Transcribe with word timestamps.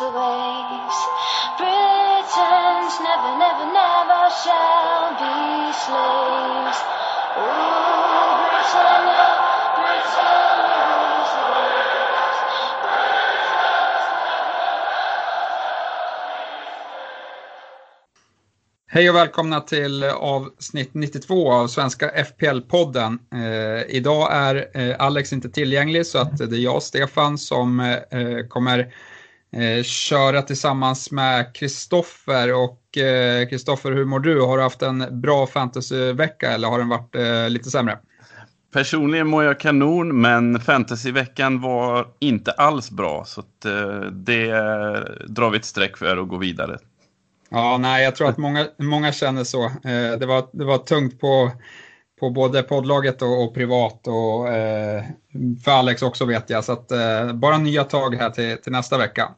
Rules 0.00 0.12
the 0.12 0.18
waves. 0.18 0.98
Britons 1.58 2.94
never, 3.00 3.32
never, 3.38 3.66
never 3.72 4.22
shall 4.42 5.10
be 5.20 5.72
slaves. 5.72 6.78
Ooh, 7.36 8.32
Britannia, 8.50 9.26
Britannia 9.76 10.82
rules 10.90 11.30
the 11.36 11.44
waves. 11.52 12.38
Hej 18.92 19.10
och 19.10 19.16
välkomna 19.16 19.60
till 19.60 20.04
avsnitt 20.04 20.90
92 20.94 21.52
av 21.52 21.68
Svenska 21.68 22.10
FPL-podden. 22.10 23.18
Eh, 23.34 23.96
idag 23.96 24.28
är 24.32 24.68
eh, 24.74 24.96
Alex 24.98 25.32
inte 25.32 25.50
tillgänglig 25.50 26.06
så 26.06 26.18
att 26.18 26.38
det 26.38 26.56
är 26.56 26.60
jag, 26.60 26.82
Stefan, 26.82 27.38
som 27.38 27.80
eh, 27.80 28.46
kommer 28.48 28.92
eh, 29.52 29.82
köra 29.82 30.42
tillsammans 30.42 31.10
med 31.10 31.54
Kristoffer. 31.54 32.54
Och 32.54 32.78
Kristoffer, 33.50 33.92
hur 33.92 34.04
mår 34.04 34.20
du? 34.20 34.40
Har 34.40 34.56
du 34.56 34.62
haft 34.62 34.82
en 34.82 35.20
bra 35.20 35.46
fantasyvecka 35.46 36.52
eller 36.52 36.68
har 36.68 36.78
den 36.78 36.88
varit 36.88 37.14
eh, 37.14 37.50
lite 37.50 37.70
sämre? 37.70 37.98
Personligen 38.72 39.26
mår 39.26 39.44
jag 39.44 39.60
kanon, 39.60 40.20
men 40.20 40.60
fantasyveckan 40.60 41.60
var 41.60 42.08
inte 42.18 42.52
alls 42.52 42.90
bra. 42.90 43.24
Så 43.24 43.40
att, 43.40 43.64
eh, 43.64 44.00
det 44.00 44.46
drar 45.26 45.50
vi 45.50 45.58
ett 45.58 45.64
streck 45.64 45.96
för 45.96 46.16
och 46.16 46.28
går 46.28 46.38
vidare. 46.38 46.78
Ja, 47.50 47.78
nej, 47.78 48.04
jag 48.04 48.16
tror 48.16 48.28
att 48.28 48.38
många, 48.38 48.66
många 48.78 49.12
känner 49.12 49.44
så. 49.44 49.64
Eh, 49.64 50.18
det, 50.18 50.26
var, 50.26 50.48
det 50.52 50.64
var 50.64 50.78
tungt 50.78 51.20
på, 51.20 51.50
på 52.20 52.30
både 52.30 52.62
poddlaget 52.62 53.22
och, 53.22 53.44
och 53.44 53.54
privat 53.54 54.06
och 54.06 54.48
eh, 54.48 55.04
för 55.64 55.70
Alex 55.70 56.02
också 56.02 56.24
vet 56.24 56.50
jag. 56.50 56.64
Så 56.64 56.72
att, 56.72 56.92
eh, 56.92 57.32
bara 57.32 57.58
nya 57.58 57.84
tag 57.84 58.14
här 58.14 58.30
till, 58.30 58.56
till 58.56 58.72
nästa 58.72 58.98
vecka. 58.98 59.28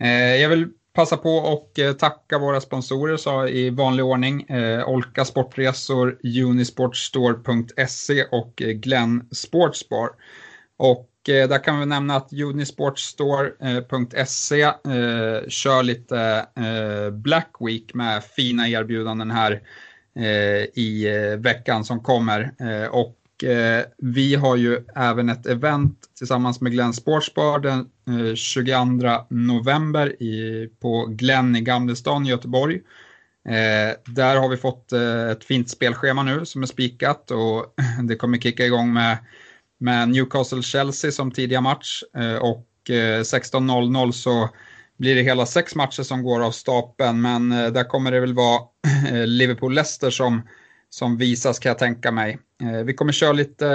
Eh, 0.00 0.36
jag 0.36 0.48
vill 0.48 0.68
passa 0.94 1.16
på 1.16 1.30
och 1.30 1.78
eh, 1.78 1.92
tacka 1.92 2.38
våra 2.38 2.60
sponsorer 2.60 3.16
så 3.16 3.46
i 3.46 3.70
vanlig 3.70 4.04
ordning. 4.04 4.42
Eh, 4.42 4.88
Olka 4.88 5.24
Sportresor, 5.24 6.18
Unisportstore.se 6.44 8.24
och 8.24 8.62
eh, 8.62 8.68
Glenn 8.68 9.28
Sportsbar. 9.32 10.10
Och 10.76 11.10
eh, 11.28 11.48
där 11.48 11.64
kan 11.64 11.80
vi 11.80 11.86
nämna 11.86 12.16
att 12.16 12.32
Unisportstore.se 12.32 14.62
eh, 14.62 14.72
kör 15.48 15.82
lite 15.82 16.46
eh, 16.56 17.10
Black 17.10 17.50
Week 17.60 17.94
med 17.94 18.24
fina 18.24 18.68
erbjudanden 18.68 19.30
här 19.30 19.62
Eh, 20.18 20.66
i 20.74 21.06
eh, 21.06 21.38
veckan 21.38 21.84
som 21.84 22.00
kommer. 22.00 22.52
Eh, 22.60 22.88
och 22.88 23.14
vi 23.98 24.34
har 24.34 24.56
ju 24.56 24.84
även 24.96 25.28
ett 25.28 25.46
event 25.46 25.98
tillsammans 26.18 26.60
med 26.60 26.72
Glenn 26.72 26.92
Sportsbar 26.92 27.58
den 27.58 28.36
22 28.36 28.74
november 29.28 30.22
i, 30.22 30.68
på 30.80 31.06
Glenn 31.08 31.56
i 31.56 31.60
Gamlestan 31.60 32.26
i 32.26 32.28
Göteborg. 32.28 32.80
Där 34.06 34.36
har 34.36 34.48
vi 34.48 34.56
fått 34.56 34.92
ett 35.32 35.44
fint 35.44 35.70
spelschema 35.70 36.22
nu 36.22 36.46
som 36.46 36.62
är 36.62 36.66
spikat 36.66 37.30
och 37.30 37.74
det 38.08 38.16
kommer 38.16 38.38
kicka 38.38 38.66
igång 38.66 38.92
med 38.92 39.18
med 39.78 40.08
Newcastle-Chelsea 40.08 41.10
som 41.10 41.30
tidiga 41.30 41.60
match 41.60 42.02
och 42.40 42.66
16.00 42.88 44.12
så 44.12 44.48
blir 44.98 45.14
det 45.14 45.22
hela 45.22 45.46
sex 45.46 45.74
matcher 45.74 46.02
som 46.02 46.22
går 46.22 46.40
av 46.40 46.50
stapeln 46.50 47.20
men 47.20 47.52
eh, 47.52 47.66
där 47.66 47.84
kommer 47.84 48.12
det 48.12 48.20
väl 48.20 48.34
vara 48.34 48.60
eh, 49.08 49.26
Liverpool-Leicester 49.26 50.10
som, 50.10 50.42
som 50.90 51.16
visas 51.16 51.58
kan 51.58 51.70
jag 51.70 51.78
tänka 51.78 52.10
mig. 52.10 52.38
Eh, 52.62 52.84
vi 52.84 52.94
kommer 52.94 53.12
köra 53.12 53.32
lite 53.32 53.68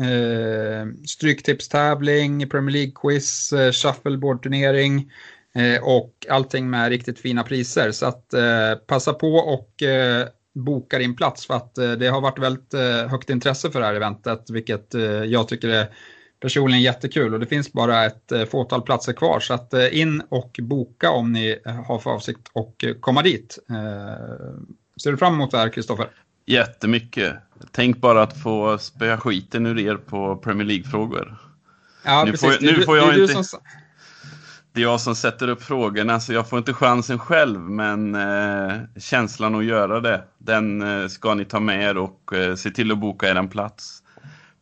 eh, 0.00 1.06
stryktipstävling, 1.06 2.48
Premier 2.48 2.72
League-quiz, 2.72 3.50
shuffleboardturnering 3.50 3.72
shuffleboard-turnering 3.72 5.10
eh, 5.54 5.82
och 5.82 6.26
allting 6.28 6.70
med 6.70 6.88
riktigt 6.88 7.18
fina 7.18 7.42
priser. 7.42 7.90
Så 7.92 8.06
att 8.06 8.34
eh, 8.34 8.74
passa 8.86 9.12
på 9.12 9.34
och 9.34 9.82
eh, 9.82 10.28
boka 10.54 10.98
din 10.98 11.16
plats 11.16 11.46
för 11.46 11.54
att 11.54 11.78
eh, 11.78 11.92
det 11.92 12.06
har 12.06 12.20
varit 12.20 12.38
väldigt 12.38 12.74
eh, 12.74 13.08
högt 13.08 13.30
intresse 13.30 13.70
för 13.70 13.80
det 13.80 13.86
här 13.86 13.94
eventet 13.94 14.50
vilket 14.50 14.94
eh, 14.94 15.02
jag 15.02 15.48
tycker 15.48 15.68
är 15.68 15.88
personligen 16.42 16.82
jättekul 16.82 17.34
och 17.34 17.40
det 17.40 17.46
finns 17.46 17.72
bara 17.72 18.04
ett 18.04 18.32
eh, 18.32 18.44
fåtal 18.44 18.82
platser 18.82 19.12
kvar 19.12 19.40
så 19.40 19.54
att 19.54 19.74
eh, 19.74 20.00
in 20.00 20.22
och 20.28 20.58
boka 20.62 21.10
om 21.10 21.32
ni 21.32 21.58
eh, 21.66 21.74
har 21.84 21.98
för 21.98 22.10
avsikt 22.10 22.40
att 22.54 23.00
komma 23.00 23.22
dit. 23.22 23.58
Ser 25.02 25.10
du 25.10 25.16
fram 25.16 25.34
emot 25.34 25.50
det 25.50 25.58
här 25.58 25.68
Kristoffer? 25.68 26.06
Jättemycket. 26.46 27.34
Tänk 27.70 27.96
bara 28.00 28.22
att 28.22 28.42
få 28.42 28.78
spöa 28.78 29.18
skiten 29.18 29.66
ur 29.66 29.78
er 29.78 29.96
på 29.96 30.36
Premier 30.36 30.66
League-frågor. 30.66 31.38
Ja, 32.04 32.24
Nu 32.24 32.30
precis. 32.30 32.56
får- 32.56 32.64
nu 32.66 32.72
Det 32.72 32.82
får 32.84 32.96
jag 32.96 33.08
det 33.08 33.14
du 33.14 33.22
inte- 33.22 33.44
som- 33.44 33.60
Det 34.72 34.80
är 34.80 34.82
jag 34.84 35.00
som 35.00 35.14
sätter 35.16 35.48
upp 35.48 35.62
frågorna 35.62 36.20
så 36.20 36.32
jag 36.32 36.48
får 36.48 36.58
inte 36.58 36.72
chansen 36.74 37.18
själv 37.18 37.60
men 37.60 38.14
eh, 38.14 38.72
känslan 38.98 39.54
att 39.54 39.64
göra 39.64 40.00
det 40.00 40.24
den 40.38 40.82
eh, 41.02 41.08
ska 41.08 41.34
ni 41.34 41.44
ta 41.44 41.60
med 41.60 41.82
er 41.90 41.96
och 41.98 42.32
eh, 42.34 42.54
se 42.54 42.70
till 42.70 42.92
att 42.92 42.98
boka 42.98 43.28
er 43.30 43.34
en 43.34 43.48
plats. 43.48 43.98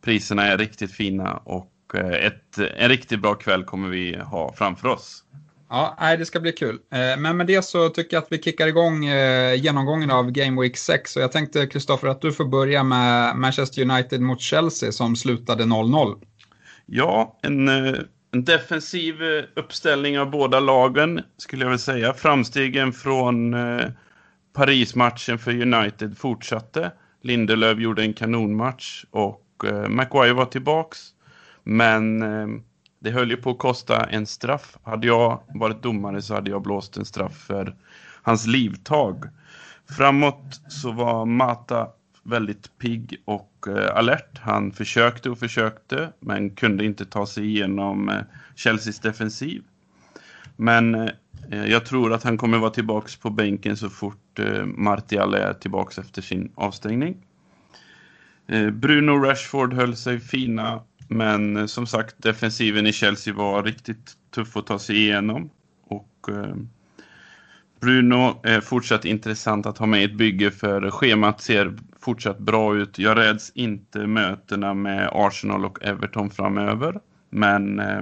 Priserna 0.03 0.43
är 0.47 0.57
riktigt 0.57 0.91
fina 0.91 1.33
och 1.37 1.70
eh, 1.95 2.25
ett, 2.25 2.57
en 2.77 2.89
riktigt 2.89 3.19
bra 3.19 3.35
kväll 3.35 3.63
kommer 3.63 3.89
vi 3.89 4.17
ha 4.17 4.53
framför 4.53 4.87
oss. 4.87 5.23
Ja, 5.69 5.97
nej, 5.99 6.17
det 6.17 6.25
ska 6.25 6.39
bli 6.39 6.51
kul. 6.51 6.79
Eh, 6.91 7.19
Men 7.19 7.37
med 7.37 7.47
det 7.47 7.65
så 7.65 7.89
tycker 7.89 8.15
jag 8.17 8.23
att 8.23 8.31
vi 8.31 8.41
kickar 8.41 8.67
igång 8.67 9.05
eh, 9.05 9.55
genomgången 9.55 10.11
av 10.11 10.31
Game 10.31 10.61
Week 10.61 10.77
6. 10.77 11.15
Och 11.15 11.21
jag 11.21 11.31
tänkte 11.31 11.67
Kristoffer 11.67 12.07
att 12.07 12.21
du 12.21 12.31
får 12.31 12.45
börja 12.45 12.83
med 12.83 13.35
Manchester 13.37 13.81
United 13.81 14.21
mot 14.21 14.41
Chelsea 14.41 14.91
som 14.91 15.15
slutade 15.15 15.63
0-0. 15.63 16.21
Ja, 16.85 17.39
en, 17.41 17.67
en 17.67 18.05
defensiv 18.45 19.15
uppställning 19.55 20.19
av 20.19 20.29
båda 20.31 20.59
lagen 20.59 21.21
skulle 21.37 21.63
jag 21.63 21.69
vilja 21.69 21.79
säga. 21.79 22.13
Framstegen 22.13 22.93
från 22.93 23.55
Paris-matchen 24.53 25.39
för 25.39 25.61
United 25.61 26.17
fortsatte. 26.17 26.91
Lindelöf 27.21 27.79
gjorde 27.79 28.01
en 28.01 28.13
kanonmatch 28.13 29.05
och 29.11 29.45
Maguire 29.89 30.33
var 30.33 30.45
tillbaks. 30.45 30.99
Men 31.63 32.21
eh, 32.21 32.47
det 32.99 33.11
höll 33.11 33.29
ju 33.29 33.37
på 33.37 33.49
att 33.49 33.57
kosta 33.57 34.03
en 34.03 34.25
straff. 34.25 34.77
Hade 34.83 35.07
jag 35.07 35.41
varit 35.53 35.83
domare 35.83 36.21
så 36.21 36.33
hade 36.33 36.51
jag 36.51 36.61
blåst 36.61 36.97
en 36.97 37.05
straff 37.05 37.37
för 37.37 37.75
hans 38.21 38.47
livtag. 38.47 39.25
Framåt 39.97 40.61
så 40.67 40.91
var 40.91 41.25
Mata 41.25 41.87
väldigt 42.23 42.77
pigg 42.77 43.21
och 43.25 43.67
eh, 43.67 43.97
alert. 43.97 44.39
Han 44.39 44.71
försökte 44.71 45.29
och 45.29 45.39
försökte 45.39 46.09
men 46.19 46.49
kunde 46.49 46.85
inte 46.85 47.05
ta 47.05 47.25
sig 47.25 47.45
igenom 47.45 48.09
eh, 48.09 48.21
Chelseas 48.55 48.99
defensiv. 48.99 49.63
Men 50.55 50.95
eh, 50.95 51.09
eh 51.51 51.65
jag 51.65 51.85
tror 51.85 52.13
att 52.13 52.23
han 52.23 52.37
kommer 52.37 52.57
vara 52.57 52.71
tillbaks 52.71 53.15
på 53.15 53.29
bänken 53.29 53.77
så 53.77 53.89
fort 53.89 54.39
eh, 54.39 54.65
Martial 54.65 55.33
är 55.33 55.53
tillbaks 55.53 55.97
efter 55.99 56.21
sin 56.21 56.51
avstängning. 56.55 57.17
Eh, 58.47 58.69
Bruno 58.69 59.11
Rashford 59.11 59.73
höll 59.73 59.95
sig 59.95 60.19
fina 60.19 60.81
men 61.11 61.57
eh, 61.57 61.65
som 61.65 61.87
sagt 61.87 62.15
defensiven 62.17 62.87
i 62.87 62.93
Chelsea 62.93 63.33
var 63.33 63.63
riktigt 63.63 64.13
tuff 64.35 64.57
att 64.57 64.67
ta 64.67 64.79
sig 64.79 64.97
igenom. 64.97 65.49
Och 65.87 66.29
eh, 66.29 66.55
Bruno 67.79 68.39
är 68.43 68.61
fortsatt 68.61 69.05
intressant 69.05 69.65
att 69.65 69.77
ha 69.77 69.85
med 69.85 70.01
i 70.01 70.03
ett 70.03 70.17
bygge 70.17 70.51
för 70.51 70.91
schemat 70.91 71.41
ser 71.41 71.77
fortsatt 71.99 72.39
bra 72.39 72.75
ut. 72.75 72.99
Jag 72.99 73.17
räds 73.17 73.51
inte 73.55 74.07
mötena 74.07 74.73
med 74.73 75.09
Arsenal 75.11 75.65
och 75.65 75.83
Everton 75.83 76.29
framöver. 76.29 76.99
Men 77.29 77.79
eh, 77.79 78.01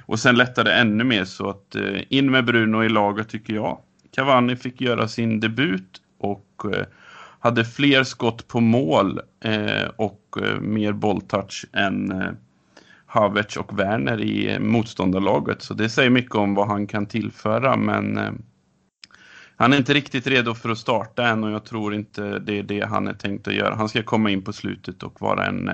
och 0.00 0.18
sen 0.18 0.36
lättade 0.36 0.70
det 0.70 0.76
ännu 0.76 1.04
mer 1.04 1.24
så 1.24 1.50
att 1.50 1.76
in 2.08 2.30
med 2.30 2.44
Bruno 2.44 2.84
i 2.84 2.88
laget 2.88 3.28
tycker 3.28 3.54
jag. 3.54 3.78
Cavani 4.10 4.56
fick 4.56 4.80
göra 4.80 5.08
sin 5.08 5.40
debut 5.40 6.00
och 6.18 6.62
hade 7.38 7.64
fler 7.64 8.04
skott 8.04 8.48
på 8.48 8.60
mål 8.60 9.20
och 9.96 10.21
Eh, 10.36 10.60
mer 10.60 10.92
bolltouch 10.92 11.64
än 11.72 12.12
eh, 12.12 12.30
Havertz 13.06 13.56
och 13.56 13.78
Werner 13.78 14.20
i 14.20 14.52
eh, 14.52 14.58
motståndarlaget. 14.58 15.62
Så 15.62 15.74
det 15.74 15.88
säger 15.88 16.10
mycket 16.10 16.34
om 16.34 16.54
vad 16.54 16.68
han 16.68 16.86
kan 16.86 17.06
tillföra 17.06 17.76
men 17.76 18.20
han 19.56 19.72
är 19.72 19.76
inte 19.76 19.94
riktigt 19.94 20.26
redo 20.26 20.54
för 20.54 20.70
att 20.70 20.78
starta 20.78 21.26
än 21.26 21.44
och 21.44 21.50
jag 21.50 21.64
tror 21.64 21.94
inte 21.94 22.38
det 22.38 22.58
är 22.58 22.62
det 22.62 22.80
han 22.80 23.08
är 23.08 23.14
tänkt 23.14 23.48
att 23.48 23.54
göra. 23.54 23.74
Han 23.74 23.88
ska 23.88 24.02
komma 24.02 24.30
in 24.30 24.42
på 24.42 24.52
slutet 24.52 25.02
och 25.02 25.20
vara 25.20 25.46
en, 25.46 25.70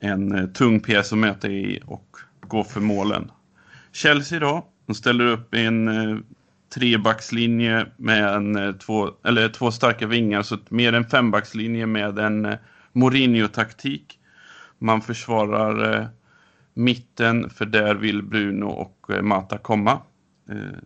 en 0.00 0.52
tung 0.52 0.80
pjäs 0.80 1.12
att 1.12 1.18
möta 1.18 1.48
i 1.48 1.80
och 1.86 2.16
gå 2.40 2.64
för 2.64 2.80
målen. 2.80 3.30
Chelsea 3.92 4.40
då, 4.40 4.66
de 4.86 4.94
ställer 4.94 5.26
upp 5.26 5.54
i 5.54 5.64
en 5.64 5.88
trebackslinje 6.74 7.86
med 7.96 8.34
en, 8.34 8.78
två, 8.78 9.10
eller 9.24 9.48
två 9.48 9.70
starka 9.70 10.06
vingar, 10.06 10.42
så 10.42 10.58
mer 10.68 10.92
en 10.92 11.04
fembackslinje 11.04 11.86
med 11.86 12.18
en 12.18 12.44
eh, 12.44 12.58
Mourinho-taktik. 12.92 14.18
Man 14.78 15.00
försvarar 15.00 16.00
eh, 16.00 16.06
mitten, 16.74 17.50
för 17.50 17.66
där 17.66 17.94
vill 17.94 18.22
Bruno 18.22 18.64
och 18.64 19.10
eh, 19.10 19.22
Mata 19.22 19.58
komma. 19.58 19.92
Eh, 20.50 20.78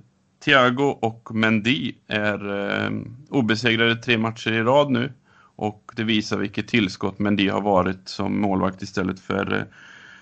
Thiago 0.45 0.99
och 1.03 1.35
Mendy 1.35 1.95
är 2.07 2.71
eh, 2.71 2.91
obesegrade 3.31 3.97
tre 3.97 4.19
matcher 4.19 4.53
i 4.53 4.63
rad 4.63 4.91
nu. 4.91 5.13
Och 5.57 5.93
det 5.97 6.05
visar 6.05 6.39
vilket 6.39 6.69
tillskott 6.69 7.19
Mendy 7.19 7.49
har 7.49 7.61
varit 7.61 8.09
som 8.09 8.41
målvakt 8.41 8.83
istället 8.83 9.21
för 9.21 9.55
eh, 9.55 9.63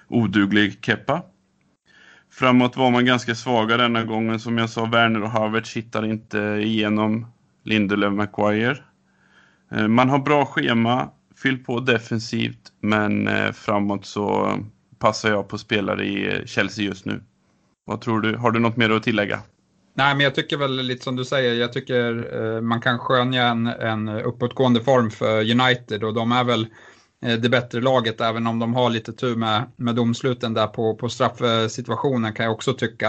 oduglig 0.09 0.85
Keppa. 0.85 1.23
Framåt 2.31 2.77
var 2.77 2.91
man 2.91 3.05
ganska 3.05 3.35
svaga 3.35 3.77
denna 3.77 4.05
gången. 4.05 4.41
Som 4.41 4.59
jag 4.59 4.71
sa, 4.71 4.87
Werner 4.87 5.23
och 5.23 5.31
Havertz 5.31 5.77
hittar 5.77 6.05
inte 6.05 6.39
igenom 6.39 7.27
Lindelöf 7.65 8.13
Maguire. 8.13 8.79
Eh, 9.71 9.89
man 9.89 10.09
har 10.09 10.19
bra 10.19 10.47
schema, 10.47 11.11
fyll 11.44 11.64
på 11.64 11.81
defensivt, 11.81 12.73
men 12.81 13.29
eh, 13.29 13.52
framåt 13.52 14.06
så 14.06 14.58
passar 14.99 15.31
jag 15.31 15.49
på 15.49 15.58
spelare 15.58 16.05
i 16.05 16.43
Chelsea 16.46 16.85
just 16.85 17.05
nu. 17.05 17.23
Vad 17.87 18.00
tror 18.00 18.20
du? 18.20 18.37
Har 18.37 18.50
du 18.50 18.61
något 18.61 18.76
mer 18.76 18.91
att 18.91 19.02
tillägga? 19.02 19.41
Nej, 19.94 20.14
men 20.14 20.25
jag 20.25 20.35
tycker 20.35 20.56
väl 20.56 20.76
lite 20.76 21.05
som 21.05 21.17
du 21.17 21.25
säger, 21.25 21.55
jag 21.55 21.73
tycker 21.73 22.35
eh, 22.56 22.61
man 22.61 22.81
kan 22.81 22.99
skönja 22.99 23.46
en, 23.49 23.67
en 23.67 24.08
uppåtgående 24.08 24.81
form 24.81 25.11
för 25.11 25.50
United 25.50 26.05
och 26.05 26.14
de 26.14 26.32
är 26.32 26.44
väl 26.44 26.67
eh, 27.23 27.38
det 27.38 27.49
bättre 27.49 27.81
laget 27.81 28.20
även 28.20 28.46
om 28.46 28.58
de 28.58 28.75
har 28.75 28.91
lite 28.91 29.12
tur 29.12 29.37
med, 29.37 29.64
med 29.76 29.94
domsluten 29.94 30.55
där 30.55 30.67
på, 30.67 30.94
på 30.96 31.08
straffsituationen 31.08 32.32
kan 32.32 32.44
jag 32.44 32.55
också 32.55 32.75
tycka. 32.75 33.08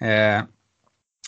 Eh, 0.00 0.42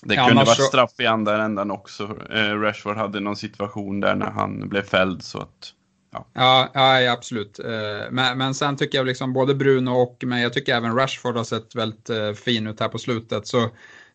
det 0.02 0.16
kunde 0.16 0.34
vara 0.34 0.46
straff 0.46 1.00
i 1.00 1.06
andra 1.06 1.44
ändan 1.44 1.70
också. 1.70 2.16
Eh, 2.30 2.60
Rashford 2.60 2.96
hade 2.96 3.20
någon 3.20 3.36
situation 3.36 4.00
där 4.00 4.14
när 4.14 4.30
han 4.30 4.68
blev 4.68 4.82
fälld 4.82 5.22
så 5.22 5.38
att 5.38 5.74
Ja. 6.12 6.26
Ja, 6.32 6.70
ja, 6.74 7.12
absolut. 7.12 7.58
Eh, 7.58 8.10
men, 8.10 8.38
men 8.38 8.54
sen 8.54 8.76
tycker 8.76 8.98
jag 8.98 9.06
liksom 9.06 9.32
både 9.32 9.54
Bruno 9.54 9.90
och 9.90 10.24
men 10.26 10.40
jag 10.40 10.52
tycker 10.52 10.76
även 10.76 10.96
Rashford 10.96 11.36
har 11.36 11.44
sett 11.44 11.74
väldigt 11.74 12.10
eh, 12.10 12.32
fin 12.32 12.66
ut 12.66 12.80
här 12.80 12.88
på 12.88 12.98
slutet. 12.98 13.46
Så 13.46 13.70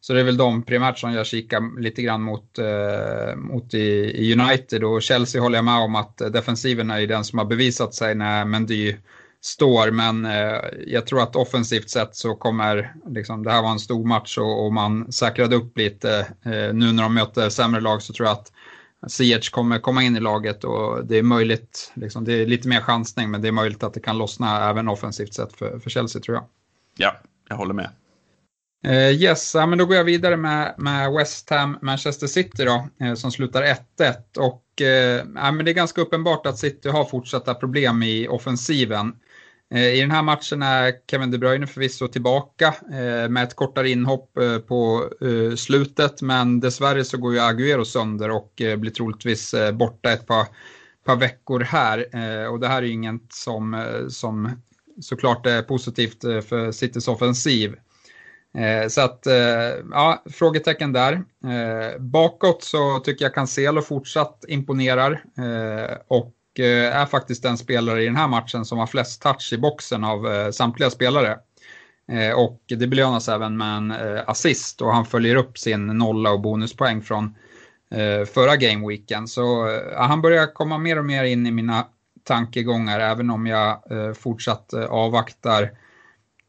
så 0.06 0.14
det 0.14 0.20
är 0.20 0.24
väl 0.24 0.38
de 0.38 0.64
primärt 0.64 1.00
som 1.00 1.14
jag 1.14 1.26
kikar 1.26 1.80
lite 1.82 2.02
grann 2.02 2.22
mot, 2.22 2.60
eh, 2.60 3.36
mot 3.36 3.74
i, 3.74 3.80
i, 4.16 4.34
United 4.40 4.84
och 4.84 5.02
Chelsea 5.02 5.42
håller 5.42 5.58
jag 5.58 5.66
med 5.66 5.80
om 5.80 5.96
att 5.96 6.18
defensiven 6.18 6.92
är 6.92 7.08
den 7.08 7.24
som 7.24 7.40
har 7.40 7.46
bevisat 7.46 7.94
sig 7.94 8.16
när 8.16 8.46
Mendy 8.46 8.96
står 9.42 9.92
men 9.92 10.26
eh, 10.26 10.60
jag 10.88 11.08
tror 11.08 11.22
att 11.22 11.36
offensivt 11.36 11.90
sett 11.90 12.16
så 12.16 12.36
kommer, 12.36 12.94
liksom, 13.10 13.44
det 13.44 13.52
här 13.52 13.62
var 13.62 13.72
en 13.72 13.80
stor 13.80 14.06
match 14.06 14.38
och, 14.38 14.66
och 14.66 14.74
man 14.74 15.12
säkrade 15.12 15.56
upp 15.56 15.78
lite. 15.78 16.20
Eh, 16.46 16.74
nu 16.74 16.92
när 16.92 17.04
de 17.04 17.14
möter 17.14 17.50
sämre 17.50 17.82
lag 17.82 18.02
så 18.02 18.14
tror 18.14 18.28
jag 18.28 18.34
att 18.34 18.52
Ziyech 19.08 19.52
kommer 19.52 19.80
komma 19.80 20.04
in 20.04 20.18
i 20.18 20.20
laget 20.20 20.64
och 20.64 21.06
det 21.06 21.18
är 21.18 21.24
möjligt, 21.24 21.92
liksom, 21.94 22.26
det 22.26 22.34
är 22.34 22.46
lite 22.46 22.68
mer 22.68 22.82
chansning 22.82 23.32
men 23.32 23.42
det 23.42 23.48
är 23.48 23.52
möjligt 23.52 23.84
att 23.84 23.94
det 23.94 24.00
kan 24.00 24.18
lossna 24.18 24.70
även 24.70 24.88
offensivt 24.88 25.34
sett 25.34 25.54
för, 25.54 25.80
för 25.80 25.90
Chelsea 25.90 26.22
tror 26.22 26.36
jag. 26.36 26.46
Ja, 26.98 27.16
jag 27.50 27.56
håller 27.56 27.74
med. 27.74 27.90
Uh, 28.88 29.12
yes, 29.12 29.56
ja, 29.56 29.66
men 29.66 29.78
då 29.78 29.86
går 29.86 29.96
jag 29.96 30.04
vidare 30.04 30.38
med, 30.38 30.76
med 30.78 31.12
West 31.12 31.50
Ham, 31.50 31.78
Manchester 31.82 32.28
City 32.28 32.66
då, 32.66 32.88
uh, 33.06 33.14
som 33.14 33.32
slutar 33.32 33.64
1-1. 33.98 34.38
Och 34.38 34.64
uh, 34.82 34.88
ja, 35.36 35.52
men 35.52 35.66
det 35.66 35.72
är 35.72 35.74
ganska 35.74 36.02
uppenbart 36.02 36.46
att 36.46 36.58
City 36.58 36.90
har 36.90 37.06
fortsatta 37.06 37.54
problem 37.54 38.04
i 38.04 38.28
offensiven. 38.28 39.16
Eh, 39.76 39.94
I 39.94 40.02
den 40.02 40.12
här 40.12 40.24
matchen 40.24 40.62
är 40.62 40.94
Kevin 41.12 41.32
De 41.32 41.38
Bruyne 41.38 41.68
förvisso 41.68 42.08
tillbaka 42.08 42.76
eh, 42.92 43.30
med 43.30 43.44
ett 43.44 43.56
kortare 43.56 43.90
inhopp 43.90 44.38
eh, 44.38 44.58
på 44.58 45.10
slutet, 45.58 46.22
men 46.22 46.60
dessvärre 46.60 47.04
så 47.04 47.18
går 47.18 47.34
ju 47.34 47.40
Agüero 47.40 47.84
sönder 47.84 48.30
och 48.30 48.52
blir 48.56 48.92
troligtvis 48.92 49.56
borta 49.74 50.12
ett 50.12 50.28
par, 50.28 50.46
par 51.06 51.16
veckor 51.16 51.60
här. 51.60 52.06
Och 52.52 52.60
det 52.60 52.68
här 52.68 52.78
är 52.78 52.86
ju 52.86 52.92
inget 52.92 53.34
som, 53.34 53.86
som 54.10 54.64
såklart 55.02 55.46
är 55.46 55.62
positivt 55.62 56.22
för 56.22 56.72
Citys 56.72 57.08
offensiv. 57.08 57.76
Så 58.90 59.02
att, 59.02 59.28
ja, 59.92 60.24
frågetecken 60.32 60.94
där. 60.94 61.24
Bakåt 62.00 62.64
så 62.64 63.00
tycker 63.00 63.26
jag 63.26 63.34
Cancelo 63.34 63.82
fortsatt 63.82 64.46
imponerar 64.48 65.24
och 66.08 66.35
Eh, 66.60 66.98
är 66.98 67.06
faktiskt 67.06 67.44
den 67.44 67.58
spelare 67.58 68.04
i 68.04 68.06
den 68.06 68.16
här 68.16 68.28
matchen 68.28 68.66
som 68.66 68.78
har 68.78 68.88
flest 68.88 69.22
touch 69.22 69.54
i 69.54 69.58
boxen 69.58 70.04
av 70.04 70.34
eh, 70.34 70.52
samtliga 70.52 70.90
spelare. 70.90 71.38
Eh, 72.12 72.40
och 72.40 72.62
det 72.68 72.88
belönas 72.88 73.30
även 73.30 73.58
med 73.58 73.78
en 73.78 73.92
assist 74.28 74.82
och 74.82 74.94
han 74.94 75.06
följer 75.06 75.36
upp 75.36 75.58
sin 75.58 75.88
nolla 75.88 76.32
och 76.32 76.42
bonuspoäng 76.42 77.02
från 77.02 77.36
förra 78.34 78.56
gameweeken. 78.56 79.28
Så 79.28 79.68
han 79.98 80.22
börjar 80.22 80.54
komma 80.54 80.78
mer 80.78 81.00
och 81.00 81.06
mer 81.06 81.24
in 81.24 81.48
i 81.48 81.52
mina 81.52 81.88
tankegångar 82.24 83.00
även 83.00 83.30
om 83.30 83.48
jag 83.48 83.84
fortsatt 84.18 84.74
avvaktar 84.74 85.72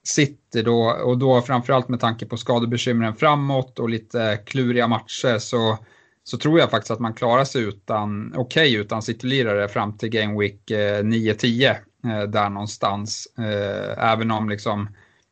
City 0.04 0.62
då, 0.62 0.90
och 0.90 1.18
då 1.18 1.42
framförallt 1.42 1.88
med 1.88 2.00
tanke 2.00 2.26
på 2.26 2.36
skadebekymren 2.36 3.14
framåt 3.14 3.78
och 3.78 3.88
lite 3.88 4.38
kluriga 4.46 4.88
matcher 4.88 5.38
så, 5.38 5.78
så 6.28 6.38
tror 6.38 6.58
jag 6.60 6.70
faktiskt 6.70 6.90
att 6.90 7.00
man 7.00 7.14
klarar 7.14 7.44
sig 7.44 7.62
utan, 7.62 8.32
okej 8.36 8.70
okay, 8.70 8.80
utan 8.80 9.02
Citylirare 9.02 9.68
fram 9.68 9.98
till 9.98 10.08
Game 10.08 10.40
Week 10.40 10.70
eh, 10.70 11.02
9-10 11.02 11.70
eh, 12.04 12.22
där 12.22 12.50
någonstans. 12.50 13.28
Eh, 13.38 14.12
även 14.12 14.30
om 14.30 14.48
liksom 14.48 14.88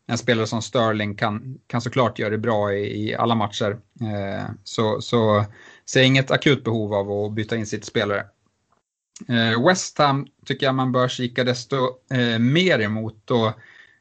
en 0.06 0.19
spelare 0.19 0.46
som 0.46 0.62
Sterling 0.62 1.14
kan, 1.14 1.58
kan 1.67 1.81
såklart 1.81 2.19
göra 2.19 2.31
det 2.31 2.38
bra 2.38 2.75
i, 2.75 3.08
i 3.08 3.14
alla 3.14 3.35
matcher. 3.35 3.76
Eh, 4.00 4.44
så, 4.65 5.01
så 5.01 5.44
ser 5.86 6.01
jag 6.01 6.06
inget 6.06 6.31
akut 6.31 6.65
behov 6.65 6.94
av 6.94 7.10
att 7.10 7.32
byta 7.32 7.56
in 7.56 7.67
sitt 7.67 7.84
spelare. 7.84 8.27
Eh, 9.29 9.67
West 9.67 9.98
Ham 9.98 10.27
tycker 10.46 10.67
jag 10.67 10.74
man 10.74 10.93
bör 10.93 11.08
kika 11.08 11.44
desto 11.44 11.77
mer 12.39 12.81
emot. 12.81 13.31
Och, 13.31 13.53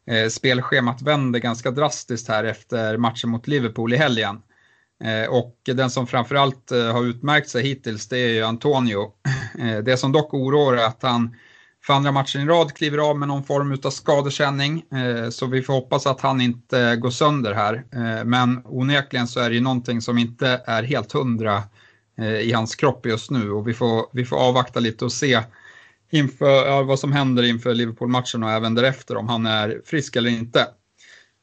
Eh, 0.05 0.29
spelschemat 0.29 1.01
vänder 1.01 1.39
ganska 1.39 1.71
drastiskt 1.71 2.27
här 2.27 2.43
efter 2.43 2.97
matchen 2.97 3.29
mot 3.29 3.47
Liverpool 3.47 3.93
i 3.93 3.97
helgen. 3.97 4.41
Eh, 5.03 5.29
och 5.29 5.59
den 5.65 5.89
som 5.89 6.07
framförallt 6.07 6.71
eh, 6.71 6.91
har 6.91 7.03
utmärkt 7.03 7.50
sig 7.50 7.63
hittills 7.63 8.07
det 8.07 8.17
är 8.17 8.33
ju 8.33 8.43
Antonio. 8.43 9.12
Eh, 9.59 9.77
det 9.77 9.97
som 9.97 10.12
dock 10.12 10.33
oroar 10.33 10.73
är 10.73 10.85
att 10.85 11.03
han 11.03 11.35
för 11.85 11.93
andra 11.93 12.12
matchen 12.12 12.41
i 12.41 12.45
rad 12.45 12.73
kliver 12.73 12.97
av 12.97 13.19
med 13.19 13.27
någon 13.27 13.43
form 13.43 13.79
av 13.83 13.89
skadekänning. 13.89 14.85
Så 15.31 15.45
vi 15.45 15.62
får 15.62 15.73
hoppas 15.73 16.07
att 16.07 16.21
han 16.21 16.41
inte 16.41 16.95
går 16.95 17.09
sönder 17.09 17.53
här. 17.53 17.83
Men 18.23 18.62
onekligen 18.65 19.27
så 19.27 19.39
är 19.39 19.50
det 19.50 19.55
ju 19.55 19.62
någonting 19.62 20.01
som 20.01 20.17
inte 20.17 20.62
är 20.65 20.83
helt 20.83 21.12
hundra 21.12 21.63
i 22.41 22.51
hans 22.51 22.75
kropp 22.75 23.05
just 23.05 23.31
nu 23.31 23.51
och 23.51 23.67
vi 23.67 23.73
får, 23.73 24.05
vi 24.13 24.25
får 24.25 24.38
avvakta 24.38 24.79
lite 24.79 25.05
och 25.05 25.12
se 25.12 25.41
inför 26.12 26.67
ja, 26.67 26.83
vad 26.83 27.00
som 27.00 27.12
händer 27.12 27.43
inför 27.43 27.73
Liverpool-matchen 27.73 28.43
och 28.43 28.51
även 28.51 28.75
därefter 28.75 29.17
om 29.17 29.27
han 29.27 29.45
är 29.45 29.81
frisk 29.85 30.15
eller 30.15 30.29
inte. 30.29 30.67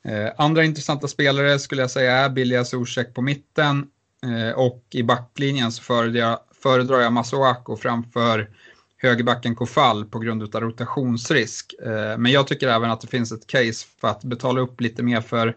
Eh, 0.04 0.32
andra 0.36 0.64
intressanta 0.64 1.08
spelare 1.08 1.58
skulle 1.58 1.82
jag 1.82 1.90
säga 1.90 2.16
är 2.16 2.28
Bilja 2.28 2.64
Zuzek 2.64 3.14
på 3.14 3.22
mitten 3.22 3.86
eh, 4.22 4.58
och 4.58 4.84
i 4.90 5.02
backlinjen 5.02 5.72
så 5.72 5.82
föredrar 5.82 6.20
jag, 6.20 6.38
föredrar 6.62 7.00
jag 7.00 7.12
Masuako 7.12 7.76
framför 7.76 8.50
högerbacken 8.96 9.54
Kofall 9.54 10.04
på 10.04 10.18
grund 10.18 10.54
av 10.54 10.60
rotationsrisk. 10.60 11.74
Eh, 11.82 12.18
men 12.18 12.32
jag 12.32 12.46
tycker 12.46 12.68
även 12.68 12.90
att 12.90 13.00
det 13.00 13.06
finns 13.06 13.32
ett 13.32 13.46
case 13.46 13.86
för 14.00 14.08
att 14.08 14.24
betala 14.24 14.60
upp 14.60 14.80
lite 14.80 15.02
mer 15.02 15.20
för 15.20 15.56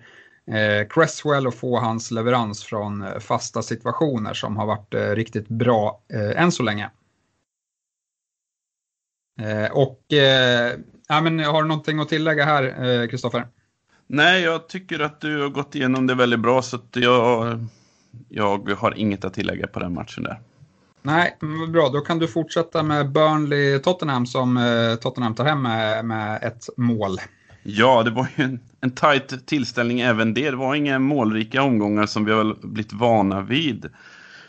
Cresswell 0.89 1.47
och 1.47 1.55
få 1.55 1.79
hans 1.79 2.11
leverans 2.11 2.63
från 2.63 3.21
fasta 3.21 3.61
situationer 3.61 4.33
som 4.33 4.57
har 4.57 4.65
varit 4.65 4.93
riktigt 4.93 5.47
bra 5.47 6.01
än 6.35 6.51
så 6.51 6.63
länge. 6.63 6.89
Och 9.71 10.03
ja, 11.07 11.21
men 11.21 11.39
har 11.39 11.61
du 11.61 11.67
någonting 11.67 11.99
att 11.99 12.09
tillägga 12.09 12.45
här, 12.45 13.07
Kristoffer? 13.07 13.47
Eh, 14.09 14.15
Nej, 14.15 14.41
jag 14.41 14.69
tycker 14.69 14.99
att 14.99 15.21
du 15.21 15.41
har 15.41 15.49
gått 15.49 15.75
igenom 15.75 16.07
det 16.07 16.15
väldigt 16.15 16.39
bra 16.39 16.61
så 16.61 16.75
att 16.75 16.89
jag, 16.91 17.59
jag 18.29 18.69
har 18.77 18.93
inget 18.97 19.25
att 19.25 19.33
tillägga 19.33 19.67
på 19.67 19.79
den 19.79 19.93
matchen 19.93 20.23
där. 20.23 20.39
Nej, 21.01 21.37
men 21.39 21.71
bra. 21.71 21.89
Då 21.89 22.01
kan 22.01 22.19
du 22.19 22.27
fortsätta 22.27 22.83
med 22.83 23.05
Burnley-Tottenham 23.05 24.25
som 24.25 24.59
Tottenham 25.01 25.35
tar 25.35 25.45
hem 25.45 25.61
med, 25.61 26.05
med 26.05 26.43
ett 26.43 26.69
mål. 26.77 27.17
Ja, 27.63 28.03
det 28.03 28.11
var 28.11 28.27
ju 28.35 28.43
en, 28.43 28.59
en 28.81 28.91
tajt 28.91 29.47
tillställning 29.47 29.99
även 29.99 30.33
det. 30.33 30.49
Det 30.49 30.55
var 30.55 30.75
inga 30.75 30.99
målrika 30.99 31.63
omgångar 31.63 32.05
som 32.05 32.25
vi 32.25 32.31
har 32.31 32.67
blivit 32.67 32.93
vana 32.93 33.41
vid. 33.41 33.89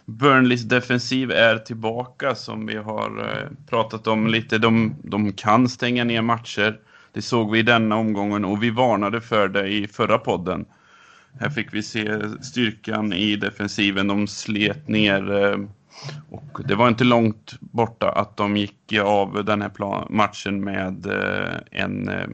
Burnleys 0.04 0.62
defensiv 0.62 1.30
är 1.30 1.58
tillbaka 1.58 2.34
som 2.34 2.66
vi 2.66 2.76
har 2.76 3.18
eh, 3.20 3.50
pratat 3.70 4.06
om 4.06 4.26
lite. 4.26 4.58
De, 4.58 4.96
de 5.02 5.32
kan 5.32 5.68
stänga 5.68 6.04
ner 6.04 6.22
matcher. 6.22 6.78
Det 7.14 7.22
såg 7.22 7.50
vi 7.50 7.58
i 7.58 7.62
denna 7.62 7.96
omgången 7.96 8.44
och 8.44 8.62
vi 8.62 8.70
varnade 8.70 9.20
för 9.20 9.48
det 9.48 9.68
i 9.68 9.86
förra 9.86 10.18
podden. 10.18 10.66
Här 11.40 11.50
fick 11.50 11.74
vi 11.74 11.82
se 11.82 12.20
styrkan 12.42 13.12
i 13.12 13.36
defensiven. 13.36 14.08
De 14.08 14.26
slet 14.26 14.88
ner 14.88 15.32
eh, 15.32 15.58
och 16.30 16.60
det 16.68 16.74
var 16.74 16.88
inte 16.88 17.04
långt 17.04 17.60
borta 17.60 18.10
att 18.10 18.36
de 18.36 18.56
gick 18.56 18.92
av 19.02 19.44
den 19.44 19.62
här 19.62 20.12
matchen 20.12 20.64
med 20.64 21.06
eh, 21.06 21.54
en, 21.70 22.08
eh, 22.08 22.28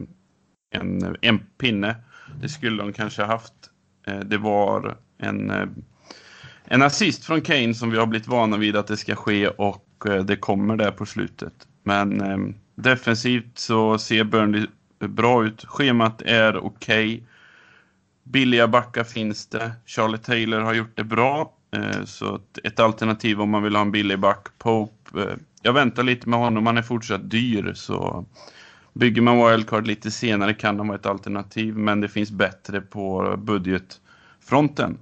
en, 0.71 1.17
en 1.21 1.39
pinne. 1.39 1.95
Det 2.41 2.49
skulle 2.49 2.83
de 2.83 2.93
kanske 2.93 3.23
haft. 3.23 3.53
Det 4.25 4.37
var 4.37 4.97
en 5.17 5.51
en 6.65 6.81
assist 6.81 7.25
från 7.25 7.41
Kane 7.41 7.73
som 7.73 7.91
vi 7.91 7.97
har 7.97 8.05
blivit 8.05 8.27
vana 8.27 8.57
vid 8.57 8.75
att 8.75 8.87
det 8.87 8.97
ska 8.97 9.15
ske 9.15 9.47
och 9.47 9.85
det 10.25 10.35
kommer 10.35 10.77
där 10.77 10.91
på 10.91 11.05
slutet. 11.05 11.53
Men 11.83 12.21
eh, 12.21 12.37
defensivt 12.83 13.57
så 13.57 13.97
ser 13.97 14.23
Burnley 14.23 14.67
bra 14.99 15.45
ut. 15.45 15.65
Schemat 15.65 16.21
är 16.21 16.57
okej. 16.57 17.15
Okay. 17.15 17.23
Billiga 18.23 18.67
backar 18.67 19.03
finns 19.03 19.47
det. 19.47 19.71
Charlie 19.85 20.17
Taylor 20.17 20.59
har 20.59 20.73
gjort 20.73 20.95
det 20.97 21.03
bra. 21.03 21.53
Eh, 21.75 22.03
så 22.05 22.39
ett 22.63 22.79
alternativ 22.79 23.41
om 23.41 23.49
man 23.49 23.63
vill 23.63 23.75
ha 23.75 23.81
en 23.81 23.91
billig 23.91 24.19
back. 24.19 24.47
Pope, 24.57 25.21
eh, 25.21 25.35
jag 25.61 25.73
väntar 25.73 26.03
lite 26.03 26.29
med 26.29 26.39
honom. 26.39 26.65
Han 26.65 26.77
är 26.77 26.81
fortsatt 26.81 27.29
dyr. 27.29 27.73
Så 27.73 28.25
bygger 28.93 29.21
man 29.21 29.49
wildcard 29.49 29.87
lite 29.87 30.11
senare 30.11 30.53
kan 30.53 30.77
han 30.77 30.87
vara 30.87 30.97
ett 30.97 31.05
alternativ. 31.05 31.77
Men 31.77 32.01
det 32.01 32.09
finns 32.09 32.31
bättre 32.31 32.81
på 32.81 33.35
budgetfronten. 33.37 34.97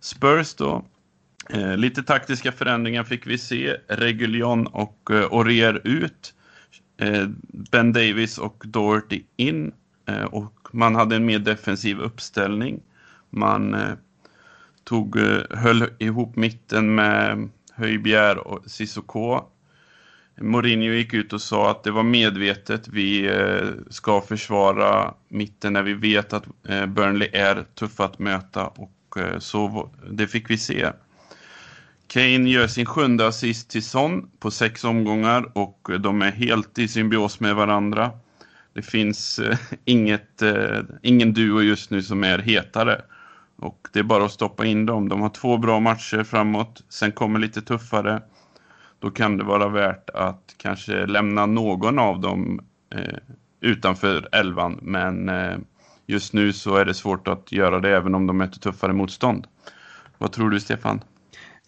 Spurs 0.00 0.54
då. 0.54 0.84
Eh, 1.50 1.76
lite 1.76 2.02
taktiska 2.02 2.52
förändringar 2.52 3.04
fick 3.04 3.26
vi 3.26 3.38
se. 3.38 3.76
Reguljon 3.88 4.66
och 4.66 5.10
eh, 5.10 5.32
Orier 5.32 5.80
ut. 5.84 6.34
Eh, 6.98 7.26
ben 7.70 7.92
Davis 7.92 8.38
och 8.38 8.64
Doherty 8.66 9.22
in. 9.36 9.72
Eh, 10.06 10.24
och 10.24 10.68
man 10.72 10.94
hade 10.94 11.16
en 11.16 11.26
mer 11.26 11.38
defensiv 11.38 12.00
uppställning. 12.00 12.80
Man 13.30 13.74
eh, 13.74 13.92
tog, 14.84 15.18
höll 15.50 15.84
ihop 15.98 16.36
mitten 16.36 16.94
med 16.94 17.48
Höjbjer 17.72 18.38
och 18.38 18.70
Sissoko. 18.70 19.40
Mourinho 20.40 20.92
gick 20.92 21.14
ut 21.14 21.32
och 21.32 21.42
sa 21.42 21.70
att 21.70 21.84
det 21.84 21.90
var 21.90 22.02
medvetet. 22.02 22.88
Vi 22.88 23.30
ska 23.90 24.20
försvara 24.20 25.14
mitten 25.28 25.72
när 25.72 25.82
vi 25.82 25.94
vet 25.94 26.32
att 26.32 26.44
Burnley 26.88 27.28
är 27.32 27.64
tuffa 27.74 28.04
att 28.04 28.18
möta 28.18 28.66
och 28.66 29.16
så 29.38 29.90
det 30.10 30.26
fick 30.26 30.50
vi 30.50 30.58
se. 30.58 30.92
Kane 32.08 32.50
gör 32.50 32.66
sin 32.66 32.86
sjunde 32.86 33.26
assist 33.26 33.70
till 33.70 33.84
Son 33.84 34.30
på 34.38 34.50
sex 34.50 34.84
omgångar 34.84 35.58
och 35.58 35.90
de 36.00 36.22
är 36.22 36.30
helt 36.30 36.78
i 36.78 36.88
symbios 36.88 37.40
med 37.40 37.54
varandra. 37.54 38.10
Det 38.74 38.82
finns 38.82 39.38
eh, 39.38 39.58
inget, 39.84 40.42
eh, 40.42 40.80
ingen 41.02 41.32
duo 41.32 41.62
just 41.62 41.90
nu 41.90 42.02
som 42.02 42.24
är 42.24 42.38
hetare. 42.38 43.02
Och 43.56 43.88
det 43.92 43.98
är 43.98 44.02
bara 44.02 44.24
att 44.24 44.32
stoppa 44.32 44.64
in 44.64 44.86
dem. 44.86 45.08
De 45.08 45.20
har 45.20 45.28
två 45.28 45.56
bra 45.56 45.80
matcher 45.80 46.22
framåt. 46.22 46.84
Sen 46.88 47.12
kommer 47.12 47.38
lite 47.38 47.62
tuffare. 47.62 48.22
Då 48.98 49.10
kan 49.10 49.36
det 49.36 49.44
vara 49.44 49.68
värt 49.68 50.10
att 50.10 50.54
kanske 50.56 51.06
lämna 51.06 51.46
någon 51.46 51.98
av 51.98 52.20
dem 52.20 52.60
eh, 52.94 53.18
utanför 53.60 54.28
elvan. 54.32 54.78
Men 54.82 55.28
eh, 55.28 55.58
just 56.06 56.32
nu 56.32 56.52
så 56.52 56.76
är 56.76 56.84
det 56.84 56.94
svårt 56.94 57.28
att 57.28 57.52
göra 57.52 57.80
det 57.80 57.96
även 57.96 58.14
om 58.14 58.26
de 58.26 58.38
möter 58.38 58.60
tuffare 58.60 58.92
motstånd. 58.92 59.46
Vad 60.18 60.32
tror 60.32 60.50
du 60.50 60.60
Stefan? 60.60 61.00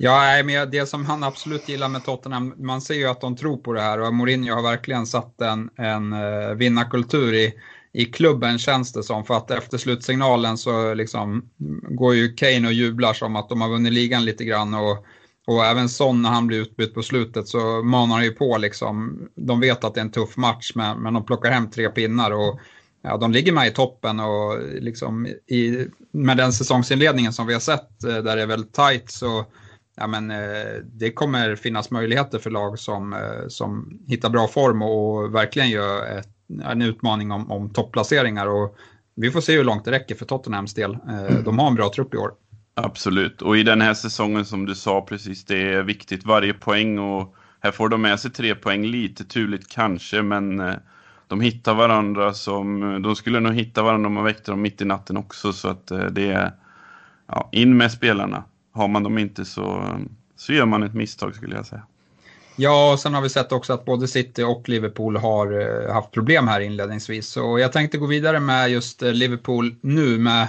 Ja, 0.02 0.42
men 0.45 0.71
det 0.71 0.87
som 0.87 1.07
han 1.07 1.23
absolut 1.25 1.69
gillar 1.69 1.88
med 1.88 2.04
Tottenham, 2.04 2.54
man 2.57 2.80
ser 2.80 2.95
ju 2.95 3.07
att 3.07 3.21
de 3.21 3.37
tror 3.37 3.57
på 3.57 3.73
det 3.73 3.80
här 3.80 4.00
och 4.00 4.14
Mourinho 4.14 4.54
har 4.54 4.62
verkligen 4.62 5.07
satt 5.07 5.40
en, 5.40 5.71
en 5.76 6.12
uh, 6.12 6.54
vinnarkultur 6.54 7.35
i, 7.35 7.52
i 7.92 8.04
klubben 8.04 8.59
känns 8.59 8.92
det 8.92 9.02
som. 9.02 9.25
För 9.25 9.35
att 9.35 9.50
efter 9.50 9.78
slutsignalen 9.78 10.59
så 10.59 10.95
liksom 10.95 11.50
går 11.88 12.14
ju 12.14 12.35
Kane 12.35 12.66
och 12.66 12.73
jublar 12.73 13.12
som 13.12 13.37
att 13.37 13.49
de 13.49 13.61
har 13.61 13.69
vunnit 13.69 13.92
ligan 13.92 14.25
lite 14.25 14.45
grann. 14.45 14.75
Och, 14.75 15.07
och 15.47 15.64
även 15.64 15.88
Son 15.88 16.23
när 16.23 16.30
han 16.30 16.47
blir 16.47 16.61
utbytt 16.61 16.95
på 16.95 17.02
slutet 17.02 17.49
så 17.49 17.83
manar 17.83 18.14
han 18.14 18.25
ju 18.25 18.33
på 18.33 18.59
liksom. 18.59 19.19
De 19.35 19.61
vet 19.61 19.85
att 19.85 19.95
det 19.95 20.00
är 20.00 20.04
en 20.04 20.12
tuff 20.12 20.37
match 20.37 20.73
men, 20.75 20.99
men 20.99 21.14
de 21.14 21.26
plockar 21.26 21.50
hem 21.50 21.71
tre 21.71 21.88
pinnar. 21.88 22.30
och 22.30 22.61
ja, 23.02 23.16
de 23.16 23.33
ligger 23.33 23.52
med 23.52 23.69
i 23.69 23.71
toppen 23.71 24.21
och 24.21 24.59
liksom 24.80 25.26
i, 25.26 25.87
med 26.12 26.37
den 26.37 26.52
säsongsinledningen 26.52 27.33
som 27.33 27.47
vi 27.47 27.52
har 27.52 27.61
sett 27.61 28.04
eh, 28.04 28.16
där 28.16 28.37
det 28.37 28.42
är 28.42 28.47
väldigt 28.47 28.75
tajt 28.75 29.11
så 29.11 29.47
ja, 29.97 30.07
men, 30.07 30.31
eh, 30.31 30.83
det 30.93 31.13
kommer 31.13 31.57
finnas 31.57 31.91
möjligheter 31.91 32.39
för 32.39 32.51
lag 32.51 32.79
som, 32.79 33.13
eh, 33.13 33.49
som 33.49 34.01
hittar 34.07 34.31
bra 34.31 34.49
form 34.49 34.83
och 34.83 35.35
verkligen 35.35 35.71
gör 35.71 36.19
ett, 36.19 36.29
en 36.65 36.83
utmaning 36.83 37.31
om, 37.31 37.51
om 37.51 37.71
topplaceringar. 37.71 38.47
Och 38.47 38.77
vi 39.15 39.31
får 39.31 39.41
se 39.41 39.57
hur 39.57 39.65
långt 39.65 39.85
det 39.85 39.91
räcker 39.91 40.15
för 40.15 40.25
Tottenhams 40.25 40.75
del. 40.75 40.99
De 41.45 41.59
har 41.59 41.67
en 41.69 41.75
bra 41.75 41.91
trupp 41.95 42.15
i 42.15 42.17
år. 42.17 42.33
Absolut, 42.75 43.43
och 43.43 43.57
i 43.57 43.63
den 43.63 43.81
här 43.81 43.95
säsongen 43.95 44.45
som 44.45 44.67
du 44.67 44.75
sa 44.75 45.01
precis, 45.01 45.45
det 45.45 45.73
är 45.73 45.83
viktigt 45.83 46.25
varje 46.25 46.55
poäng 46.55 46.99
och 46.99 47.35
här 47.61 47.71
får 47.71 47.89
de 47.89 48.03
med 48.03 48.21
sig 48.21 48.31
tre 48.31 48.55
poäng, 48.55 48.85
lite 48.85 49.25
turligt 49.25 49.69
kanske, 49.69 50.23
men 50.23 50.61
de 51.31 51.41
hittar 51.41 51.75
varandra 51.75 52.35
som, 52.35 52.81
de 53.03 53.17
skulle 53.17 53.41
nog 53.41 53.55
hitta 53.55 53.83
varandra 53.83 54.07
om 54.07 54.15
man 54.15 54.25
väckte 54.25 54.51
dem 54.51 54.63
mitt 54.63 54.83
i 54.83 54.85
natten 54.85 55.17
också 55.17 55.53
så 55.53 55.69
att 55.69 55.91
eh, 55.91 56.05
det 56.05 56.33
är, 56.33 56.53
ja, 57.27 57.49
in 57.53 57.77
med 57.77 57.93
spelarna. 57.93 58.45
Har 58.73 58.89
man 58.89 59.03
dem 59.03 59.19
inte 59.19 59.45
så, 59.45 59.99
så 60.37 60.53
gör 60.53 60.67
man 60.67 60.83
ett 60.83 60.95
misstag 60.95 61.35
skulle 61.35 61.57
jag 61.57 61.67
säga. 61.67 61.83
Ja, 62.57 62.93
och 62.93 62.99
sen 63.00 63.15
har 63.15 63.23
vi 63.23 63.29
sett 63.29 63.53
också 63.53 63.73
att 63.73 63.85
både 63.85 64.09
City 64.09 64.43
och 64.43 64.69
Liverpool 64.69 65.17
har 65.17 65.61
eh, 65.61 65.93
haft 65.93 66.11
problem 66.11 66.49
här 66.49 66.61
inledningsvis. 66.61 67.29
Så 67.29 67.59
jag 67.59 67.73
tänkte 67.73 67.99
gå 67.99 68.07
vidare 68.07 68.41
med 68.41 68.71
just 68.71 69.03
eh, 69.03 69.12
Liverpool 69.12 69.75
nu 69.81 70.19
med 70.19 70.49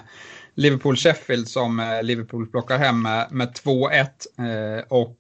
Liverpool-Sheffield 0.56 1.46
som 1.46 1.80
eh, 1.80 2.04
Liverpool 2.04 2.48
plockar 2.48 2.78
hem 2.78 3.02
med, 3.02 3.28
med 3.32 3.50
2-1. 3.66 4.88
Och 4.90 5.18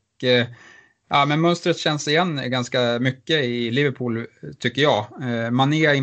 Ja, 1.13 1.25
men 1.25 1.41
mönstret 1.41 1.77
känns 1.77 2.07
igen 2.07 2.41
ganska 2.45 2.99
mycket 2.99 3.43
i 3.43 3.71
Liverpool 3.71 4.25
tycker 4.59 4.81
jag. 4.81 5.05
Eh, 5.21 5.51
Mané 5.51 5.95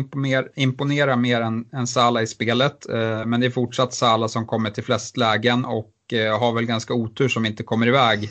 imponerar 0.55 1.15
mer 1.15 1.41
än, 1.41 1.65
än 1.73 1.87
Salah 1.87 2.23
i 2.23 2.27
spelet, 2.27 2.89
eh, 2.89 3.25
men 3.25 3.39
det 3.39 3.45
är 3.45 3.51
fortsatt 3.51 3.93
Salah 3.93 4.27
som 4.27 4.47
kommer 4.47 4.69
till 4.69 4.83
flest 4.83 5.17
lägen 5.17 5.65
och 5.65 5.91
Eh, 6.13 6.39
har 6.39 6.53
väl 6.53 6.65
ganska 6.65 6.93
otur 6.93 7.27
som 7.27 7.45
inte 7.45 7.63
kommer 7.63 7.87
iväg 7.87 8.29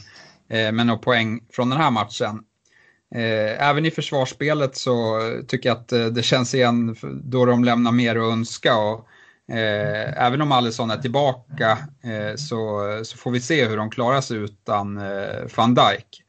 eh, 0.49 0.73
med 0.73 0.87
några 0.87 0.99
poäng 0.99 1.40
från 1.52 1.70
den 1.70 1.80
här 1.80 1.90
matchen. 1.90 2.42
Eh, 3.14 3.68
även 3.68 3.87
i 3.87 3.90
försvarsspelet 3.90 4.76
så 4.76 5.20
tycker 5.49 5.68
jag 5.68 5.76
att 5.78 6.14
det 6.14 6.23
känns 6.23 6.54
igen 6.54 6.97
då 7.25 7.44
de 7.44 7.64
lämnar 7.64 7.92
mer 7.92 8.16
att 8.16 8.32
önska. 8.32 8.76
Och, 8.76 9.08
även 9.50 10.42
om 10.42 10.52
Alisson 10.52 10.90
är 10.90 10.97
tillbaka 10.97 11.78
så, 12.37 12.80
så 13.04 13.16
får 13.16 13.30
vi 13.30 13.40
se 13.40 13.64
hur 13.64 13.76
de 13.76 13.90
klarar 13.90 14.20
sig 14.20 14.37
utan 14.37 15.00
van 15.56 15.75
Dijk. 15.75 16.23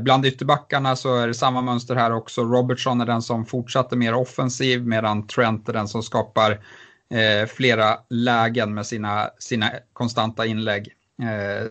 Bland 0.00 0.26
ytterbackarna 0.26 0.96
så 0.96 1.16
är 1.16 1.26
det 1.26 1.34
samma 1.34 1.62
mönster 1.62 1.94
här 1.94 2.12
också. 2.12 2.44
Robertson 2.44 3.00
är 3.00 3.06
den 3.06 3.22
som 3.22 3.46
fortsatte 3.46 3.96
mer 3.96 4.14
offensiv 4.14 4.86
medan 4.86 5.26
Trent 5.26 5.68
är 5.68 5.72
den 5.72 5.88
som 5.88 6.02
skapar 6.02 6.60
eh, 7.10 7.46
flera 7.46 7.98
lägen 8.08 8.74
med 8.74 8.86
sina, 8.86 9.30
sina 9.38 9.72
konstanta 9.92 10.46
inlägg. 10.46 10.94
Eh, 11.22 11.62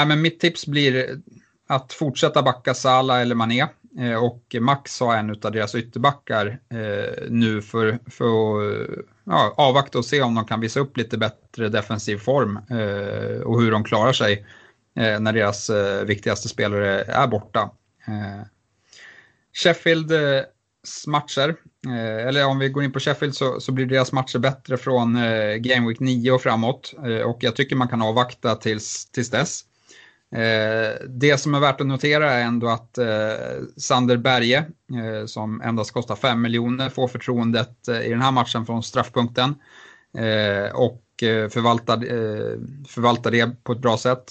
äh, 0.00 0.06
men 0.06 0.22
mitt 0.22 0.40
tips 0.40 0.66
blir 0.66 1.20
att 1.66 1.92
fortsätta 1.92 2.42
backa 2.42 2.74
Sala 2.74 3.20
eller 3.20 3.34
Mané 3.34 3.66
eh, 3.98 4.24
och 4.24 4.56
Max 4.60 5.00
har 5.00 5.16
en 5.16 5.30
av 5.30 5.52
deras 5.52 5.74
ytterbackar 5.74 6.58
eh, 6.68 7.28
nu 7.28 7.62
för, 7.62 7.98
för 8.10 8.26
att 8.26 9.04
ja, 9.24 9.54
avvakta 9.56 9.98
och 9.98 10.04
se 10.04 10.22
om 10.22 10.34
de 10.34 10.44
kan 10.44 10.60
visa 10.60 10.80
upp 10.80 10.96
lite 10.96 11.18
bättre 11.18 11.68
defensiv 11.68 12.16
form 12.16 12.56
eh, 12.56 13.40
och 13.40 13.62
hur 13.62 13.70
de 13.70 13.84
klarar 13.84 14.12
sig 14.12 14.46
eh, 14.96 15.20
när 15.20 15.32
deras 15.32 15.70
eh, 15.70 16.04
viktigaste 16.04 16.48
spelare 16.48 17.02
är 17.02 17.26
borta. 17.26 17.70
Eh, 18.06 18.46
Sheffield 19.52 20.12
eh, 20.12 20.42
matcher, 21.06 21.56
Eh, 21.86 22.26
eller 22.26 22.46
om 22.46 22.58
vi 22.58 22.68
går 22.68 22.82
in 22.84 22.92
på 22.92 23.00
Sheffield 23.00 23.34
så, 23.34 23.60
så 23.60 23.72
blir 23.72 23.86
deras 23.86 24.12
matcher 24.12 24.38
bättre 24.38 24.76
från 24.76 25.16
eh, 25.16 25.54
Game 25.56 25.88
Week 25.88 26.00
9 26.00 26.32
och 26.32 26.42
framåt. 26.42 26.94
Eh, 27.04 27.20
och 27.20 27.38
jag 27.40 27.56
tycker 27.56 27.76
man 27.76 27.88
kan 27.88 28.02
avvakta 28.02 28.56
tills, 28.56 29.06
tills 29.06 29.30
dess. 29.30 29.64
Eh, 30.34 31.06
det 31.08 31.40
som 31.40 31.54
är 31.54 31.60
värt 31.60 31.80
att 31.80 31.86
notera 31.86 32.32
är 32.32 32.42
ändå 32.42 32.68
att 32.68 32.98
Sander 33.76 34.16
Berge, 34.16 34.64
som 35.26 35.60
endast 35.60 35.92
kostar 35.92 36.16
5 36.16 36.42
miljoner, 36.42 36.88
får 36.88 37.08
förtroendet 37.08 37.88
i 38.04 38.08
den 38.08 38.22
här 38.22 38.32
matchen 38.32 38.66
från 38.66 38.82
straffpunkten. 38.82 39.54
och 40.72 41.02
förvaltar, 41.50 41.98
förvaltar 42.88 43.30
det 43.30 43.64
på 43.64 43.72
ett 43.72 43.78
bra 43.78 43.96
sätt. 43.96 44.24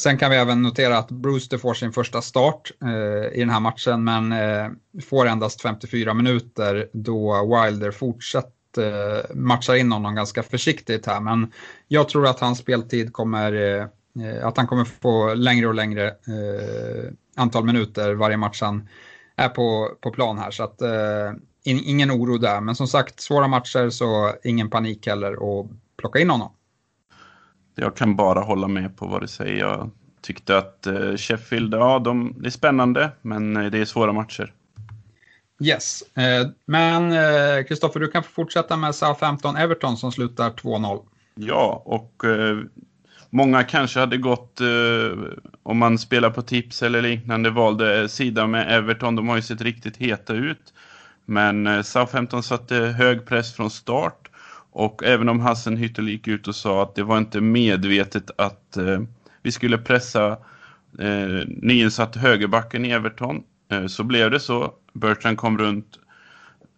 Sen 0.00 0.18
kan 0.18 0.30
vi 0.30 0.36
även 0.36 0.62
notera 0.62 0.98
att 0.98 1.10
Brewster 1.10 1.58
får 1.58 1.74
sin 1.74 1.92
första 1.92 2.22
start 2.22 2.70
eh, 2.84 3.36
i 3.36 3.40
den 3.40 3.50
här 3.50 3.60
matchen 3.60 4.04
men 4.04 4.32
eh, 4.32 4.68
får 5.04 5.26
endast 5.26 5.62
54 5.62 6.14
minuter 6.14 6.88
då 6.92 7.44
Wilder 7.44 7.90
fortsatt 7.90 8.78
eh, 8.78 9.34
matchar 9.34 9.74
in 9.74 9.92
honom 9.92 10.14
ganska 10.14 10.42
försiktigt 10.42 11.06
här. 11.06 11.20
Men 11.20 11.52
jag 11.88 12.08
tror 12.08 12.26
att 12.26 12.40
hans 12.40 12.58
speltid 12.58 13.12
kommer, 13.12 13.52
eh, 13.52 13.86
eh, 14.26 14.46
att 14.46 14.56
han 14.56 14.66
kommer 14.66 14.84
få 14.84 15.34
längre 15.34 15.66
och 15.66 15.74
längre 15.74 16.08
eh, 16.08 17.12
antal 17.36 17.64
minuter 17.64 18.14
varje 18.14 18.36
match 18.36 18.60
han 18.62 18.88
är 19.36 19.48
på, 19.48 19.88
på 20.00 20.10
plan 20.10 20.38
här. 20.38 20.50
Så 20.50 20.62
att 20.62 20.82
eh, 20.82 21.30
in, 21.64 21.80
ingen 21.84 22.10
oro 22.10 22.38
där. 22.38 22.60
Men 22.60 22.74
som 22.74 22.86
sagt, 22.86 23.20
svåra 23.20 23.48
matcher 23.48 23.90
så 23.90 24.34
ingen 24.44 24.70
panik 24.70 25.06
heller 25.06 25.32
att 25.32 25.66
plocka 25.96 26.18
in 26.18 26.30
honom. 26.30 26.52
Jag 27.80 27.96
kan 27.96 28.16
bara 28.16 28.40
hålla 28.40 28.68
med 28.68 28.96
på 28.96 29.06
vad 29.06 29.20
du 29.20 29.28
säger. 29.28 29.58
Jag 29.58 29.90
tyckte 30.20 30.58
att 30.58 30.86
eh, 30.86 31.16
Sheffield, 31.16 31.74
ja, 31.74 31.98
de, 31.98 32.34
det 32.38 32.48
är 32.48 32.50
spännande, 32.50 33.10
men 33.22 33.56
eh, 33.56 33.70
det 33.70 33.78
är 33.78 33.84
svåra 33.84 34.12
matcher. 34.12 34.52
Yes, 35.62 36.02
eh, 36.16 36.48
men 36.66 37.14
Kristoffer, 37.64 38.00
du 38.00 38.08
kan 38.08 38.22
få 38.22 38.30
fortsätta 38.30 38.76
med 38.76 38.94
Southampton-Everton 38.94 39.96
som 39.96 40.12
slutar 40.12 40.50
2-0. 40.50 41.02
Ja, 41.34 41.82
och 41.84 42.22
många 43.30 43.64
kanske 43.64 44.00
hade 44.00 44.16
gått, 44.16 44.60
om 45.62 45.78
man 45.78 45.98
spelar 45.98 46.30
på 46.30 46.42
tips 46.42 46.82
eller 46.82 47.02
liknande, 47.02 47.50
valde 47.50 48.08
sida 48.08 48.46
med 48.46 48.76
Everton. 48.76 49.16
De 49.16 49.28
har 49.28 49.36
ju 49.36 49.42
sett 49.42 49.60
riktigt 49.60 49.96
heta 49.96 50.32
ut. 50.32 50.74
Men 51.24 51.84
Southampton 51.84 52.42
satte 52.42 52.74
hög 52.74 53.26
press 53.26 53.54
från 53.54 53.70
start 53.70 54.29
och 54.72 55.04
även 55.04 55.28
om 55.28 55.40
Hassenhüttel 55.40 56.08
gick 56.08 56.28
ut 56.28 56.48
och 56.48 56.54
sa 56.54 56.82
att 56.82 56.94
det 56.94 57.02
var 57.02 57.18
inte 57.18 57.40
medvetet 57.40 58.30
att 58.38 58.76
eh, 58.76 59.00
vi 59.42 59.52
skulle 59.52 59.78
pressa 59.78 60.38
eh, 60.98 61.46
nyinsatt 61.46 62.16
högerbacken 62.16 62.84
i 62.84 62.90
Everton 62.90 63.42
eh, 63.70 63.86
så 63.86 64.04
blev 64.04 64.30
det 64.30 64.40
så. 64.40 64.74
Bertrand 64.92 65.38
kom 65.38 65.58
runt 65.58 65.98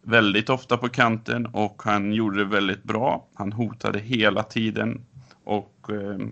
väldigt 0.02 0.50
ofta 0.50 0.76
på 0.76 0.88
kanten 0.88 1.46
och 1.46 1.82
han 1.84 2.12
gjorde 2.12 2.38
det 2.38 2.44
väldigt 2.44 2.82
bra. 2.82 3.28
Han 3.34 3.52
hotade 3.52 3.99
hela 3.99 4.42
tiden 4.42 5.04
och 5.44 5.88
eh, 5.88 6.26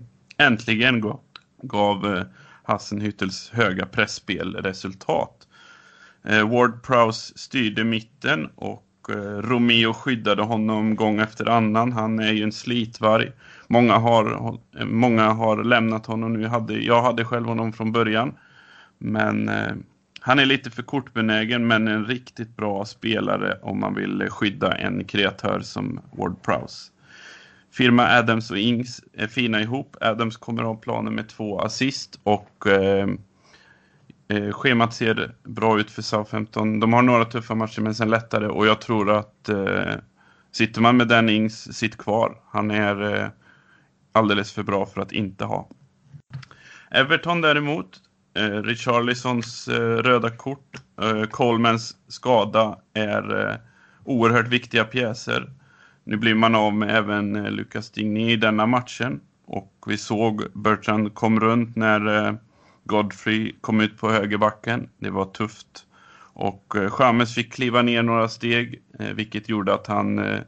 äntligen 0.47 1.01
gav, 1.01 1.21
gav 1.63 2.17
eh, 2.17 2.25
Hassenhüttels 2.63 3.53
höga 3.53 3.87
pressspel 3.87 4.57
resultat. 4.57 5.49
Eh, 6.25 6.49
Ward 6.51 6.83
Prowse 6.83 7.39
styrde 7.39 7.85
mitten 7.85 8.47
och 8.55 8.85
Eh, 9.11 9.43
Romeo 9.43 9.93
skyddade 9.93 10.43
honom 10.43 10.97
gång 10.97 11.21
efter 11.21 11.49
annan. 11.49 11.93
Han 11.93 12.19
är 12.19 12.33
ju 12.33 12.43
en 12.43 12.53
slitvarg. 12.53 13.33
Många 13.69 13.95
har, 13.95 14.59
många 14.85 15.29
har 15.31 15.65
lämnat 15.65 16.07
honom 16.07 16.33
nu. 16.33 16.43
Jag 16.43 16.51
hade, 16.51 16.75
jag 16.75 17.03
hade 17.03 17.25
själv 17.25 17.47
honom 17.47 17.73
från 17.73 17.93
början. 17.93 18.35
Men 18.99 19.49
eh, 19.49 19.73
han 20.21 20.39
är 20.39 20.47
lite 20.47 20.71
för 20.71 20.83
kortbenägen 20.83 21.67
men 21.67 21.89
en 21.89 22.07
riktigt 22.07 22.57
bra 22.57 22.85
spelare 22.85 23.59
om 23.63 23.81
man 23.81 23.95
vill 23.95 24.27
skydda 24.31 24.73
en 24.77 25.05
kreatör 25.05 25.61
som 25.61 26.01
Ward 26.13 26.43
Prowse. 26.43 26.93
Firma 27.73 28.19
Adams 28.19 28.51
och 28.51 28.59
Ings 28.59 29.03
är 29.13 29.27
fina 29.27 29.61
ihop. 29.61 29.97
Adams 30.01 30.37
kommer 30.37 30.63
av 30.63 30.75
planen 30.75 31.15
med 31.15 31.29
två 31.29 31.61
assist 31.61 32.21
och 32.23 32.67
eh, 32.67 33.09
Eh, 34.31 34.53
schemat 34.53 34.95
ser 34.95 35.35
bra 35.45 35.81
ut 35.81 35.91
för 35.91 36.03
Southampton. 36.03 36.81
De 36.81 36.93
har 36.93 37.03
några 37.03 37.25
tuffa 37.25 37.55
matcher 37.55 37.81
men 37.81 37.95
sen 37.95 38.11
lättare 38.11 38.47
och 38.47 38.67
jag 38.67 38.81
tror 38.81 39.11
att 39.11 39.49
eh, 39.49 39.95
sitter 40.53 40.81
man 40.81 40.97
med 40.97 41.09
Dan 41.09 41.29
Ings, 41.29 41.77
sitt 41.77 41.97
kvar. 41.97 42.41
Han 42.51 42.71
är 42.71 43.15
eh, 43.15 43.29
alldeles 44.13 44.53
för 44.53 44.63
bra 44.63 44.87
för 44.87 45.01
att 45.01 45.13
inte 45.13 45.45
ha. 45.45 45.69
Everton 46.91 47.41
däremot, 47.41 48.01
eh, 48.37 48.63
Richarlisons 48.63 49.69
eh, 49.69 49.97
röda 49.97 50.31
kort, 50.31 50.77
eh, 51.03 51.23
Colemans 51.25 51.97
skada 52.09 52.79
är 52.95 53.49
eh, 53.49 53.57
oerhört 54.05 54.49
viktiga 54.49 54.85
pjäser. 54.85 55.51
Nu 56.05 56.17
blir 56.17 56.35
man 56.35 56.55
av 56.55 56.75
med 56.75 56.97
även 56.97 57.37
eh, 57.37 57.51
Lucas 57.51 57.91
Digny 57.91 58.33
i 58.33 58.37
denna 58.37 58.67
matchen 58.67 59.21
och 59.47 59.73
vi 59.87 59.97
såg 59.97 60.45
Bertrand 60.55 61.15
kom 61.15 61.41
runt 61.41 61.77
när 61.77 62.27
eh, 62.27 62.35
Godfrey 62.91 63.55
kom 63.61 63.81
ut 63.81 63.99
på 63.99 64.11
högerbacken. 64.11 64.89
Det 64.99 65.11
var 65.11 65.25
tufft. 65.25 65.87
Och 66.33 66.77
eh, 66.77 66.91
Chamez 66.91 67.35
fick 67.35 67.53
kliva 67.53 67.83
ner 67.83 68.03
några 68.03 68.29
steg, 68.29 68.83
eh, 68.99 69.07
vilket 69.07 69.49
gjorde 69.49 69.75
att 69.75 69.87
han 69.87 70.19
eh, 70.19 70.41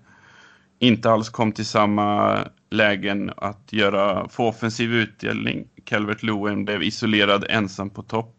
inte 0.79 1.11
alls 1.11 1.29
kom 1.29 1.53
till 1.53 1.67
samma 1.67 2.39
lägen 2.71 3.33
att 3.37 3.73
göra, 3.73 4.29
få 4.29 4.49
offensiv 4.49 4.95
utdelning. 4.95 5.69
Calvert 5.85 6.23
Lewin 6.23 6.65
blev 6.65 6.83
isolerad 6.83 7.45
ensam 7.49 7.91
på 7.91 8.03
topp. 8.03 8.37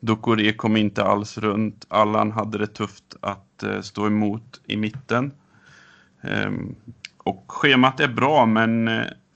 Dokore 0.00 0.52
kom 0.52 0.76
inte 0.76 1.04
alls 1.04 1.38
runt. 1.38 1.86
Allan 1.88 2.32
hade 2.32 2.58
det 2.58 2.66
tufft 2.66 3.16
att 3.20 3.64
stå 3.82 4.06
emot 4.06 4.60
i 4.66 4.76
mitten. 4.76 5.32
Ehm, 6.22 6.74
och 7.18 7.44
schemat 7.48 8.00
är 8.00 8.08
bra, 8.08 8.46
men 8.46 8.90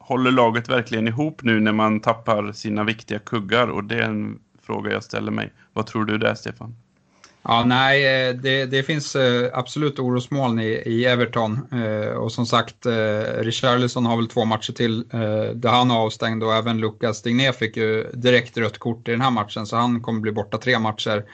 håller 0.09 0.31
laget 0.31 0.69
verkligen 0.69 1.09
ihop 1.09 1.43
nu 1.43 1.61
när 1.61 1.73
man 1.73 2.01
tappar 2.01 2.53
sina 2.53 2.85
viktiga 2.85 3.19
kuggar? 3.19 3.69
Och 3.69 3.85
det 3.85 3.95
är 3.95 4.03
en 4.03 4.39
fråga 4.63 4.93
jag 4.93 5.05
ställer 5.05 5.31
mig. 5.33 5.53
Vad 5.73 5.87
tror 5.87 6.05
du 6.05 6.19
där, 6.19 6.35
Stefan? 6.35 6.75
Ja, 7.43 7.65
nej, 7.67 8.29
eh, 8.29 8.35
det, 8.35 8.67
det 8.67 8.83
finns 8.83 9.17
eh, 9.17 9.51
absolut 9.53 9.99
orosmoln 9.99 10.61
i, 10.61 10.83
i 10.87 11.05
Everton. 11.05 11.59
Eh, 11.73 12.09
och 12.09 12.33
som 12.33 12.47
sagt, 12.47 12.87
Richarlison 13.39 14.07
har 14.07 14.17
väl 14.17 14.29
två 14.29 14.45
matcher 14.45 14.73
till 14.73 15.09
där 15.55 15.69
han 15.69 15.91
är 15.91 15.95
avstängd 15.95 16.43
och 16.43 16.55
även 16.55 16.81
Lucas 16.81 17.23
Digné 17.23 17.53
fick 17.53 17.77
ju 17.77 18.11
direkt 18.13 18.59
rött 18.59 18.79
kort 18.79 19.09
i 19.09 19.11
den 19.11 19.21
här 19.21 19.31
matchen 19.31 19.67
så 19.67 19.77
han 19.77 20.01
kommer 20.01 20.21
bli 20.21 20.33
borta 20.33 20.59
tre 20.59 20.79
matcher. 20.79 21.25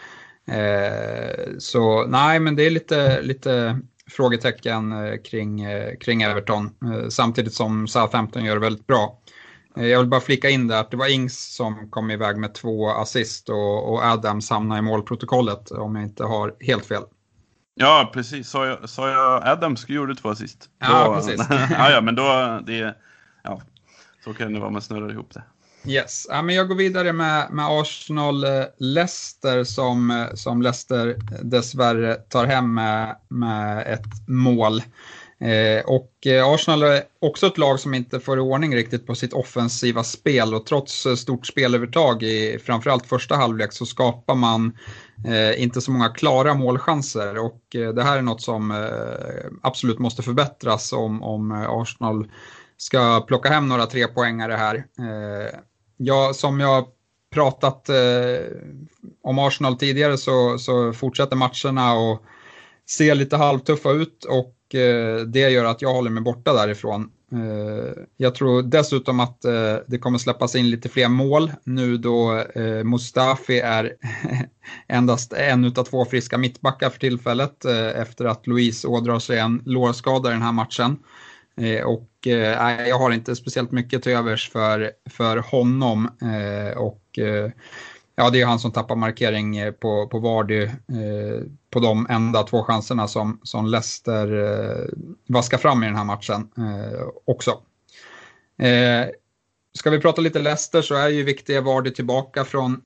Så 1.58 2.06
nej, 2.06 2.40
men 2.40 2.56
det 2.56 2.66
är 2.66 2.70
lite, 2.70 3.22
lite 3.22 3.80
frågetecken 4.10 4.92
eh, 4.92 5.16
kring, 5.24 5.60
eh, 5.60 5.96
kring 6.00 6.22
Everton 6.22 6.64
eh, 6.64 7.08
samtidigt 7.08 7.54
som 7.54 7.88
Southampton 7.88 8.44
gör 8.44 8.54
det 8.54 8.60
väldigt 8.60 8.86
bra. 8.86 9.18
Jag 9.76 9.98
vill 9.98 10.08
bara 10.08 10.20
flika 10.20 10.50
in 10.50 10.68
där 10.68 10.80
att 10.80 10.90
det 10.90 10.96
var 10.96 11.12
Ings 11.12 11.54
som 11.54 11.90
kom 11.90 12.10
iväg 12.10 12.36
med 12.36 12.54
två 12.54 12.90
assist 12.90 13.48
och, 13.48 13.92
och 13.92 14.02
Adams 14.02 14.50
hamnade 14.50 14.78
i 14.78 14.82
målprotokollet 14.82 15.70
om 15.70 15.96
jag 15.96 16.04
inte 16.04 16.24
har 16.24 16.54
helt 16.60 16.86
fel. 16.86 17.02
Ja, 17.74 18.10
precis. 18.14 18.48
Sa 18.48 18.66
jag, 18.66 18.88
sa 18.88 19.10
jag 19.10 19.48
Adams 19.48 19.88
gjorde 19.88 20.14
två 20.14 20.28
assist? 20.28 20.70
Ja, 20.78 21.04
då, 21.04 21.14
precis. 21.14 21.46
ja, 21.50 21.90
ja, 21.90 22.00
men 22.00 22.14
då, 22.14 22.60
det, 22.66 22.94
ja, 23.42 23.60
så 24.24 24.34
kan 24.34 24.52
det 24.52 24.60
vara, 24.60 24.70
man 24.70 24.82
snurrar 24.82 25.12
ihop 25.12 25.34
det. 25.34 25.42
Yes, 25.86 26.26
ja, 26.30 26.42
men 26.42 26.54
jag 26.54 26.68
går 26.68 26.74
vidare 26.74 27.12
med, 27.12 27.48
med 27.50 27.66
Arsenal-Leicester 27.66 29.64
som, 29.64 30.26
som 30.34 30.62
Leicester 30.62 31.16
dessvärre 31.42 32.14
tar 32.14 32.46
hem 32.46 32.74
med, 32.74 33.16
med 33.28 33.86
ett 33.92 34.28
mål. 34.28 34.82
Eh, 35.40 35.84
och 35.84 36.26
eh, 36.26 36.48
Arsenal 36.48 36.82
är 36.82 37.02
också 37.18 37.46
ett 37.46 37.58
lag 37.58 37.80
som 37.80 37.94
inte 37.94 38.20
får 38.20 38.38
i 38.38 38.40
ordning 38.40 38.76
riktigt 38.76 39.06
på 39.06 39.14
sitt 39.14 39.32
offensiva 39.32 40.04
spel 40.04 40.54
och 40.54 40.66
trots 40.66 41.06
eh, 41.06 41.14
stort 41.14 41.46
spelövertag 41.46 42.22
i 42.22 42.58
framförallt 42.64 43.06
första 43.06 43.36
halvlek 43.36 43.72
så 43.72 43.86
skapar 43.86 44.34
man 44.34 44.76
eh, 45.26 45.62
inte 45.62 45.80
så 45.80 45.90
många 45.90 46.08
klara 46.08 46.54
målchanser 46.54 47.38
och 47.38 47.60
eh, 47.74 47.88
det 47.88 48.02
här 48.02 48.18
är 48.18 48.22
något 48.22 48.42
som 48.42 48.70
eh, 48.70 49.50
absolut 49.62 49.98
måste 49.98 50.22
förbättras 50.22 50.92
om, 50.92 51.22
om 51.22 51.50
eh, 51.50 51.70
Arsenal 51.70 52.30
ska 52.76 53.20
plocka 53.20 53.48
hem 53.48 53.68
några 53.68 53.86
tre 53.86 54.06
poängare 54.06 54.52
här. 54.52 54.74
Eh, 54.76 55.58
Ja, 55.96 56.32
som 56.34 56.60
jag 56.60 56.86
pratat 57.34 57.88
eh, 57.88 58.46
om 59.22 59.38
Arsenal 59.38 59.76
tidigare 59.76 60.18
så, 60.18 60.58
så 60.58 60.92
fortsätter 60.92 61.36
matcherna 61.36 61.94
och 61.94 62.22
ser 62.88 63.14
lite 63.14 63.36
halvtuffa 63.36 63.90
ut 63.90 64.24
och 64.24 64.74
eh, 64.74 65.20
det 65.20 65.50
gör 65.50 65.64
att 65.64 65.82
jag 65.82 65.92
håller 65.92 66.10
mig 66.10 66.22
borta 66.22 66.52
därifrån. 66.52 67.10
Eh, 67.32 68.02
jag 68.16 68.34
tror 68.34 68.62
dessutom 68.62 69.20
att 69.20 69.44
eh, 69.44 69.76
det 69.86 69.98
kommer 69.98 70.18
släppas 70.18 70.54
in 70.54 70.70
lite 70.70 70.88
fler 70.88 71.08
mål 71.08 71.52
nu 71.64 71.96
då 71.96 72.42
eh, 72.54 72.84
Mustafi 72.84 73.60
är 73.60 73.92
endast 74.88 75.32
en 75.32 75.64
av 75.64 75.84
två 75.84 76.04
friska 76.04 76.38
mittbackar 76.38 76.90
för 76.90 76.98
tillfället 76.98 77.64
eh, 77.64 78.00
efter 78.00 78.24
att 78.24 78.46
Louise 78.46 78.88
ådrar 78.88 79.18
sig 79.18 79.38
en 79.38 79.62
lårskada 79.64 80.30
i 80.30 80.32
den 80.32 80.42
här 80.42 80.52
matchen. 80.52 80.96
Eh, 81.56 81.84
och 81.84 82.26
eh, 82.26 82.88
jag 82.88 82.98
har 82.98 83.10
inte 83.10 83.36
speciellt 83.36 83.72
mycket 83.72 84.02
till 84.02 84.12
övers 84.12 84.50
för, 84.50 84.90
för 85.10 85.36
honom. 85.36 86.10
Eh, 86.22 86.78
och 86.78 87.18
eh, 87.18 87.50
ja, 88.16 88.30
det 88.30 88.40
är 88.40 88.46
han 88.46 88.58
som 88.58 88.72
tappar 88.72 88.96
markering 88.96 89.56
eh, 89.56 89.72
på, 89.72 90.06
på 90.06 90.18
Vardy 90.18 90.68
på 91.70 91.80
de 91.80 92.06
enda 92.10 92.42
två 92.42 92.62
chanserna 92.62 93.08
som, 93.08 93.40
som 93.42 93.66
Leicester 93.66 94.28
vaskar 95.26 95.58
fram 95.58 95.82
i 95.82 95.86
den 95.86 95.96
här 95.96 96.04
matchen 96.04 96.48
också. 97.24 97.58
Ska 99.78 99.90
vi 99.90 100.00
prata 100.00 100.20
lite 100.20 100.38
Leicester 100.38 100.82
så 100.82 100.94
är 100.94 101.08
ju 101.08 101.22
viktiga 101.22 101.60
Vardy 101.60 101.90
tillbaka 101.90 102.44
från, 102.44 102.80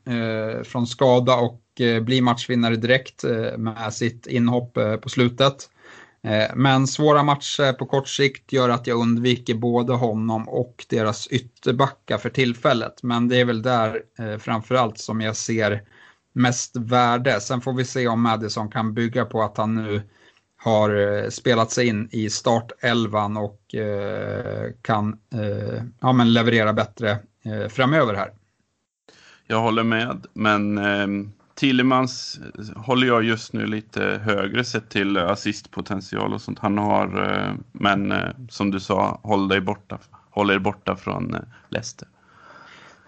från 0.65 0.87
skada 0.87 1.37
och 1.37 1.63
blir 2.03 2.23
matchvinnare 2.23 2.77
direkt 2.77 3.25
med 3.59 3.95
sitt 3.95 4.27
inhopp 4.27 4.79
på 5.03 5.09
slutet. 5.09 5.69
Eh, 6.23 6.51
men 6.55 6.87
svåra 6.87 7.23
matcher 7.23 7.73
på 7.73 7.87
kort 7.87 8.09
sikt 8.09 8.53
gör 8.53 8.69
att 8.69 8.87
jag 8.87 9.01
undviker 9.01 9.55
både 9.55 9.93
honom 9.93 10.49
och 10.49 10.87
deras 10.89 11.27
ytterbackar 11.27 12.19
för 12.19 12.31
tillfället. 12.31 13.03
Men 13.03 13.29
det 13.29 13.41
är 13.41 13.45
väl 13.45 13.63
där 13.63 14.03
eh, 14.19 14.39
framförallt 14.39 14.99
som 14.99 15.21
jag 15.21 15.37
ser 15.37 15.83
mest 16.33 16.77
värde. 16.77 17.41
Sen 17.41 17.61
får 17.61 17.73
vi 17.73 17.85
se 17.85 18.09
om 18.09 18.23
Madison 18.23 18.71
kan 18.71 18.95
bygga 18.95 19.25
på 19.25 19.43
att 19.43 19.57
han 19.57 19.75
nu 19.75 20.03
har 20.57 20.95
eh, 20.95 21.29
spelat 21.29 21.71
sig 21.71 21.87
in 21.87 22.09
i 22.13 22.31
startelvan 22.31 23.37
och 23.37 23.75
eh, 23.75 24.71
kan 24.83 25.19
eh, 25.33 25.83
ja, 26.01 26.13
men 26.13 26.33
leverera 26.33 26.73
bättre 26.73 27.11
eh, 27.45 27.69
framöver 27.69 28.15
här. 28.15 28.33
Jag 29.47 29.61
håller 29.61 29.83
med, 29.83 30.27
men 30.33 30.79
eh, 30.79 31.07
Tillemans 31.59 32.41
håller 32.77 33.07
jag 33.07 33.25
just 33.25 33.53
nu 33.53 33.67
lite 33.67 34.21
högre 34.25 34.65
sett 34.65 34.91
till 34.91 35.17
assistpotential 35.17 36.35
och 36.35 36.41
sånt 36.41 36.59
han 36.59 36.79
har. 36.79 37.33
Eh, 37.33 37.55
men 37.73 38.13
eh, 38.13 38.29
som 38.49 38.71
du 38.71 38.81
sa, 38.81 39.21
håll 39.23 39.49
dig 39.49 39.61
borta, 39.61 39.99
håll 40.31 40.51
er 40.51 40.59
borta 40.59 40.97
från 40.97 41.35
eh, 41.35 41.41
Leicester. 41.69 42.09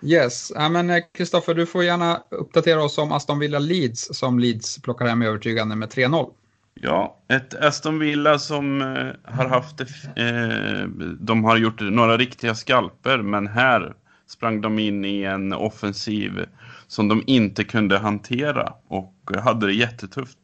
Yes, 0.02 0.52
ja, 0.54 0.68
men 0.68 1.02
Kristoffer, 1.14 1.54
du 1.54 1.66
får 1.66 1.84
gärna 1.84 2.22
uppdatera 2.30 2.82
oss 2.82 2.98
om 2.98 3.12
Aston 3.12 3.38
Villa 3.38 3.58
Leeds 3.58 4.18
som 4.18 4.38
Leeds 4.38 4.82
plockar 4.82 5.06
hem 5.06 5.22
övertygande 5.22 5.76
med 5.76 5.88
3-0. 5.88 6.30
Ja, 6.74 7.18
ett 7.28 7.54
Aston 7.54 7.98
Villa 7.98 8.38
som 8.38 8.82
eh, 8.82 9.32
har 9.34 9.48
haft, 9.48 9.80
eh, 9.80 10.88
de 11.20 11.44
har 11.44 11.56
gjort 11.56 11.80
några 11.80 12.16
riktiga 12.16 12.54
skalper, 12.54 13.18
men 13.18 13.46
här 13.46 13.94
sprang 14.26 14.60
de 14.60 14.78
in 14.78 15.04
i 15.04 15.22
en 15.22 15.52
offensiv 15.52 16.46
som 16.90 17.08
de 17.08 17.22
inte 17.26 17.64
kunde 17.64 17.98
hantera 17.98 18.72
och 18.88 19.14
hade 19.42 19.66
det 19.66 19.72
jättetufft. 19.72 20.38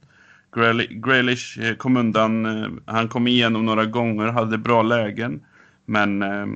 Grealish 0.91 1.59
eh, 1.59 1.75
kom 1.77 1.97
undan, 1.97 2.47
eh, 2.47 2.71
han 2.87 3.09
kom 3.09 3.27
igenom 3.27 3.67
några 3.67 3.85
gånger, 3.85 4.27
hade 4.27 4.59
bra 4.59 4.83
lägen, 4.83 5.45
men 5.85 6.23
eh, 6.23 6.47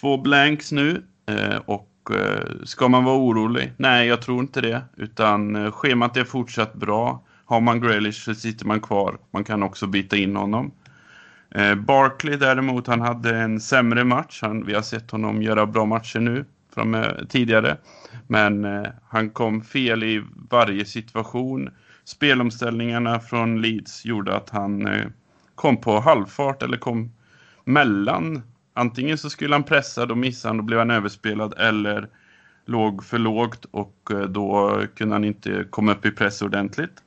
två 0.00 0.18
blanks 0.18 0.72
nu 0.72 1.02
eh, 1.26 1.56
och 1.66 1.90
eh, 2.10 2.64
ska 2.64 2.88
man 2.88 3.04
vara 3.04 3.16
orolig? 3.16 3.72
Nej, 3.76 4.08
jag 4.08 4.22
tror 4.22 4.40
inte 4.40 4.60
det, 4.60 4.82
utan 4.96 5.56
eh, 5.56 5.72
schemat 5.72 6.16
är 6.16 6.24
fortsatt 6.24 6.74
bra. 6.74 7.22
Har 7.44 7.60
man 7.60 7.80
Grealish 7.80 8.24
så 8.24 8.34
sitter 8.34 8.66
man 8.66 8.80
kvar. 8.80 9.18
Man 9.30 9.44
kan 9.44 9.62
också 9.62 9.86
byta 9.86 10.16
in 10.16 10.36
honom. 10.36 10.72
Eh, 11.54 11.74
Barkley 11.74 12.36
däremot, 12.36 12.86
han 12.86 13.00
hade 13.00 13.36
en 13.36 13.60
sämre 13.60 14.04
match. 14.04 14.38
Han, 14.42 14.66
vi 14.66 14.74
har 14.74 14.82
sett 14.82 15.10
honom 15.10 15.42
göra 15.42 15.66
bra 15.66 15.84
matcher 15.84 16.20
nu 16.20 16.44
från, 16.74 16.94
eh, 16.94 17.24
tidigare. 17.28 17.76
Men 18.26 18.64
eh, 18.64 18.86
han 19.08 19.30
kom 19.30 19.62
fel 19.62 20.02
i 20.02 20.24
varje 20.50 20.84
situation. 20.84 21.70
Spelomställningarna 22.04 23.20
från 23.20 23.62
Leeds 23.62 24.04
gjorde 24.04 24.36
att 24.36 24.50
han 24.50 24.86
eh, 24.86 25.06
kom 25.54 25.76
på 25.76 26.00
halvfart 26.00 26.62
eller 26.62 26.76
kom 26.76 27.12
mellan. 27.64 28.42
Antingen 28.74 29.18
så 29.18 29.30
skulle 29.30 29.54
han 29.54 29.62
pressa, 29.62 30.06
då 30.06 30.14
missade 30.14 30.50
han, 30.50 30.56
då 30.56 30.62
blev 30.62 30.78
han 30.78 30.90
överspelad. 30.90 31.54
Eller 31.58 32.08
låg 32.66 33.04
för 33.04 33.18
lågt 33.18 33.64
och 33.70 34.10
eh, 34.10 34.20
då 34.20 34.80
kunde 34.96 35.14
han 35.14 35.24
inte 35.24 35.64
komma 35.70 35.92
upp 35.92 36.06
i 36.06 36.10
press 36.10 36.42
ordentligt. 36.42 37.02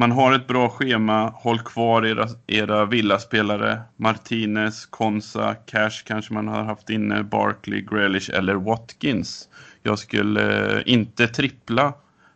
Man 0.00 0.12
har 0.12 0.32
ett 0.32 0.46
bra 0.46 0.68
schema, 0.68 1.28
håll 1.34 1.58
kvar 1.58 2.06
era, 2.06 2.28
era 2.46 2.84
villaspelare. 2.84 3.80
Martinez, 3.96 4.86
Konsa, 4.86 5.54
Cash 5.54 6.04
kanske 6.04 6.34
man 6.34 6.48
har 6.48 6.62
haft 6.62 6.90
inne, 6.90 7.22
Barkley, 7.22 7.80
Grealish 7.80 8.30
eller 8.30 8.54
Watkins. 8.54 9.48
Jag 9.82 9.98
skulle 9.98 10.76
eh, 10.76 10.82
inte 10.86 11.28
trippla, 11.28 11.94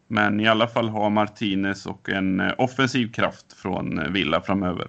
men 0.09 0.40
i 0.40 0.48
alla 0.48 0.68
fall 0.68 0.88
ha 0.88 1.09
Martinez 1.09 1.87
och 1.87 2.09
en 2.09 2.40
eh, 2.40 2.53
offensiv 2.59 3.12
kraft 3.12 3.53
från 3.53 3.98
eh, 3.98 4.11
Villa 4.11 4.40
framöver. 4.40 4.87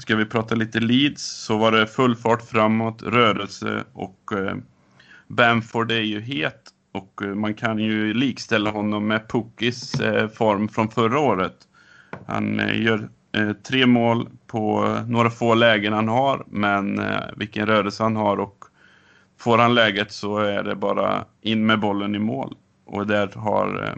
Ska 0.00 0.16
vi 0.16 0.24
prata 0.24 0.54
lite 0.54 0.80
Leeds 0.80 1.22
så 1.22 1.58
var 1.58 1.72
det 1.72 1.86
full 1.86 2.16
fart 2.16 2.48
framåt, 2.48 3.02
rörelse 3.02 3.84
och 3.92 4.30
Bamford 5.28 5.90
är 5.90 6.00
ju 6.00 6.20
het 6.20 6.73
och 6.94 7.22
eh, 7.22 7.34
man 7.34 7.54
kan 7.54 7.78
ju 7.78 8.14
likställa 8.14 8.70
honom 8.70 9.06
med 9.06 9.28
Pukis 9.28 10.00
eh, 10.00 10.28
form 10.28 10.68
från 10.68 10.88
förra 10.88 11.20
året. 11.20 11.56
Han 12.26 12.60
eh, 12.60 12.82
gör 12.82 13.08
tre 13.68 13.86
mål 13.86 14.28
på 14.46 14.96
några 15.08 15.30
få 15.30 15.54
lägen 15.54 15.92
han 15.92 16.08
har, 16.08 16.44
men 16.46 17.00
vilken 17.36 17.66
rörelse 17.66 18.02
han 18.02 18.16
har 18.16 18.36
och 18.36 18.64
får 19.38 19.58
han 19.58 19.74
läget 19.74 20.12
så 20.12 20.38
är 20.38 20.62
det 20.62 20.74
bara 20.74 21.24
in 21.42 21.66
med 21.66 21.80
bollen 21.80 22.14
i 22.14 22.18
mål. 22.18 22.56
Och 22.84 23.06
där 23.06 23.30
har 23.34 23.94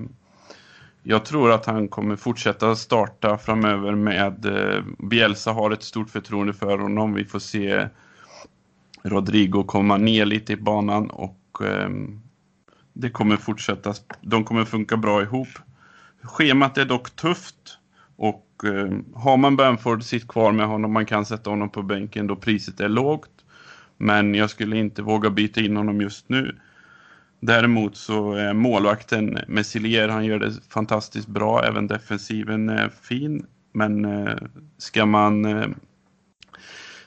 jag 1.03 1.25
tror 1.25 1.53
att 1.53 1.67
han 1.67 1.89
kommer 1.89 2.17
fortsätta 2.17 2.77
starta 2.77 3.39
framöver 3.39 3.95
med 3.95 4.47
Bielsa 4.99 5.53
har 5.53 5.71
ett 5.71 5.83
stort 5.83 6.11
förtroende 6.11 6.53
för 6.53 6.79
honom. 6.79 7.15
Vi 7.15 7.25
får 7.25 7.39
se 7.39 7.89
Rodrigo 9.03 9.63
komma 9.63 9.97
ner 9.97 10.25
lite 10.25 10.53
i 10.53 10.57
banan 10.57 11.11
och 11.11 11.63
ehm, 11.65 12.21
det 12.99 13.11
kommer 13.11 13.37
fortsätta, 13.37 13.95
de 14.21 14.45
kommer 14.45 14.65
funka 14.65 14.97
bra 14.97 15.23
ihop. 15.23 15.49
Schemat 16.23 16.79
är 16.79 16.85
dock 16.85 17.17
tufft 17.17 17.79
och 18.17 18.47
eh, 18.65 18.93
har 19.15 19.37
man 19.37 19.57
Bamford 19.57 20.03
sitt 20.03 20.29
kvar 20.29 20.53
med 20.53 20.67
honom, 20.67 20.93
man 20.93 21.07
kan 21.07 21.25
sätta 21.25 21.51
honom 21.51 21.71
på 21.71 21.83
bänken 21.83 22.27
då 22.27 22.37
priset 22.37 22.81
är 22.81 22.89
lågt. 22.89 23.31
Men 23.97 24.35
jag 24.35 24.51
skulle 24.51 24.77
inte 24.77 25.03
våga 25.03 25.31
byta 25.31 25.61
in 25.61 25.77
honom 25.77 26.01
just 26.01 26.29
nu. 26.29 26.57
Däremot 27.41 27.97
så 27.97 28.33
är 28.33 28.55
målvakten 28.55 29.39
Messilier, 29.49 30.09
han 30.09 30.25
gör 30.25 30.39
det 30.39 30.53
fantastiskt 30.69 31.29
bra, 31.29 31.65
även 31.65 31.87
defensiven 31.87 32.69
är 32.69 32.89
fin. 32.89 33.47
Men 33.73 34.05
eh, 34.05 34.37
ska 34.79 35.07
man 35.07 35.45
eh, 35.45 35.69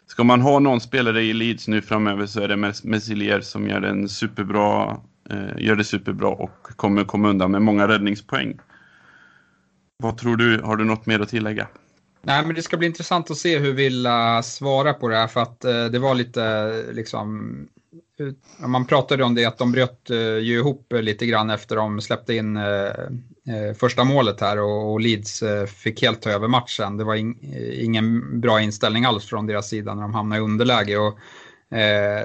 Ska 0.05 0.23
man 0.23 0.41
ha 0.41 0.59
någon 0.59 0.81
spelare 0.81 1.21
i 1.21 1.33
Leeds 1.33 1.67
nu 1.67 1.81
framöver 1.81 2.25
så 2.25 2.41
är 2.41 2.47
det 2.47 2.73
Messilier 2.83 3.41
som 3.41 3.67
gör 3.67 3.81
en 3.81 4.09
superbra 4.09 4.97
Eh, 5.29 5.65
gör 5.65 5.75
det 5.75 5.83
superbra 5.83 6.29
och 6.29 6.63
kommer 6.63 7.03
komma 7.03 7.29
undan 7.29 7.51
med 7.51 7.61
många 7.61 7.87
räddningspoäng. 7.87 8.59
Vad 9.97 10.17
tror 10.17 10.37
du? 10.37 10.61
Har 10.61 10.75
du 10.75 10.85
något 10.85 11.05
mer 11.05 11.19
att 11.19 11.29
tillägga? 11.29 11.67
Nej, 12.21 12.45
men 12.45 12.55
det 12.55 12.61
ska 12.61 12.77
bli 12.77 12.87
intressant 12.87 13.31
att 13.31 13.37
se 13.37 13.59
hur 13.59 13.73
Villa 13.73 14.43
svarar 14.43 14.93
på 14.93 15.07
det 15.07 15.15
här 15.15 15.27
för 15.27 15.41
att 15.41 15.65
eh, 15.65 15.85
det 15.85 15.99
var 15.99 16.15
lite 16.15 16.43
eh, 16.43 16.93
liksom 16.93 17.55
man 18.67 18.85
pratade 18.85 19.23
om 19.23 19.35
det 19.35 19.45
att 19.45 19.57
de 19.57 19.71
bröt 19.71 20.09
eh, 20.09 20.17
ju 20.17 20.57
ihop 20.59 20.93
lite 20.93 21.25
grann 21.25 21.49
efter 21.49 21.75
de 21.75 22.01
släppte 22.01 22.35
in 22.35 22.57
eh, 22.57 22.63
eh 22.63 23.73
första 23.79 24.03
målet 24.03 24.41
här 24.41 24.59
och, 24.59 24.91
och 24.91 24.99
Leeds 24.99 25.41
eh, 25.43 25.65
fick 25.65 26.01
helt 26.01 26.21
ta 26.21 26.29
över 26.29 26.47
matchen. 26.47 26.97
Det 26.97 27.03
var 27.03 27.15
in, 27.15 27.37
ingen 27.73 28.39
bra 28.41 28.61
inställning 28.61 29.05
alls 29.05 29.25
från 29.25 29.47
deras 29.47 29.69
sida 29.69 29.93
när 29.95 30.01
de 30.01 30.13
hamnade 30.13 30.41
i 30.41 30.43
underläge. 30.43 30.97
Och 30.97 31.19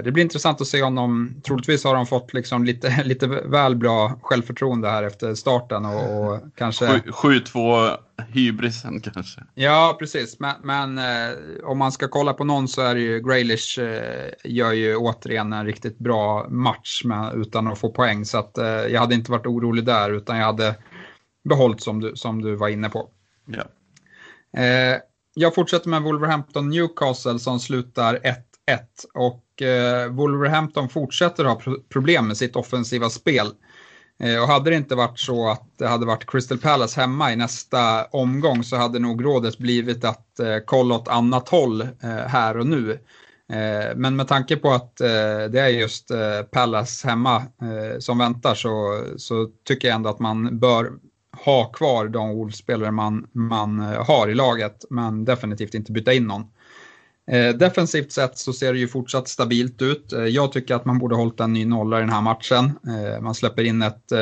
det 0.04 0.12
blir 0.12 0.22
intressant 0.22 0.61
att 0.61 0.66
se 0.66 0.83
om 0.83 0.94
de, 0.94 1.35
troligtvis 1.46 1.85
har 1.85 1.94
de 1.94 2.07
fått 2.07 2.35
liksom 2.35 2.64
lite, 2.64 3.02
lite 3.04 3.26
väl 3.26 3.76
bra 3.76 4.18
självförtroende 4.22 4.88
här 4.88 5.02
efter 5.02 5.35
starten 5.35 5.85
och, 5.85 6.20
och 6.20 6.40
kanske... 6.57 6.87
7-2 6.87 7.96
hybrisen 8.28 9.00
kanske. 9.00 9.40
Ja, 9.54 9.96
precis. 9.98 10.40
Men, 10.40 10.54
men 10.62 10.98
eh, 10.98 11.37
om 11.64 11.78
man 11.78 11.92
ska 11.92 12.09
kolla 12.09 12.33
på 12.33 12.44
någon 12.44 12.68
så 12.68 12.83
är 12.83 12.94
det 12.94 13.00
ju 13.00 13.20
Graylish 13.20 13.78
eh, 13.80 14.30
gör 14.44 14.72
ju 14.72 14.96
återigen 14.96 15.52
en 15.52 15.66
riktigt 15.66 15.98
bra 15.98 16.48
match 16.48 17.04
med, 17.04 17.35
utan 17.35 17.68
att 17.68 17.78
få 17.78 17.90
poäng. 17.90 18.24
Så 18.24 18.38
att, 18.38 18.59
eh, 18.59 18.66
jag 18.66 19.00
hade 19.00 19.14
inte 19.14 19.30
varit 19.30 19.46
orolig 19.46 19.85
där 19.85 20.11
utan 20.11 20.38
jag 20.38 20.46
hade 20.46 20.74
behållit 21.44 21.83
som 21.83 22.00
du, 22.00 22.16
som 22.16 22.42
du 22.42 22.57
var 22.57 22.68
inne 22.68 22.88
på. 22.88 23.11
Ja. 23.46 23.64
Eh, 24.61 24.98
jag 25.35 25.54
fortsätter 25.54 25.88
med 25.88 26.02
Wolverhampton 26.02 26.70
Newcastle 26.70 27.38
som 27.38 27.61
slutar 27.61 28.20
1 28.22 28.38
och 29.14 29.62
eh, 29.62 30.09
Wolverhampton 30.12 30.88
fortsätter 30.88 31.44
ha 31.44 31.55
pro 31.55 31.77
problem 31.88 32.27
med 32.29 32.37
sitt 32.37 32.57
offensiva 32.57 33.11
spel. 33.11 33.46
Eh, 34.20 34.42
och 34.42 34.48
hade 34.48 34.70
det 34.70 34.77
inte 34.77 34.94
varit 34.94 35.18
så 35.18 35.48
att 35.50 35.79
det 35.79 35.87
hade 35.87 36.07
varit 36.07 36.31
Crystal 36.31 36.59
Palace 36.59 37.00
hemma 37.00 37.33
i 37.33 37.37
nästa 37.37 38.05
omgång 38.05 38.64
så 38.64 38.77
hade 38.77 38.98
nog 38.98 39.24
rådet 39.24 39.59
blivit 39.59 40.05
att 40.05 40.40
eh, 40.40 40.57
kolla 40.66 40.94
åt 40.94 41.09
annat 41.09 41.48
håll 41.48 41.81
eh, 41.81 42.09
här 42.09 42.59
och 42.59 42.66
nu. 42.66 42.92
Eh, 43.53 43.96
men 43.96 44.16
med 44.16 44.29
tanke 44.29 44.57
på 44.57 44.70
att 44.70 45.00
eh, 45.00 45.44
det 45.50 45.61
är 45.61 45.68
just 45.68 46.11
eh, 46.11 46.42
Palace 46.50 47.09
hemma 47.09 47.37
eh, 47.37 47.98
som 47.98 48.18
väntar 48.18 48.55
så, 48.55 49.05
så 49.16 49.48
tycker 49.64 49.88
jag 49.88 49.94
ändå 49.94 50.11
att 50.11 50.18
man 50.18 50.59
bör 50.59 50.92
ha 51.44 51.64
kvar 51.64 52.09
de 52.09 52.35
Wolves-spelare 52.35 52.90
man, 52.90 53.27
man 53.33 53.81
eh, 53.81 54.07
har 54.07 54.29
i 54.29 54.35
laget 54.35 54.85
men 54.90 55.24
definitivt 55.24 55.74
inte 55.74 55.92
byta 55.92 56.12
in 56.12 56.27
någon. 56.27 56.44
Eh, 57.27 57.55
defensivt 57.57 58.13
sett 58.13 58.39
så 58.39 58.53
ser 58.53 58.73
det 58.73 58.79
ju 58.79 58.89
fortsatt 58.89 59.29
stabilt 59.29 59.83
ut. 59.83 60.13
Eh, 60.13 60.25
jag 60.25 60.53
tycker 60.53 60.75
att 60.75 60.85
man 60.85 60.99
borde 60.99 61.17
hållit 61.17 61.41
en 61.41 61.53
ny 61.53 61.65
nolla 61.65 61.99
i 61.99 62.01
den 62.01 62.11
här 62.11 62.21
matchen. 62.21 62.65
Eh, 62.65 63.21
man 63.21 63.35
släpper 63.35 63.63
in 63.63 63.83
ett 63.83 64.13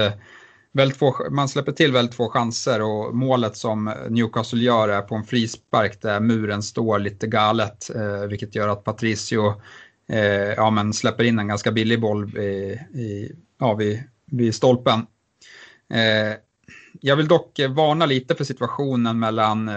väldigt 0.75 0.99
få, 0.99 1.31
man 1.31 1.49
släpper 1.49 1.73
till 1.73 1.93
väldigt 1.93 2.15
få 2.15 2.29
chanser 2.29 2.83
och 2.83 3.17
målet 3.17 3.57
som 3.57 3.95
Newcastle 4.09 4.62
gör 4.62 4.88
är 4.88 5.03
på 5.03 5.15
en 5.15 5.25
frispark 5.25 6.03
där 6.03 6.21
muren 6.21 6.62
står 6.62 6.99
lite 6.99 7.27
galet, 7.27 7.91
vilket 8.29 8.55
gör 8.55 8.69
att 8.69 8.85
Patricio 8.85 9.55
ja, 10.57 10.71
men 10.71 10.93
släpper 10.93 11.25
in 11.25 11.38
en 11.38 11.49
ganska 11.49 11.73
billig 11.73 12.01
boll 12.01 12.38
i, 12.38 12.79
i, 12.95 13.33
ja, 13.61 13.75
vid, 13.75 14.03
vid 14.27 14.55
stolpen. 14.55 15.07
jag 17.01 17.17
vill 17.17 17.29
dock 17.29 17.61
varna 17.69 18.07
lite 18.07 18.35
för 18.35 18.45
situationen 18.45 19.19
mellan 19.19 19.71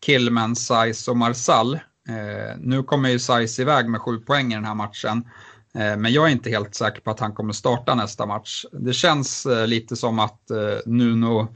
Killman, 0.00 0.56
Size 0.56 1.10
och 1.10 1.16
Marsall. 1.16 1.78
Eh, 2.08 2.56
nu 2.58 2.82
kommer 2.82 3.08
ju 3.08 3.18
Size 3.18 3.62
iväg 3.62 3.88
med 3.88 4.00
sju 4.00 4.18
poäng 4.18 4.52
i 4.52 4.54
den 4.54 4.64
här 4.64 4.74
matchen. 4.74 5.28
Eh, 5.74 5.96
men 5.96 6.12
jag 6.12 6.26
är 6.26 6.32
inte 6.32 6.50
helt 6.50 6.74
säker 6.74 7.00
på 7.00 7.10
att 7.10 7.20
han 7.20 7.34
kommer 7.34 7.52
starta 7.52 7.94
nästa 7.94 8.26
match. 8.26 8.64
Det 8.72 8.92
känns 8.92 9.46
eh, 9.46 9.66
lite 9.66 9.96
som 9.96 10.18
att 10.18 10.40
Nuno 10.86 11.48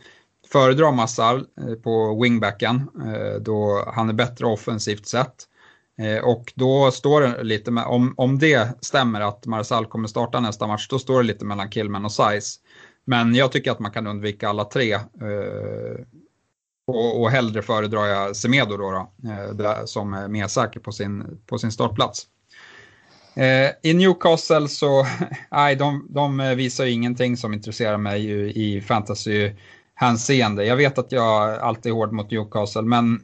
föredrar 0.53 0.93
Massar 0.93 1.45
på 1.83 2.23
wingbacken 2.23 2.89
då 3.41 3.85
han 3.95 4.09
är 4.09 4.13
bättre 4.13 4.47
offensivt 4.47 5.07
sett. 5.07 5.35
Och 6.23 6.53
då 6.57 6.91
står 6.91 7.21
det 7.21 7.43
lite 7.43 7.71
med, 7.71 7.85
om, 7.85 8.15
om 8.17 8.39
det 8.39 8.85
stämmer 8.85 9.21
att 9.21 9.47
Marsal 9.47 9.87
kommer 9.87 10.09
starta 10.09 10.41
nästa 10.41 10.67
match, 10.67 10.89
då 10.89 10.99
står 10.99 11.19
det 11.19 11.27
lite 11.27 11.45
mellan 11.45 11.71
Kilman 11.71 12.05
och 12.05 12.13
Size. 12.13 12.59
Men 13.05 13.35
jag 13.35 13.53
tycker 13.53 13.71
att 13.71 13.79
man 13.79 13.93
kan 13.93 14.07
undvika 14.07 14.49
alla 14.49 14.65
tre. 14.65 14.99
Och, 16.90 17.20
och 17.20 17.31
hellre 17.31 17.62
föredrar 17.62 18.07
jag 18.07 18.37
Semedo 18.37 18.76
då, 18.76 19.09
då 19.53 19.64
eh, 19.64 19.85
som 19.85 20.14
är 20.14 20.29
mer 20.29 20.46
säker 20.46 20.81
på 20.81 20.92
sin, 20.92 21.40
på 21.46 21.59
sin 21.59 21.72
startplats. 21.72 22.26
Eh, 23.35 23.70
I 23.90 23.94
Newcastle 23.94 24.68
så, 24.68 25.07
nej, 25.50 25.76
de, 25.76 26.07
de 26.11 26.55
visar 26.57 26.85
ju 26.85 26.90
ingenting 26.90 27.37
som 27.37 27.55
intresserar 27.55 27.96
mig 27.96 28.50
i 28.55 28.81
fantasy-hänseende. 28.81 30.64
Jag 30.64 30.76
vet 30.76 30.98
att 30.98 31.12
jag 31.12 31.59
alltid 31.59 31.92
är 31.92 31.96
hård 31.96 32.12
mot 32.12 32.31
Newcastle, 32.31 32.83
men 32.83 33.20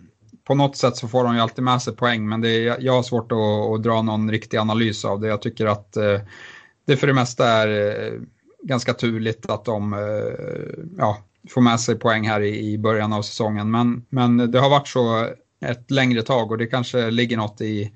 på 0.47 0.55
något 0.55 0.77
sätt 0.77 0.97
så 0.97 1.09
får 1.09 1.25
de 1.25 1.35
ju 1.35 1.41
alltid 1.41 1.65
med 1.65 1.83
sig 1.83 1.97
poäng, 1.97 2.29
men 2.29 2.41
det 2.41 2.49
är, 2.49 2.77
jag 2.81 2.93
har 2.93 3.03
svårt 3.03 3.33
att, 3.33 3.75
att 3.75 3.83
dra 3.83 4.03
någon 4.03 4.31
riktig 4.31 4.57
analys 4.57 5.05
av 5.05 5.21
det. 5.21 5.29
Jag 5.29 5.43
tycker 5.43 5.67
att 5.67 5.97
eh, 5.97 6.21
det 6.87 6.97
för 6.97 7.07
det 7.07 7.15
mesta 7.15 7.49
är 7.49 7.69
eh, 7.69 8.21
ganska 8.63 8.95
turligt 8.95 9.51
att 9.51 9.65
de 9.65 9.93
eh, 9.93 9.99
ja, 10.99 11.19
får 11.49 11.61
med 11.61 11.81
sig 11.81 11.99
poäng 11.99 12.29
här 12.29 12.41
i, 12.41 12.73
i 12.73 12.79
början 12.79 13.13
av 13.13 13.23
säsongen. 13.23 13.71
Men, 13.71 14.05
men 14.09 14.51
det 14.51 14.61
har 14.61 14.71
varit 14.71 14.89
så 14.89 15.29
ett 15.61 15.91
längre 15.91 16.23
tag 16.23 16.51
och 16.51 16.59
det 16.59 16.67
kanske 16.67 17.11
ligger 17.11 17.37
något 17.37 17.61
i 17.61 17.93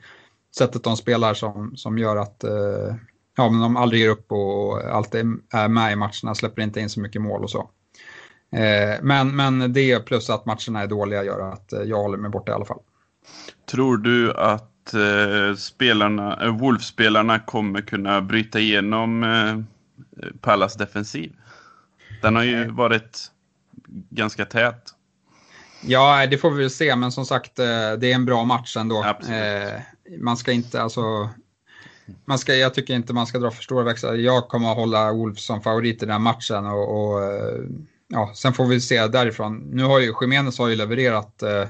sättet 0.56 0.84
de 0.84 0.96
spelar 0.96 1.34
som, 1.34 1.76
som 1.76 1.98
gör 1.98 2.16
att 2.16 2.44
eh, 2.44 2.94
ja, 3.36 3.50
men 3.50 3.60
de 3.60 3.76
aldrig 3.76 4.02
ger 4.02 4.08
upp 4.08 4.32
och 4.32 4.84
alltid 4.84 5.20
är 5.52 5.68
med 5.68 5.92
i 5.92 5.96
matcherna, 5.96 6.34
släpper 6.34 6.62
inte 6.62 6.80
in 6.80 6.90
så 6.90 7.00
mycket 7.00 7.22
mål 7.22 7.42
och 7.42 7.50
så. 7.50 7.70
Eh, 8.52 8.98
men, 9.02 9.36
men 9.36 9.72
det 9.72 10.00
plus 10.00 10.30
att 10.30 10.46
matcherna 10.46 10.82
är 10.82 10.86
dåliga 10.86 11.24
gör 11.24 11.52
att 11.52 11.72
eh, 11.72 11.82
jag 11.82 11.96
håller 11.96 12.18
mig 12.18 12.30
borta 12.30 12.52
i 12.52 12.54
alla 12.54 12.64
fall. 12.64 12.80
Tror 13.70 13.96
du 13.96 14.32
att 14.32 14.94
eh, 14.94 15.56
spelarna, 15.56 16.44
äh, 16.44 16.58
Wolf-spelarna 16.58 17.38
kommer 17.38 17.80
kunna 17.80 18.20
bryta 18.20 18.60
igenom 18.60 19.24
eh, 19.24 19.58
Pallas 20.40 20.74
defensiv? 20.74 21.32
Den 22.22 22.36
har 22.36 22.42
ju 22.42 22.68
varit 22.70 23.30
ganska 24.10 24.44
tät. 24.44 24.94
Ja, 25.82 26.26
det 26.26 26.38
får 26.38 26.50
vi 26.50 26.62
väl 26.62 26.70
se, 26.70 26.96
men 26.96 27.12
som 27.12 27.26
sagt, 27.26 27.56
det 27.56 27.64
är 28.02 28.04
en 28.14 28.24
bra 28.24 28.44
match 28.44 28.76
ändå. 28.76 29.02
Absolut. 29.02 29.72
Man 30.18 30.36
ska 30.36 30.52
inte, 30.52 30.82
alltså, 30.82 31.28
man 32.24 32.38
ska, 32.38 32.54
jag 32.54 32.74
tycker 32.74 32.94
inte 32.94 33.12
man 33.12 33.26
ska 33.26 33.38
dra 33.38 33.50
för 33.50 33.62
stora 33.62 33.84
växlar. 33.84 34.14
Jag 34.14 34.48
kommer 34.48 34.70
att 34.70 34.76
hålla 34.76 35.12
Wolf 35.12 35.38
som 35.38 35.62
favorit 35.62 36.02
i 36.02 36.06
den 36.06 36.12
här 36.12 36.18
matchen 36.18 36.66
och, 36.66 37.14
och 37.14 37.20
ja, 38.10 38.32
sen 38.34 38.52
får 38.52 38.66
vi 38.66 38.80
se 38.80 39.06
därifrån. 39.06 39.56
Nu 39.56 39.84
har 39.84 40.00
ju 40.00 40.14
Jiménez 40.20 40.58
har 40.58 40.68
ju 40.68 40.76
levererat 40.76 41.42
eh, 41.42 41.68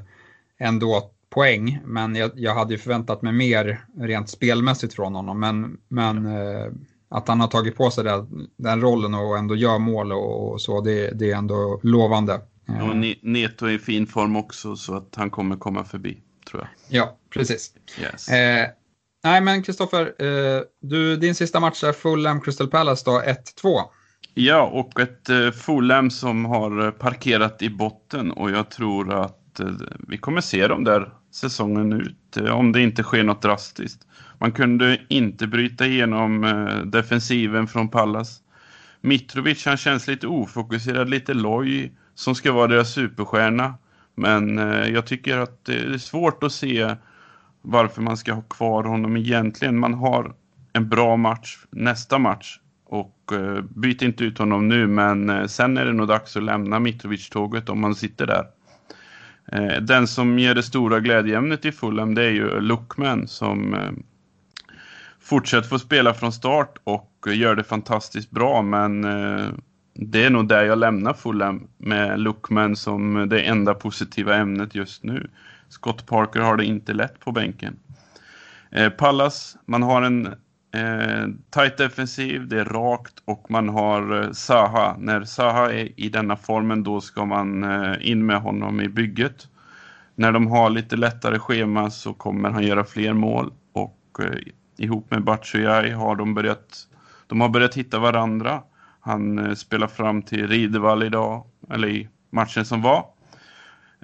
ändå 0.59 1.11
poäng, 1.31 1.81
men 1.85 2.17
jag, 2.17 2.31
jag, 2.35 2.55
hade 2.55 2.75
ju 2.75 2.79
förväntat 2.79 3.23
mig 3.23 3.33
mer 3.33 3.85
rent 3.99 4.29
spelmässigt 4.31 4.95
från 4.95 5.15
honom. 5.15 5.41
Men, 5.41 5.79
men 5.89 6.27
eh, 6.27 6.67
att 7.11 7.29
han 7.29 7.41
har 7.41 7.49
tagit 7.49 7.77
på 7.77 7.91
sig 7.91 8.05
det, 8.05 8.27
den 8.57 8.81
rollen 8.81 9.15
och 9.15 9.39
ändå 9.39 9.57
gör 9.57 9.79
mål 9.79 10.13
och, 10.13 10.53
och 10.53 10.61
så, 10.61 10.81
det, 10.81 11.11
det, 11.11 11.31
är 11.31 11.37
ändå 11.37 11.81
lovande. 11.83 12.41
Och 12.83 12.97
Neto 13.23 13.67
är 13.67 13.71
i 13.71 13.79
fin 13.79 14.07
form 14.07 14.37
också 14.37 14.77
så 14.77 14.95
att 14.95 15.15
han 15.17 15.31
kommer 15.31 15.57
komma 15.57 15.85
förbi, 15.85 16.23
tror 16.51 16.63
jag. 16.63 17.01
Ja, 17.01 17.17
precis. 17.31 17.73
Yes. 18.01 18.29
Eh, 18.29 18.69
nej, 19.25 19.41
men 19.41 19.63
Kristoffer, 19.63 20.15
eh, 20.19 21.17
din 21.17 21.35
sista 21.35 21.61
match 21.61 21.85
är 21.85 21.93
Fulham 21.93 22.41
Crystal 22.41 22.69
Palace 22.69 23.03
då, 23.05 23.21
1-2. 23.63 23.81
Ja, 24.35 24.63
och 24.63 25.01
ett 25.01 25.29
eh, 25.29 25.51
Fulham 25.51 26.11
som 26.11 26.45
har 26.45 26.85
eh, 26.87 26.91
parkerat 26.91 27.63
i 27.63 27.71
botten 27.71 28.31
och 28.31 28.51
jag 28.51 28.71
tror 28.71 29.13
att 29.15 29.61
eh, 29.61 29.67
vi 30.09 30.19
kommer 30.19 30.41
se 30.41 30.67
dem 30.67 30.85
där 30.85 31.13
säsongen 31.35 31.93
ut 31.93 32.37
eh, 32.37 32.59
om 32.59 32.73
det 32.73 32.81
inte 32.83 33.03
sker 33.03 33.25
något 33.25 33.43
drastiskt. 33.43 34.07
Man 34.41 34.53
kunde 34.53 34.99
inte 35.09 35.47
bryta 35.47 35.87
igenom 35.87 36.45
eh, 36.45 36.79
defensiven 36.79 37.67
från 37.67 37.89
Pallas. 37.89 38.41
Mitrovic 39.01 39.67
han 39.67 39.77
känns 39.77 40.07
lite 40.07 40.27
ofokuserad, 40.27 41.11
lite 41.11 41.35
loj 41.35 41.93
som 42.15 42.35
ska 42.35 42.53
vara 42.53 42.67
deras 42.67 42.93
superstjärna. 42.93 43.75
Men 44.15 44.59
eh, 44.59 44.89
jag 44.89 45.07
tycker 45.07 45.39
att 45.39 45.65
det 45.65 45.75
är 45.75 45.99
svårt 45.99 46.43
att 46.43 46.53
se 46.53 46.95
varför 47.63 48.03
man 48.03 48.17
ska 48.17 48.33
ha 48.33 48.43
kvar 48.43 48.85
honom 48.85 49.17
egentligen. 49.17 49.79
Man 49.79 49.95
har 49.95 50.35
en 50.73 50.89
bra 50.89 51.17
match 51.17 51.59
nästa 51.71 52.19
match 52.19 52.59
och 52.87 53.33
eh, 53.33 53.63
byt 53.63 54.03
inte 54.03 54.25
ut 54.25 54.39
honom 54.39 54.69
nu, 54.69 54.87
men 54.87 55.49
sen 55.49 55.77
är 55.77 55.85
det 55.85 55.93
nog 55.93 56.09
dags 56.09 56.37
att 56.37 56.43
lämna 56.43 56.79
Mitrovic-tåget 56.79 57.69
om 57.69 57.81
man 57.81 57.95
sitter 57.95 58.27
där. 58.27 58.45
Den 59.81 60.07
som 60.07 60.39
ger 60.39 60.55
det 60.55 60.63
stora 60.63 61.01
glädjeämnet 61.01 61.65
i 61.65 61.73
Fulham, 61.73 62.15
det 62.15 62.25
är 62.25 62.31
ju 62.31 62.61
Lookman 62.61 63.29
som 63.29 63.77
Fortsätt 65.23 65.69
få 65.69 65.79
spela 65.79 66.15
från 66.15 66.33
start 66.33 66.79
och 66.85 67.27
gör 67.35 67.55
det 67.55 67.65
fantastiskt 67.65 68.31
bra, 68.31 68.63
men 68.63 69.05
eh, 69.05 69.49
det 69.95 70.25
är 70.25 70.31
nog 70.31 70.49
där 70.49 70.65
jag 70.65 70.79
lämnar 70.79 71.13
Fulham 71.13 71.69
med 71.79 72.21
Lookman 72.21 72.77
som 72.77 73.29
det 73.29 73.41
enda 73.41 73.75
positiva 73.75 74.37
ämnet 74.37 74.75
just 74.75 75.05
nu. 75.05 75.31
Scott 75.69 76.07
Parker 76.07 76.41
har 76.41 76.57
det 76.57 76.65
inte 76.65 76.93
lätt 76.93 77.21
på 77.21 77.33
bänken. 77.33 77.77
Eh, 78.71 78.91
Pallas, 78.91 79.57
man 79.67 79.83
har 79.83 80.03
en 80.03 80.35
Eh, 80.73 81.27
tight 81.51 81.77
defensiv, 81.77 82.49
det 82.49 82.61
är 82.61 82.65
rakt 82.65 83.23
och 83.25 83.51
man 83.51 83.69
har 83.69 84.23
eh, 84.23 84.33
Saha. 84.33 84.97
När 84.99 85.25
Saha 85.25 85.73
är 85.73 86.01
i 86.01 86.09
denna 86.09 86.37
formen 86.37 86.83
då 86.83 87.01
ska 87.01 87.25
man 87.25 87.65
eh, 87.65 88.11
in 88.11 88.27
med 88.27 88.41
honom 88.41 88.81
i 88.81 88.89
bygget. 88.89 89.49
När 90.15 90.33
de 90.33 90.47
har 90.47 90.71
lite 90.71 90.97
lättare 90.97 91.39
schema 91.39 91.91
så 91.91 92.13
kommer 92.13 92.51
han 92.51 92.63
göra 92.63 92.85
fler 92.85 93.13
mål 93.13 93.53
och 93.73 94.21
eh, 94.21 94.39
ihop 94.81 95.11
med 95.11 95.25
Batshuayi 95.25 95.91
har 95.91 96.17
de 96.17 96.35
börjat 96.35 96.87
de 97.27 97.41
har 97.41 97.49
börjat 97.49 97.75
hitta 97.75 97.99
varandra. 97.99 98.63
Han 99.01 99.39
eh, 99.39 99.55
spelar 99.55 99.87
fram 99.87 100.23
till 100.23 100.49
Ridevall 100.49 101.03
idag, 101.03 101.45
eller 101.71 101.89
i 101.89 102.09
matchen 102.31 102.65
som 102.65 102.83
var. 102.83 103.07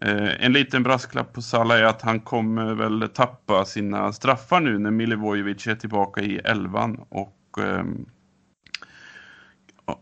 Eh, 0.02 0.44
en 0.44 0.52
liten 0.52 0.82
brasklapp 0.82 1.32
på 1.32 1.42
Salah 1.42 1.78
är 1.78 1.84
att 1.84 2.02
han 2.02 2.20
kommer 2.20 2.74
väl 2.74 3.08
tappa 3.14 3.64
sina 3.64 4.12
straffar 4.12 4.60
nu 4.60 4.78
när 4.78 4.90
Milivojevic 4.90 5.66
är 5.66 5.74
tillbaka 5.74 6.20
i 6.20 6.36
elvan 6.36 7.00
och 7.08 7.58
ehm, 7.58 8.06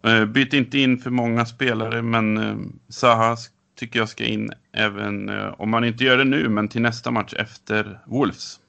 eh, 0.07 0.25
byt 0.25 0.53
inte 0.53 0.79
in 0.79 0.99
för 0.99 1.11
många 1.11 1.47
spelare 1.47 2.03
men 2.03 2.37
ehm, 2.37 2.79
Zaha 2.89 3.37
tycker 3.79 3.99
jag 3.99 4.09
ska 4.09 4.25
in 4.25 4.51
även 4.73 5.29
eh, 5.29 5.55
om 5.59 5.71
man 5.71 5.85
inte 5.85 6.05
gör 6.05 6.19
det 6.19 6.25
nu 6.25 6.49
men 6.49 6.69
till 6.69 6.83
nästa 6.83 7.11
match 7.11 7.35
efter 7.35 8.01
Wolves. 8.07 8.61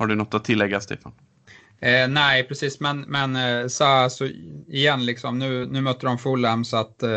Har 0.00 0.06
du 0.06 0.14
något 0.14 0.34
att 0.34 0.44
tillägga 0.44 0.80
Stefan? 0.80 1.12
Eh, 1.80 2.08
nej, 2.08 2.48
precis, 2.48 2.80
men, 2.80 3.00
men 3.00 3.36
eh, 3.36 3.68
Zaha, 3.68 4.10
så 4.10 4.26
igen 4.68 5.06
liksom, 5.06 5.38
nu, 5.38 5.66
nu 5.66 5.80
möter 5.80 6.06
de 6.06 6.18
Fulham 6.18 6.64
så 6.64 6.76
att 6.76 7.02
eh, 7.02 7.10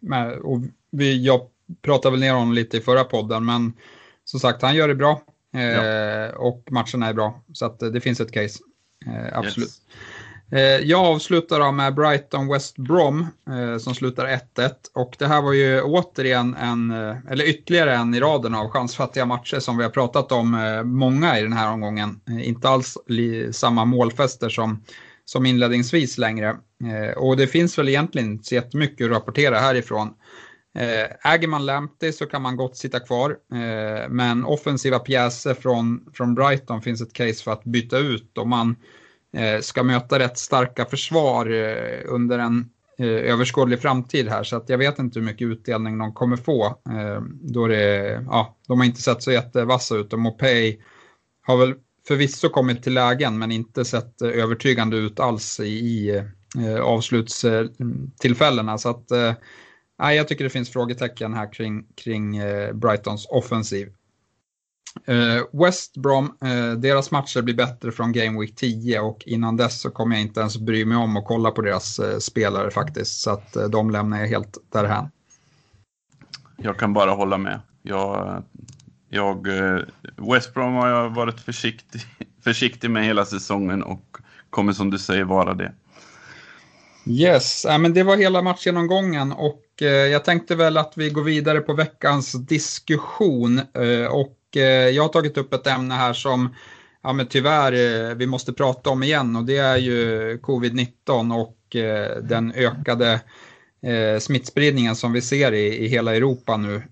med, 0.00 0.32
och 0.32 0.60
vi, 0.90 1.24
jag 1.24 1.40
pratade 1.82 2.10
väl 2.10 2.20
ner 2.20 2.32
honom 2.32 2.52
lite 2.52 2.76
i 2.76 2.80
förra 2.80 3.04
podden, 3.04 3.44
men 3.44 3.72
som 4.24 4.40
sagt, 4.40 4.62
han 4.62 4.74
gör 4.74 4.88
det 4.88 4.94
bra. 4.94 5.22
Eh, 5.54 5.62
ja. 5.62 6.32
Och 6.36 6.68
matcherna 6.70 7.06
är 7.06 7.14
bra, 7.14 7.42
så 7.52 7.66
att 7.66 7.78
det 7.78 8.00
finns 8.00 8.20
ett 8.20 8.32
case. 8.32 8.58
Eh, 9.06 9.38
absolut. 9.38 9.68
Yes. 9.68 9.80
Eh, 10.52 10.62
jag 10.62 11.06
avslutar 11.06 11.72
med 11.72 11.94
Brighton 11.94 12.48
West 12.48 12.78
Brom 12.78 13.26
eh, 13.50 13.78
som 13.78 13.94
slutar 13.94 14.26
1-1 14.56 14.70
och 14.94 15.16
det 15.18 15.26
här 15.26 15.42
var 15.42 15.52
ju 15.52 15.82
återigen 15.82 16.54
en, 16.54 16.90
eh, 16.90 17.16
eller 17.30 17.44
ytterligare 17.44 17.94
en 17.94 18.14
i 18.14 18.20
raden 18.20 18.54
av 18.54 18.70
chansfattiga 18.70 19.26
matcher 19.26 19.58
som 19.58 19.76
vi 19.76 19.82
har 19.82 19.90
pratat 19.90 20.32
om 20.32 20.80
många 20.84 21.38
i 21.38 21.42
den 21.42 21.52
här 21.52 21.72
omgången. 21.72 22.20
inte 22.42 22.68
alls 22.68 22.98
samma 23.52 23.84
målfester 23.84 24.48
som, 24.48 24.84
som 25.24 25.46
inledningsvis 25.46 26.18
längre. 26.18 26.56
och 27.16 27.36
det 27.36 27.46
finns 27.46 27.78
väl 27.78 27.88
egentligen 27.88 28.30
inte 28.30 28.44
så 28.44 28.54
jättemycket 28.54 29.04
att 29.04 29.12
rapportera 29.12 29.58
härifrån. 29.58 30.08
Äger 31.24 31.48
man 31.48 31.66
Lamptey 31.66 32.12
så 32.12 32.26
kan 32.26 32.42
man 32.42 32.56
gott 32.56 32.76
sitta 32.76 33.00
kvar, 33.00 33.36
men 34.08 34.44
offensiva 34.44 34.98
pjäser 34.98 35.54
från, 35.54 36.04
från 36.14 36.34
Brighton 36.34 36.82
finns 36.82 37.00
ett 37.00 37.12
case 37.12 37.44
för 37.44 37.52
att 37.52 37.64
byta 37.64 37.98
ut 37.98 38.38
och 38.38 38.48
man 38.48 38.76
Eh, 39.36 39.60
ska 39.60 39.82
möta 39.82 40.18
rätt 40.18 40.38
starka 40.38 40.84
försvar 40.84 41.50
eh, 41.50 42.00
under 42.04 42.38
en 42.38 42.70
eh, 42.98 43.06
överskådlig 43.06 43.80
framtid 43.80 44.28
här, 44.28 44.44
så 44.44 44.56
att 44.56 44.68
jag 44.68 44.78
vet 44.78 44.98
inte 44.98 45.18
hur 45.18 45.26
mycket 45.26 45.46
utdelning 45.46 45.98
de 45.98 46.14
kommer 46.14 46.36
få. 46.36 46.76
Då 47.40 47.66
det, 47.66 48.10
ja, 48.30 48.56
de 48.68 48.78
har 48.78 48.86
inte 48.86 49.02
sett 49.02 49.22
så 49.22 49.32
jättevassa 49.32 49.96
ut 49.96 50.12
och 50.12 50.18
Mopay 50.18 50.80
har 51.46 51.56
väl 51.56 51.74
förvisso 52.08 52.48
kommit 52.48 52.82
till 52.82 52.94
lägen 52.94 53.38
men 53.38 53.52
inte 53.52 53.84
sett 53.84 54.22
övertygande 54.22 54.96
ut 54.96 55.20
alls 55.20 55.60
i, 55.60 55.64
i 55.64 56.22
avslutstillfällena. 56.82 58.78
Så 58.78 58.88
att 58.88 59.06
nej, 59.98 60.16
jag 60.16 60.28
tycker 60.28 60.44
det 60.44 60.50
finns 60.50 60.70
frågetecken 60.70 61.34
här 61.34 61.52
kring, 61.52 61.84
kring 61.96 62.40
Brightons 62.72 63.26
offensiv. 63.30 63.88
Eh, 65.04 65.42
West 65.52 65.96
Brom, 65.96 66.36
eh, 66.44 66.72
deras 66.72 67.10
matcher 67.10 67.42
blir 67.42 67.54
bättre 67.54 67.92
från 67.92 68.12
Game 68.12 68.40
Week 68.40 68.56
10 68.56 69.00
och 69.00 69.22
innan 69.26 69.56
dess 69.56 69.80
så 69.80 69.90
kommer 69.90 70.16
jag 70.16 70.22
inte 70.22 70.40
ens 70.40 70.58
bry 70.58 70.84
mig 70.84 70.96
om 70.96 71.16
att 71.16 71.26
kolla 71.26 71.50
på 71.50 71.62
deras 71.62 71.98
eh, 71.98 72.18
spelare 72.18 72.70
faktiskt. 72.70 73.20
Så 73.20 73.30
att 73.30 73.56
de 73.70 73.90
lämnar 73.90 74.20
jag 74.20 74.26
helt 74.26 74.58
därhän. 74.72 75.10
Jag 76.56 76.78
kan 76.78 76.92
bara 76.92 77.10
hålla 77.10 77.38
med. 77.38 77.60
Jag, 77.82 78.42
jag, 79.08 79.46
West 80.16 80.54
Brom 80.54 80.74
har 80.74 80.88
jag 80.88 81.10
varit 81.10 81.40
försiktig, 81.40 82.00
försiktig 82.44 82.90
med 82.90 83.04
hela 83.04 83.24
säsongen 83.24 83.82
och 83.82 84.16
kommer 84.50 84.72
som 84.72 84.90
du 84.90 84.98
säger 84.98 85.24
vara 85.24 85.54
det. 85.54 85.72
Yes, 87.06 87.64
äh, 87.64 87.78
men 87.78 87.94
det 87.94 88.02
var 88.02 88.16
hela 88.16 88.42
matchgenomgången 88.42 89.32
och 89.32 89.64
eh, 89.80 89.88
jag 89.88 90.24
tänkte 90.24 90.54
väl 90.54 90.76
att 90.76 90.92
vi 90.96 91.10
går 91.10 91.22
vidare 91.22 91.60
på 91.60 91.72
veckans 91.72 92.32
diskussion. 92.32 93.58
Eh, 93.58 94.06
och 94.06 94.36
Eh, 94.56 94.62
jag 94.62 95.02
har 95.02 95.08
tagit 95.08 95.38
upp 95.38 95.54
ett 95.54 95.66
ämne 95.66 95.94
här 95.94 96.12
som 96.12 96.54
ja, 97.02 97.12
men 97.12 97.26
tyvärr 97.26 97.72
eh, 97.72 98.14
vi 98.14 98.26
måste 98.26 98.52
prata 98.52 98.90
om 98.90 99.02
igen 99.02 99.36
och 99.36 99.44
det 99.44 99.56
är 99.56 99.76
ju 99.76 100.36
covid-19 100.42 101.40
och 101.40 101.76
eh, 101.76 102.16
den 102.22 102.52
ökade 102.52 103.20
smittspridningen 104.20 104.96
som 104.96 105.12
vi 105.12 105.20
ser 105.20 105.52
i, 105.52 105.84
i 105.84 105.88
hela 105.88 106.16
Europa 106.16 106.56
nu. 106.56 106.82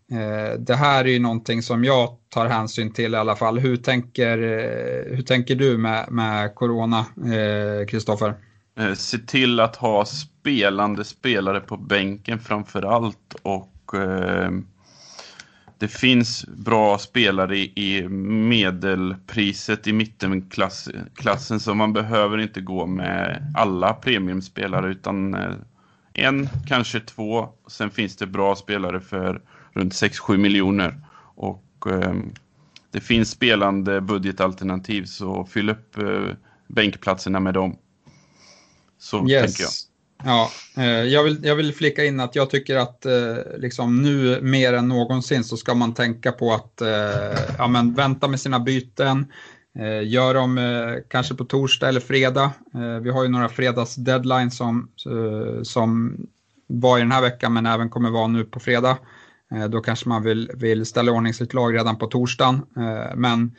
det 0.58 0.74
här 0.74 1.04
är 1.04 1.08
ju 1.08 1.18
någonting 1.18 1.62
som 1.62 1.84
jag 1.84 2.08
tar 2.28 2.46
hänsyn 2.46 2.92
till 2.92 3.14
i 3.14 3.16
alla 3.16 3.36
fall. 3.36 3.58
Hur 3.58 3.76
tänker, 3.76 4.38
hur 5.16 5.22
tänker 5.22 5.54
du 5.54 5.78
med, 5.78 6.06
med 6.10 6.54
corona, 6.54 7.06
Kristoffer? 7.88 8.34
Se 8.96 9.18
till 9.18 9.60
att 9.60 9.76
ha 9.76 10.04
spelande 10.04 11.04
spelare 11.04 11.60
på 11.60 11.76
bänken 11.76 12.38
framför 12.38 12.82
allt 12.82 13.34
och 13.42 13.92
det 15.78 15.88
finns 15.88 16.46
bra 16.46 16.98
spelare 16.98 17.58
i, 17.58 18.08
medelpriset 18.08 19.86
i 19.86 19.92
mittenklassen 19.92 21.60
så 21.60 21.74
man 21.74 21.92
behöver 21.92 22.38
inte 22.38 22.60
gå 22.60 22.86
med 22.86 23.52
alla 23.56 23.94
premiumspelare 23.94 24.90
utan 24.90 25.34
eh, 25.34 25.52
en, 26.12 26.48
kanske 26.66 27.00
två. 27.00 27.48
Sen 27.66 27.90
finns 27.90 28.16
det 28.16 28.26
bra 28.26 28.56
spelare 28.56 29.00
för 29.00 29.42
runt 29.72 29.92
6-7 29.92 30.36
miljoner 30.36 31.00
och 31.34 31.86
eh, 31.86 32.14
det 32.90 33.00
finns 33.00 33.30
spelande 33.30 34.00
budgetalternativ 34.00 35.04
så 35.04 35.44
fyll 35.44 35.70
upp 35.70 35.98
eh, 35.98 36.28
bänkplatserna 36.66 37.40
med 37.40 37.54
dem. 37.54 37.76
Så 38.98 39.28
yes. 39.28 39.42
tänker 39.42 39.62
jag. 39.62 39.87
Ja, 40.24 40.50
eh, 40.76 40.84
jag, 40.84 41.24
vill, 41.24 41.38
jag 41.42 41.56
vill 41.56 41.74
flika 41.74 42.04
in 42.04 42.20
att 42.20 42.36
jag 42.36 42.50
tycker 42.50 42.76
att 42.76 43.06
eh, 43.06 43.36
liksom 43.58 44.02
nu 44.02 44.40
mer 44.42 44.72
än 44.72 44.88
någonsin 44.88 45.44
så 45.44 45.56
ska 45.56 45.74
man 45.74 45.94
tänka 45.94 46.32
på 46.32 46.52
att 46.52 46.80
eh, 46.80 47.40
ja, 47.58 47.68
men 47.68 47.94
vänta 47.94 48.28
med 48.28 48.40
sina 48.40 48.60
byten. 48.60 49.26
Eh, 49.78 50.08
gör 50.08 50.34
dem 50.34 50.58
eh, 50.58 51.02
kanske 51.08 51.34
på 51.34 51.44
torsdag 51.44 51.88
eller 51.88 52.00
fredag. 52.00 52.52
Eh, 52.74 53.00
vi 53.02 53.10
har 53.10 53.22
ju 53.22 53.28
några 53.28 53.48
fredags 53.48 53.94
deadlines 53.94 54.56
som, 54.56 54.88
som 55.62 56.16
var 56.66 56.98
i 56.98 57.00
den 57.00 57.12
här 57.12 57.22
veckan 57.22 57.52
men 57.52 57.66
även 57.66 57.90
kommer 57.90 58.10
vara 58.10 58.26
nu 58.26 58.44
på 58.44 58.60
fredag. 58.60 58.98
Då 59.70 59.80
kanske 59.80 60.08
man 60.08 60.22
vill, 60.22 60.50
vill 60.54 60.86
ställa 60.86 61.12
ordning 61.12 61.34
sitt 61.34 61.54
lag 61.54 61.74
redan 61.74 61.96
på 61.96 62.06
torsdagen. 62.06 62.62
Men 63.14 63.56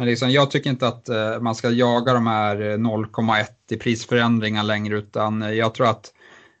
men 0.00 0.08
liksom, 0.08 0.30
jag 0.30 0.50
tycker 0.50 0.70
inte 0.70 0.88
att 0.88 1.08
eh, 1.08 1.40
man 1.40 1.54
ska 1.54 1.70
jaga 1.70 2.14
de 2.14 2.26
här 2.26 2.60
eh, 2.60 2.76
0,1 2.78 3.46
i 3.70 3.76
prisförändringar 3.76 4.62
längre 4.62 4.96
utan 4.96 5.42
eh, 5.42 5.50
jag 5.50 5.74
tror 5.74 5.86
att, 5.86 6.12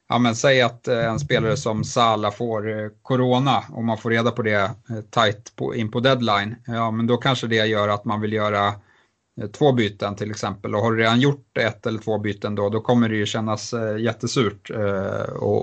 ja 0.08 0.18
men 0.18 0.36
säg 0.36 0.62
att 0.62 0.88
en 0.88 1.20
spelare 1.20 1.56
som 1.56 1.84
Sala 1.84 2.30
får 2.30 2.90
corona 3.02 3.64
och 3.72 3.84
man 3.84 3.98
får 3.98 4.10
reda 4.10 4.30
på 4.30 4.42
det 4.42 4.70
tight 5.10 5.56
på, 5.56 5.74
in 5.74 5.90
på 5.90 6.00
deadline, 6.00 6.56
ja 6.66 6.90
men 6.90 7.06
då 7.06 7.16
kanske 7.16 7.46
det 7.46 7.66
gör 7.66 7.88
att 7.88 8.04
man 8.04 8.20
vill 8.20 8.32
göra 8.32 8.74
två 9.52 9.72
byten 9.72 10.16
till 10.16 10.30
exempel. 10.30 10.74
Och 10.74 10.80
har 10.80 10.92
du 10.92 10.98
redan 10.98 11.20
gjort 11.20 11.58
ett 11.58 11.86
eller 11.86 11.98
två 11.98 12.18
byten 12.18 12.54
då, 12.54 12.68
då 12.68 12.80
kommer 12.80 13.08
det 13.08 13.16
ju 13.16 13.26
kännas 13.26 13.74
jättesurt 13.98 14.70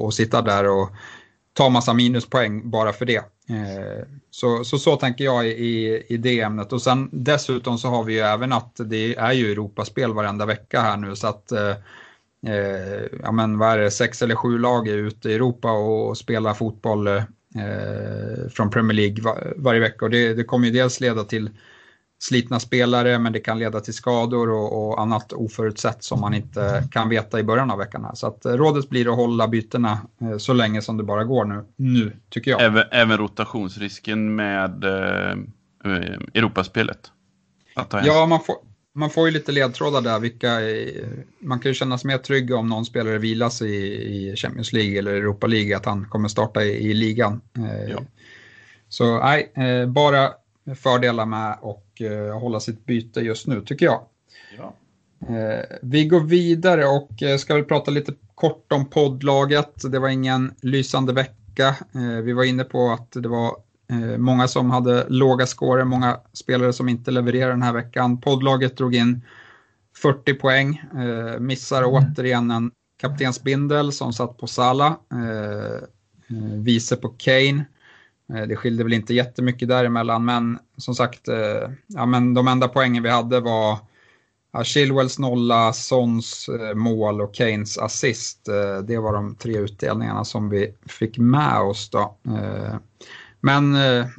att 0.07 0.13
sitta 0.13 0.41
där 0.41 0.67
och 0.67 0.89
ta 1.57 1.69
massa 1.69 1.93
minuspoäng 1.93 2.69
bara 2.69 2.93
för 2.93 3.05
det. 3.05 3.17
Eh, 3.49 4.05
så, 4.31 4.63
så, 4.63 4.77
så 4.77 4.95
tänker 4.95 5.23
jag 5.23 5.47
i, 5.47 6.03
i 6.07 6.17
det 6.17 6.39
ämnet. 6.39 6.73
Och 6.73 6.81
sen 6.81 7.09
dessutom 7.11 7.77
så 7.77 7.87
har 7.87 8.03
vi 8.03 8.13
ju 8.13 8.19
även 8.19 8.53
att 8.53 8.75
det 8.85 9.15
är 9.15 9.31
ju 9.31 9.51
Europaspel 9.51 10.13
varenda 10.13 10.45
vecka 10.45 10.81
här 10.81 10.97
nu 10.97 11.15
så 11.15 11.27
att 11.27 11.51
eh, 11.51 11.75
eh, 12.47 13.03
ja 13.23 13.31
men 13.31 13.57
vad 13.57 13.69
är 13.69 13.77
det, 13.77 13.91
sex 13.91 14.21
eller 14.21 14.35
sju 14.35 14.57
lag 14.57 14.87
är 14.87 14.97
ute 14.97 15.29
i 15.29 15.33
Europa 15.33 15.71
och 15.71 16.17
spelar 16.17 16.53
fotboll 16.53 17.07
eh, 17.07 17.23
från 18.51 18.69
Premier 18.69 18.95
League 18.95 19.23
var, 19.23 19.53
varje 19.55 19.79
vecka 19.79 20.05
och 20.05 20.11
det, 20.11 20.33
det 20.33 20.43
kommer 20.43 20.67
ju 20.67 20.73
dels 20.73 20.99
leda 20.99 21.23
till 21.23 21.49
slitna 22.19 22.59
spelare 22.59 23.19
men 23.19 23.33
det 23.33 23.39
kan 23.39 23.59
leda 23.59 23.79
till 23.79 23.93
skador 23.93 24.49
och, 24.49 24.87
och, 24.87 25.01
annat 25.01 25.33
oförutsett 25.33 26.03
som 26.03 26.21
man 26.21 26.33
inte 26.33 26.87
kan 26.91 27.09
veta 27.09 27.39
i 27.39 27.43
början 27.43 27.71
av 27.71 27.77
veckan. 27.77 28.03
Här. 28.03 28.15
Så 28.15 28.27
att, 28.27 28.45
eh, 28.45 28.51
rådet 28.51 28.89
blir 28.89 29.11
att 29.11 29.15
hålla 29.15 29.47
bytena 29.47 29.99
eh, 30.21 30.37
så 30.37 30.53
länge 30.53 30.81
som 30.81 30.97
det 30.97 31.03
bara 31.03 31.23
går 31.23 31.45
nu, 31.45 31.65
nu 31.75 32.11
tycker 32.29 32.51
jag. 32.51 32.61
Även, 32.61 32.83
även 32.91 33.17
rotationsrisken 33.17 34.35
med 34.35 34.83
eh, 34.83 35.31
eh 35.85 36.17
Europaspelet? 36.33 37.11
Ja, 37.91 38.25
man 38.25 38.39
får, 38.39 38.55
man 38.95 39.09
får 39.09 39.27
ju 39.27 39.33
lite 39.33 39.51
ledtrådar 39.51 40.01
där. 40.01 40.19
Vilka, 40.19 40.49
man 41.39 41.59
kan 41.59 41.69
ju 41.69 41.73
känna 41.73 41.97
sig 41.97 42.07
mer 42.07 42.17
trygg 42.17 42.53
om 42.53 42.69
någon 42.69 42.85
spelare 42.85 43.17
vilas 43.17 43.61
i, 43.61 43.65
i 43.65 44.35
Champions 44.35 44.73
League 44.73 44.99
eller 44.99 45.11
Europa 45.11 45.47
League, 45.47 45.77
att 45.77 45.85
han 45.85 46.05
kommer 46.05 46.27
starta 46.27 46.63
i, 46.63 46.89
i 46.89 46.93
ligan. 46.93 47.41
Ja. 47.89 47.99
Så 48.89 49.19
nej, 49.19 49.51
bara 49.87 50.31
fördelar 50.75 51.25
med 51.25 51.51
att 51.51 52.01
eh, 52.01 52.39
hålla 52.39 52.59
sitt 52.59 52.85
byte 52.85 53.19
just 53.21 53.47
nu 53.47 53.61
tycker 53.61 53.85
jag. 53.85 54.01
Ja. 54.57 54.73
Eh, 55.27 55.77
vi 55.81 56.05
går 56.05 56.19
vidare 56.19 56.85
och 56.85 57.23
eh, 57.23 57.37
ska 57.37 57.53
väl 57.53 57.63
prata 57.63 57.91
lite 57.91 58.13
kort 58.35 58.71
om 58.71 58.85
poddlaget. 58.85 59.91
Det 59.91 59.99
var 59.99 60.09
ingen 60.09 60.53
lysande 60.61 61.13
vecka. 61.13 61.75
Vi 62.23 62.33
var 62.33 62.43
inne 62.43 62.63
på 62.63 62.89
att 62.89 63.11
det 63.11 63.27
var 63.27 63.55
många 64.17 64.47
som 64.47 64.71
hade 64.71 65.05
låga 65.09 65.45
scorer, 65.45 65.83
många 65.83 66.19
spelare 66.33 66.73
som 66.73 66.89
inte 66.89 67.11
levererade 67.11 67.51
den 67.51 67.61
här 67.61 67.73
veckan. 67.73 68.21
Poddlaget 68.21 68.77
drog 68.77 68.95
in 68.95 69.21
40 70.01 70.33
poäng, 70.33 70.83
missar 71.39 71.83
mm. 71.83 71.93
återigen 71.93 72.51
en 72.51 72.71
kaptensbindel 73.01 73.91
som 73.91 74.13
satt 74.13 74.37
på 74.37 74.47
Sala, 74.47 74.95
vice 76.63 76.95
på 76.95 77.09
Kane. 77.09 77.65
Eh, 78.33 78.47
det 78.47 78.55
skilde 78.55 78.83
väl 78.83 78.93
inte 78.93 79.13
jättemycket 79.13 79.69
däremellan, 79.69 80.25
men 80.25 80.59
som 80.77 80.95
sagt, 80.95 81.27
eh, 81.27 81.69
ja, 81.87 82.05
men 82.05 82.33
de 82.33 82.47
enda 82.47 82.67
poängen 82.67 83.03
vi 83.03 83.09
hade 83.09 83.39
var 83.39 83.77
ja, 84.53 84.63
Chilwells 84.63 85.19
nolla, 85.19 85.73
Sons 85.73 86.49
eh, 86.49 86.75
mål 86.75 87.21
och 87.21 87.35
Keynes 87.35 87.77
assist. 87.77 88.45
Det 88.83 88.97
var 88.97 89.13
de 89.13 89.35
tre 89.35 89.57
utdelningarna 89.57 90.25
som 90.25 90.49
vi 90.49 90.73
fick 90.85 91.17
med 91.17 91.61
oss. 91.61 91.89
Då. 91.89 92.17
Men 93.39 93.75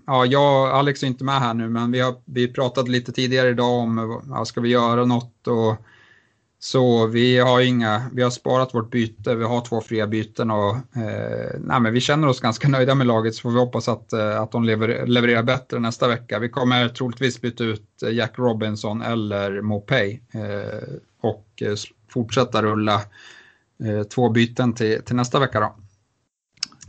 ja, 0.07 0.27
jag 0.27 0.63
och 0.63 0.77
Alex 0.77 1.03
är 1.03 1.07
inte 1.07 1.25
med 1.25 1.41
här 1.41 1.55
nu, 1.55 1.69
men 1.69 1.93
vi 1.93 2.01
har 2.01 2.15
vi 2.25 2.53
pratat 2.53 2.89
lite 2.89 3.13
tidigare 3.13 3.49
idag 3.49 3.73
om, 3.73 4.23
ja, 4.29 4.45
ska 4.45 4.61
vi 4.61 4.69
göra 4.69 5.05
något? 5.05 5.47
Och 5.47 5.77
så 6.61 7.07
vi 7.07 7.39
har 7.39 7.61
inga, 7.61 8.11
vi 8.13 8.23
har 8.23 8.31
sparat 8.31 8.75
vårt 8.75 8.91
byte, 8.91 9.35
vi 9.35 9.45
har 9.45 9.61
två 9.61 9.81
fria 9.81 10.07
byten 10.07 10.51
och 10.51 10.77
eh, 10.97 11.51
nej, 11.61 11.81
men 11.81 11.93
vi 11.93 12.01
känner 12.01 12.29
oss 12.29 12.41
ganska 12.41 12.69
nöjda 12.69 12.95
med 12.95 13.07
laget 13.07 13.35
så 13.35 13.43
får 13.43 13.51
vi 13.51 13.59
hoppas 13.59 13.89
att, 13.89 14.13
eh, 14.13 14.41
att 14.41 14.53
de 14.53 14.65
lever, 14.65 15.07
levererar 15.07 15.43
bättre 15.43 15.79
nästa 15.79 16.09
vecka. 16.09 16.39
Vi 16.39 16.49
kommer 16.49 16.89
troligtvis 16.89 17.41
byta 17.41 17.65
ut 17.65 18.03
Jack 18.13 18.33
Robinson 18.39 19.03
eller 19.03 19.61
Mopay 19.61 20.21
eh, 20.31 20.99
och 21.21 21.63
eh, 21.63 21.75
fortsätta 22.09 22.63
rulla 22.63 22.95
eh, 23.85 24.03
två 24.03 24.29
byten 24.29 24.75
till, 24.75 25.03
till 25.03 25.17
nästa 25.17 25.41
vecka 25.41 25.61
då. 25.61 25.75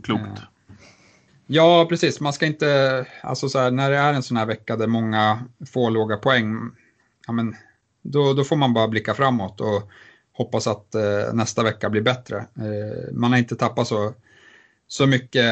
Klokt. 0.02 0.22
Eh, 0.22 0.44
ja, 1.46 1.86
precis. 1.88 2.20
Man 2.20 2.32
ska 2.32 2.46
inte, 2.46 3.06
alltså 3.22 3.48
så 3.48 3.58
här, 3.58 3.70
när 3.70 3.90
det 3.90 3.96
är 3.96 4.12
en 4.12 4.22
sån 4.22 4.36
här 4.36 4.46
vecka 4.46 4.76
där 4.76 4.86
många 4.86 5.42
får 5.72 5.90
låga 5.90 6.16
poäng, 6.16 6.70
ja 7.26 7.32
men 7.32 7.56
då, 8.02 8.32
då 8.32 8.44
får 8.44 8.56
man 8.56 8.74
bara 8.74 8.88
blicka 8.88 9.14
framåt 9.14 9.60
och 9.60 9.90
hoppas 10.32 10.66
att 10.66 10.94
eh, 10.94 11.32
nästa 11.32 11.62
vecka 11.62 11.90
blir 11.90 12.02
bättre. 12.02 12.36
Eh, 12.36 13.12
man 13.12 13.30
har 13.30 13.38
inte 13.38 13.56
tappat 13.56 13.88
så, 13.88 14.14
så 14.88 15.06
mycket 15.06 15.44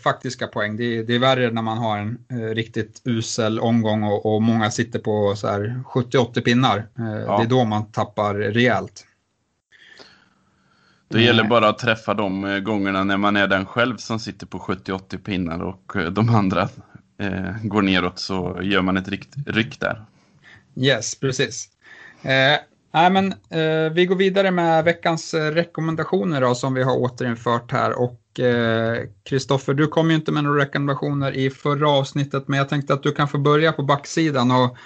faktiska 0.00 0.46
poäng. 0.46 0.76
Det, 0.76 1.02
det 1.02 1.14
är 1.14 1.18
värre 1.18 1.50
när 1.50 1.62
man 1.62 1.78
har 1.78 1.98
en 1.98 2.18
eh, 2.30 2.54
riktigt 2.54 3.02
usel 3.04 3.60
omgång 3.60 4.02
och, 4.02 4.34
och 4.34 4.42
många 4.42 4.70
sitter 4.70 4.98
på 4.98 5.34
70-80 5.34 6.40
pinnar. 6.40 6.76
Eh, 6.98 7.04
ja. 7.04 7.36
Det 7.36 7.42
är 7.42 7.48
då 7.48 7.64
man 7.64 7.92
tappar 7.92 8.34
rejält. 8.34 9.06
Det 11.08 11.22
gäller 11.22 11.44
bara 11.44 11.68
att 11.68 11.78
träffa 11.78 12.14
de 12.14 12.44
eh, 12.44 12.58
gångerna 12.58 13.04
när 13.04 13.16
man 13.16 13.36
är 13.36 13.46
den 13.46 13.66
själv 13.66 13.96
som 13.96 14.20
sitter 14.20 14.46
på 14.46 14.58
70-80 14.58 15.18
pinnar 15.18 15.62
och 15.62 15.96
eh, 15.96 16.10
de 16.10 16.28
andra 16.28 16.68
går 17.62 17.82
neråt 17.82 18.18
så 18.18 18.58
gör 18.62 18.82
man 18.82 18.96
ett 18.96 19.08
rikt, 19.08 19.34
ryck 19.46 19.80
där. 19.80 20.04
Yes, 20.76 21.20
precis. 21.20 21.68
Eh, 22.22 22.58
nej, 22.94 23.10
men, 23.10 23.32
eh, 23.32 23.92
vi 23.92 24.06
går 24.06 24.16
vidare 24.16 24.50
med 24.50 24.84
veckans 24.84 25.34
eh, 25.34 25.50
rekommendationer 25.50 26.40
då, 26.40 26.54
som 26.54 26.74
vi 26.74 26.82
har 26.82 26.96
återinfört 26.96 27.72
här. 27.72 27.98
Och 27.98 28.40
eh, 28.40 29.02
Kristoffer, 29.28 29.74
du 29.74 29.86
kom 29.86 30.10
ju 30.10 30.16
inte 30.16 30.32
med 30.32 30.44
några 30.44 30.62
rekommendationer 30.62 31.32
i 31.32 31.50
förra 31.50 31.90
avsnittet, 31.90 32.48
men 32.48 32.58
jag 32.58 32.68
tänkte 32.68 32.94
att 32.94 33.02
du 33.02 33.12
kan 33.12 33.28
få 33.28 33.38
börja 33.38 33.72
på 33.72 33.82
backsidan 33.82 34.50
och 34.50 34.76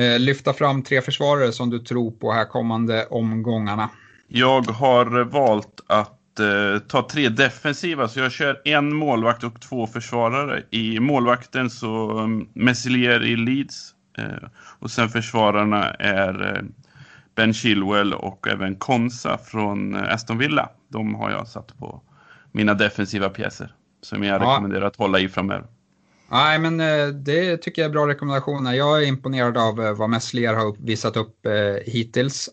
eh, 0.00 0.18
lyfta 0.18 0.52
fram 0.52 0.82
tre 0.82 1.02
försvarare 1.02 1.52
som 1.52 1.70
du 1.70 1.78
tror 1.78 2.10
på 2.10 2.32
här 2.32 2.44
kommande 2.44 3.06
omgångarna. 3.06 3.90
Jag 4.28 4.62
har 4.62 5.24
valt 5.24 5.80
att 5.86 6.12
ta 6.88 7.08
tre 7.10 7.28
defensiva, 7.28 8.08
så 8.08 8.20
jag 8.20 8.32
kör 8.32 8.60
en 8.64 8.94
målvakt 8.94 9.44
och 9.44 9.60
två 9.60 9.86
försvarare. 9.86 10.62
I 10.70 11.00
målvakten 11.00 11.70
så 11.70 12.10
mm, 12.10 12.40
um, 12.40 12.48
Messilier 12.54 13.24
i 13.24 13.36
Leeds 13.36 13.95
och 14.78 14.90
sen 14.90 15.08
försvararna 15.08 15.90
är 15.90 16.56
eh, 16.56 16.62
Ben 17.34 17.54
Chilwell 17.54 18.14
och 18.14 18.48
även 18.48 18.76
Konsa 18.76 19.38
från 19.38 19.94
eh, 19.94 20.14
Aston 20.14 20.38
Villa. 20.38 20.68
De 20.88 21.14
har 21.14 21.30
jag 21.30 21.48
satt 21.48 21.78
på 21.78 22.02
mina 22.52 22.74
defensiva 22.74 23.28
pjäser 23.28 23.74
som 24.02 24.22
jag 24.22 24.42
ja. 24.42 24.50
rekommenderar 24.50 24.86
att 24.86 24.96
hålla 24.96 25.20
i 25.20 25.28
framöver. 25.28 25.66
Nej, 26.30 26.58
men 26.58 26.80
eh, 26.80 27.06
det 27.06 27.56
tycker 27.56 27.82
jag 27.82 27.88
är 27.88 27.92
bra 27.92 28.06
rekommendationer. 28.06 28.72
Jag 28.72 29.02
är 29.02 29.06
imponerad 29.06 29.58
av 29.58 29.84
eh, 29.84 29.92
vad 29.92 30.10
Messlier 30.10 30.54
har 30.54 30.76
visat 30.78 31.16
upp 31.16 31.46
hittills 31.86 32.48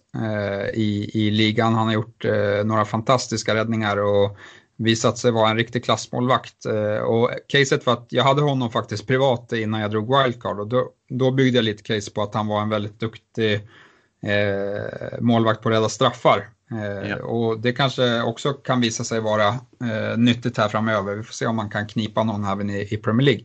i, 0.74 1.12
i 1.14 1.32
ligan. 1.32 1.74
Han 1.74 1.86
har 1.86 1.94
gjort 1.94 2.26
några 2.66 2.86
fantastiska 2.86 3.56
räddningar 3.56 3.98
och 3.98 4.38
visat 4.78 5.18
sig 5.18 5.32
vara 5.32 5.50
en 5.50 5.58
riktig 5.58 5.84
klassmålvakt. 5.84 6.66
Och 7.06 7.32
caset 7.48 7.86
var 7.86 7.94
att 7.94 8.08
jag 8.10 8.24
hade 8.24 8.42
honom 8.42 8.72
faktiskt 8.72 9.08
privat 9.08 9.54
innan 9.54 9.82
jag 9.82 9.92
drog 9.92 10.18
wildcard 10.18 10.60
och 10.60 10.68
då, 10.68 10.90
då 11.10 11.32
byggde 11.32 11.58
jag 11.58 11.66
lite 11.66 11.84
case 11.84 12.12
på 12.12 12.22
att 12.22 12.34
han 12.34 12.48
var 12.48 12.62
en 12.62 12.70
väldigt 12.70 13.00
duktig 13.00 13.54
eh, 14.24 15.20
målvakt 15.20 15.62
på 15.62 15.70
rädda 15.70 15.90
straffar. 15.90 16.50
Eh, 16.72 17.10
ja. 17.10 17.24
Och 17.24 17.60
det 17.60 17.72
kanske 17.72 18.22
också 18.22 18.54
kan 18.54 18.82
visa 18.82 19.04
sig 19.04 19.20
vara 19.20 19.48
eh, 19.48 20.18
nyttigt 20.18 20.58
här 20.58 20.70
framöver. 20.70 21.16
Vi 21.16 21.24
får 21.24 21.34
se 21.34 21.46
om 21.46 21.56
man 21.56 21.70
kan 21.70 21.88
knipa 21.88 22.24
någon 22.24 22.46
även 22.46 22.70
i, 22.70 22.88
i 22.92 22.98
Premier 22.98 23.26
League. 23.26 23.44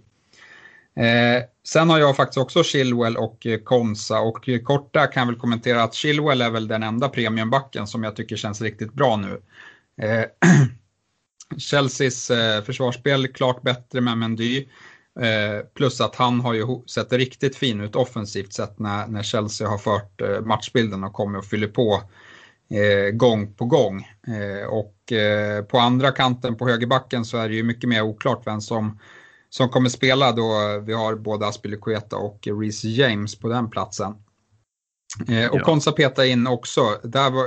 Eh, 0.96 1.42
sen 1.68 1.90
har 1.90 1.98
jag 1.98 2.16
faktiskt 2.16 2.38
också 2.38 2.62
Chilwell 2.62 3.16
och 3.16 3.46
eh, 3.46 3.58
Konsa 3.58 4.20
och 4.20 4.48
eh, 4.48 4.60
kort 4.60 4.94
där 4.94 5.12
kan 5.12 5.20
jag 5.20 5.26
väl 5.26 5.40
kommentera 5.40 5.82
att 5.82 5.94
Chilwell 5.94 6.42
är 6.42 6.50
väl 6.50 6.68
den 6.68 6.82
enda 6.82 7.08
premiumbacken 7.08 7.86
som 7.86 8.04
jag 8.04 8.16
tycker 8.16 8.36
känns 8.36 8.62
riktigt 8.62 8.92
bra 8.92 9.16
nu. 9.16 9.40
Chelseas 11.56 12.30
eh, 12.30 12.64
försvarsspel 12.64 13.28
klart 13.28 13.62
bättre 13.62 14.00
med 14.00 14.18
Mendy. 14.18 14.66
Eh, 15.20 15.66
plus 15.74 16.00
att 16.00 16.14
han 16.14 16.40
har 16.40 16.54
ju 16.54 16.66
sett 16.86 17.12
riktigt 17.12 17.56
fin 17.56 17.80
ut 17.80 17.96
offensivt 17.96 18.52
sett 18.52 18.78
när, 18.78 19.06
när 19.06 19.22
Chelsea 19.22 19.68
har 19.68 19.78
fört 19.78 20.20
eh, 20.20 20.40
matchbilden 20.40 21.04
och 21.04 21.12
kommer 21.12 21.38
och 21.38 21.44
fyller 21.44 21.68
på 21.68 22.02
eh, 22.70 23.10
gång 23.10 23.54
på 23.54 23.64
gång. 23.64 24.08
Eh, 24.26 24.68
och 24.68 25.12
eh, 25.12 25.64
på 25.64 25.78
andra 25.78 26.10
kanten 26.10 26.56
på 26.56 26.68
högerbacken 26.68 27.24
så 27.24 27.38
är 27.38 27.48
det 27.48 27.54
ju 27.54 27.62
mycket 27.62 27.88
mer 27.88 28.02
oklart 28.02 28.42
vem 28.46 28.60
som, 28.60 28.98
som 29.50 29.68
kommer 29.68 29.88
spela 29.88 30.32
då 30.32 30.78
vi 30.86 30.92
har 30.92 31.14
både 31.14 31.46
Aspilicueta 31.46 32.16
och 32.16 32.48
Reece 32.60 32.84
James 32.84 33.38
på 33.38 33.48
den 33.48 33.70
platsen. 33.70 34.12
Och 35.50 35.58
ja. 35.58 35.64
Konsa 35.64 35.92
peta 35.92 36.26
in 36.26 36.46
också, 36.46 37.00
där, 37.02 37.30
var, 37.30 37.46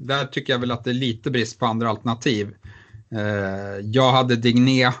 där 0.00 0.24
tycker 0.26 0.52
jag 0.52 0.60
väl 0.60 0.70
att 0.70 0.84
det 0.84 0.90
är 0.90 0.94
lite 0.94 1.30
brist 1.30 1.58
på 1.58 1.66
andra 1.66 1.88
alternativ. 1.88 2.54
Eh, 3.10 3.80
jag 3.82 4.12
hade 4.12 4.36
Digné 4.36 4.84
eh, 4.84 4.92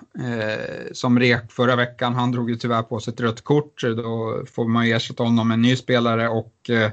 som 0.92 1.18
rek 1.18 1.52
förra 1.52 1.76
veckan. 1.76 2.14
Han 2.14 2.32
drog 2.32 2.50
ju 2.50 2.56
tyvärr 2.56 2.82
på 2.82 3.00
sig 3.00 3.12
ett 3.12 3.20
rött 3.20 3.44
kort. 3.44 3.82
Då 3.82 4.42
får 4.46 4.68
man 4.68 4.86
ju 4.86 4.92
ersätta 4.92 5.22
honom 5.22 5.48
med 5.48 5.54
en 5.54 5.62
ny 5.62 5.76
spelare. 5.76 6.28
Och, 6.28 6.70
eh, 6.70 6.90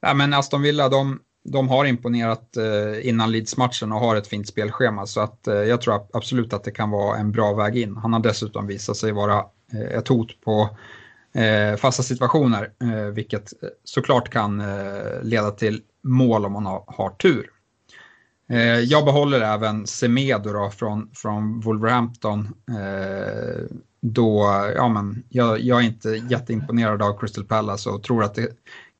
ja, 0.00 0.14
men 0.14 0.34
Aston 0.34 0.62
Villa 0.62 0.88
de, 0.88 1.20
de 1.44 1.68
har 1.68 1.84
imponerat 1.84 2.56
eh, 2.56 3.08
innan 3.08 3.32
Leeds-matchen 3.32 3.92
och 3.92 4.00
har 4.00 4.16
ett 4.16 4.26
fint 4.26 4.48
spelschema. 4.48 5.06
Så 5.06 5.20
att, 5.20 5.46
eh, 5.46 5.54
jag 5.54 5.80
tror 5.80 6.06
absolut 6.12 6.52
att 6.52 6.64
det 6.64 6.70
kan 6.70 6.90
vara 6.90 7.18
en 7.18 7.32
bra 7.32 7.54
väg 7.54 7.76
in. 7.76 7.96
Han 7.96 8.12
har 8.12 8.20
dessutom 8.20 8.66
visat 8.66 8.96
sig 8.96 9.12
vara 9.12 9.44
eh, 9.72 9.98
ett 9.98 10.08
hot 10.08 10.40
på 10.40 10.68
fasta 11.78 12.02
situationer. 12.02 12.70
vilket 13.12 13.52
såklart 13.84 14.30
kan 14.30 14.62
leda 15.22 15.50
till 15.50 15.82
mål 16.02 16.46
om 16.46 16.52
man 16.52 16.66
har, 16.66 16.84
har 16.86 17.10
tur. 17.10 17.50
Eh, 18.50 18.80
jag 18.80 19.04
behåller 19.04 19.40
även 19.40 19.86
Semedo 19.86 20.52
då 20.52 20.70
från, 20.70 21.10
från 21.14 21.60
Wolverhampton. 21.60 22.48
Eh, 22.70 23.76
då, 24.00 24.44
ja 24.76 24.88
men, 24.88 25.22
jag, 25.28 25.60
jag, 25.60 25.80
är 25.80 25.86
inte 25.86 26.08
jätteimponerad 26.08 27.02
av 27.02 27.18
Crystal 27.20 27.44
Palace 27.44 27.90
och 27.90 28.02
tror 28.02 28.24
att 28.24 28.34
det 28.34 28.48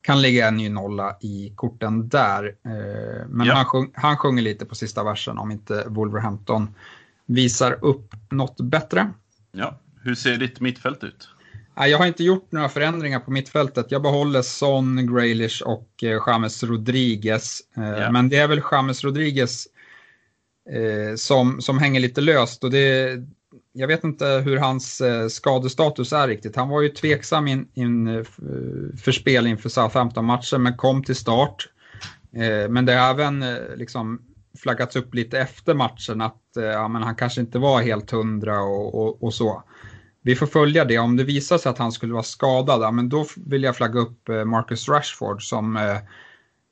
kan 0.01 0.21
ligga 0.21 0.47
en 0.47 0.57
ny 0.57 0.69
nolla 0.69 1.17
i 1.21 1.53
korten 1.55 2.09
där. 2.09 2.45
Eh, 2.45 3.27
men 3.27 3.47
ja. 3.47 3.53
han, 3.53 3.65
sjung, 3.65 3.91
han 3.93 4.17
sjunger 4.17 4.41
lite 4.41 4.65
på 4.65 4.75
sista 4.75 5.03
versen 5.03 5.37
om 5.37 5.51
inte 5.51 5.83
Wolverhampton 5.87 6.75
visar 7.25 7.85
upp 7.85 8.15
något 8.29 8.61
bättre. 8.61 9.13
Ja, 9.51 9.79
hur 10.01 10.15
ser 10.15 10.37
ditt 10.37 10.59
mittfält 10.59 11.03
ut? 11.03 11.29
Jag 11.87 11.97
har 11.97 12.05
inte 12.05 12.23
gjort 12.23 12.51
några 12.51 12.69
förändringar 12.69 13.19
på 13.19 13.31
mittfältet. 13.31 13.85
Jag 13.89 14.01
behåller 14.01 14.41
Son, 14.41 15.15
Graylish 15.15 15.61
och 15.61 16.03
eh, 16.03 16.21
James 16.27 16.63
Rodriguez. 16.63 17.61
Yeah. 17.77 18.11
Men 18.11 18.29
det 18.29 18.37
är 18.37 18.47
väl 18.47 18.61
James 18.71 19.03
Rodriguez 19.03 19.67
eh, 20.69 21.15
som, 21.15 21.61
som 21.61 21.77
hänger 21.77 21.99
lite 21.99 22.21
löst. 22.21 22.63
Och 22.63 22.71
det, 22.71 23.17
jag 23.73 23.87
vet 23.87 24.03
inte 24.03 24.25
hur 24.25 24.57
hans 24.57 25.01
eh, 25.01 25.27
skadestatus 25.27 26.13
är 26.13 26.27
riktigt. 26.27 26.55
Han 26.55 26.69
var 26.69 26.81
ju 26.81 26.89
tveksam 26.89 27.47
in, 27.47 27.67
in, 27.73 28.25
för 29.03 29.11
spel 29.11 29.47
inför 29.47 29.69
Southampton-matchen 29.69 30.63
men 30.63 30.77
kom 30.77 31.03
till 31.03 31.15
start. 31.15 31.69
Men 32.69 32.85
det 32.85 32.93
har 32.93 33.09
även 33.09 33.45
liksom 33.75 34.21
flaggats 34.57 34.95
upp 34.95 35.13
lite 35.13 35.39
efter 35.39 35.73
matchen 35.73 36.21
att 36.21 36.41
ja, 36.55 36.87
men 36.87 37.03
han 37.03 37.15
kanske 37.15 37.41
inte 37.41 37.59
var 37.59 37.81
helt 37.81 38.11
hundra 38.11 38.61
och, 38.61 38.95
och, 38.95 39.23
och 39.23 39.33
så 39.33 39.63
vi 40.21 40.35
får 40.35 40.47
följa 40.47 40.85
det. 40.85 40.97
Om 40.97 41.17
det 41.17 41.23
visar 41.23 41.57
sig 41.57 41.69
att 41.69 41.77
han 41.77 41.91
skulle 41.91 42.13
vara 42.13 42.23
skadad, 42.23 42.93
men 42.93 43.09
då 43.09 43.25
vill 43.35 43.63
jag 43.63 43.75
flagga 43.75 43.99
upp 43.99 44.29
eh, 44.29 44.45
Marcus 44.45 44.89
Rashford 44.89 45.43
som 45.43 45.77
eh, 45.77 45.97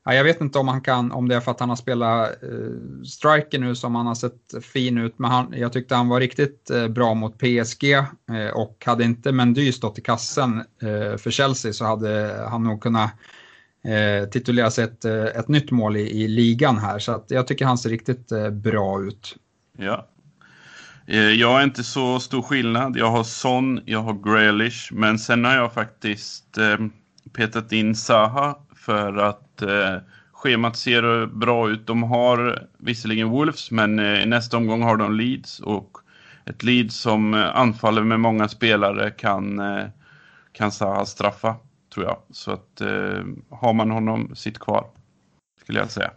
Ja, 0.08 0.14
jag 0.14 0.24
vet 0.24 0.42
inte 0.42 0.60
om, 0.60 0.68
han 0.68 0.82
kan, 0.82 1.12
om 1.12 1.28
det 1.28 1.36
är 1.36 1.40
för 1.40 1.52
att 1.52 1.60
han 1.60 1.70
har 1.70 1.76
spelat 1.76 2.44
eh, 2.44 3.04
striker 3.06 3.60
nu 3.60 3.76
som 3.76 3.96
han 3.96 4.08
har 4.08 4.16
sett 4.16 4.54
fin 4.62 4.98
ut, 4.98 5.20
men 5.20 5.32
han, 5.32 5.54
jag 5.58 5.74
tyckte 5.74 5.96
han 5.96 6.08
var 6.08 6.20
riktigt 6.20 6.70
eh, 6.70 6.88
bra 6.88 7.14
mot 7.14 7.38
PSG 7.38 7.94
eh, 7.94 8.50
och 8.54 8.84
hade 8.86 9.04
inte 9.04 9.32
Mendy 9.32 9.72
stått 9.72 9.98
i 9.98 10.02
kassen 10.02 10.58
eh, 10.82 11.18
för 11.18 11.32
Chelsea 11.32 11.74
så 11.74 11.86
hade 11.86 12.42
han 12.50 12.64
nog 12.64 12.82
kunnat 12.82 13.12
eh, 13.84 14.30
titulera 14.30 14.72
sig 14.72 14.84
ett, 14.84 15.06
eh, 15.06 15.26
ett 15.26 15.48
nytt 15.48 15.72
mål 15.72 15.98
i, 15.98 16.24
i 16.24 16.28
ligan 16.28 16.78
här. 16.78 17.00
Så 17.00 17.12
att 17.12 17.26
jag 17.32 17.48
tycker 17.48 17.66
han 17.66 17.78
ser 17.78 17.90
riktigt 17.90 18.32
bra 18.52 19.04
ut. 19.04 19.36
Ja, 19.78 20.08
Eh, 21.10 21.20
jag 21.20 21.60
är 21.60 21.64
inte 21.64 21.84
så 21.84 22.20
stor 22.20 22.42
skillnad. 22.42 22.98
Jag 22.98 23.12
har 23.12 23.24
Son, 23.24 23.82
jag 23.86 24.00
har 24.00 24.14
Grealish, 24.14 24.94
men 24.94 25.20
sen 25.20 25.46
har 25.46 25.56
jag 25.56 25.74
faktiskt 25.74 26.58
eh, 26.58 26.78
petat 27.34 27.72
in 27.72 27.96
Saha 27.96 28.56
för 28.76 29.18
att 29.18 29.62
eh, 29.62 29.96
schemat 30.32 30.78
ser 30.78 31.26
bra 31.26 31.70
ut. 31.70 31.88
De 31.88 32.04
har 32.04 32.68
visserligen 32.78 33.30
Wolves, 33.30 33.72
men 33.72 34.00
eh, 34.00 34.26
nästa 34.26 34.58
omgång 34.58 34.82
har 34.82 34.98
de 34.98 35.14
Leeds 35.14 35.60
och 35.60 35.98
ett 36.46 36.64
Leeds 36.64 36.96
som 36.96 37.34
eh, 37.34 37.56
anfaller 37.56 38.04
med 38.04 38.20
många 38.20 38.48
spelare 38.48 39.12
kan, 39.12 39.60
eh, 39.60 39.86
kan 40.52 40.72
Saha 40.72 41.06
straffa, 41.06 41.56
tror 41.94 42.06
jag. 42.06 42.18
Så 42.32 42.52
att 42.52 42.82
har 43.50 43.74
man 43.74 43.92
honom, 43.92 44.36
sitt 44.36 44.60
kvar, 44.60 44.86
skulle 45.64 45.80
jag 45.80 45.92
säga. 45.92 46.12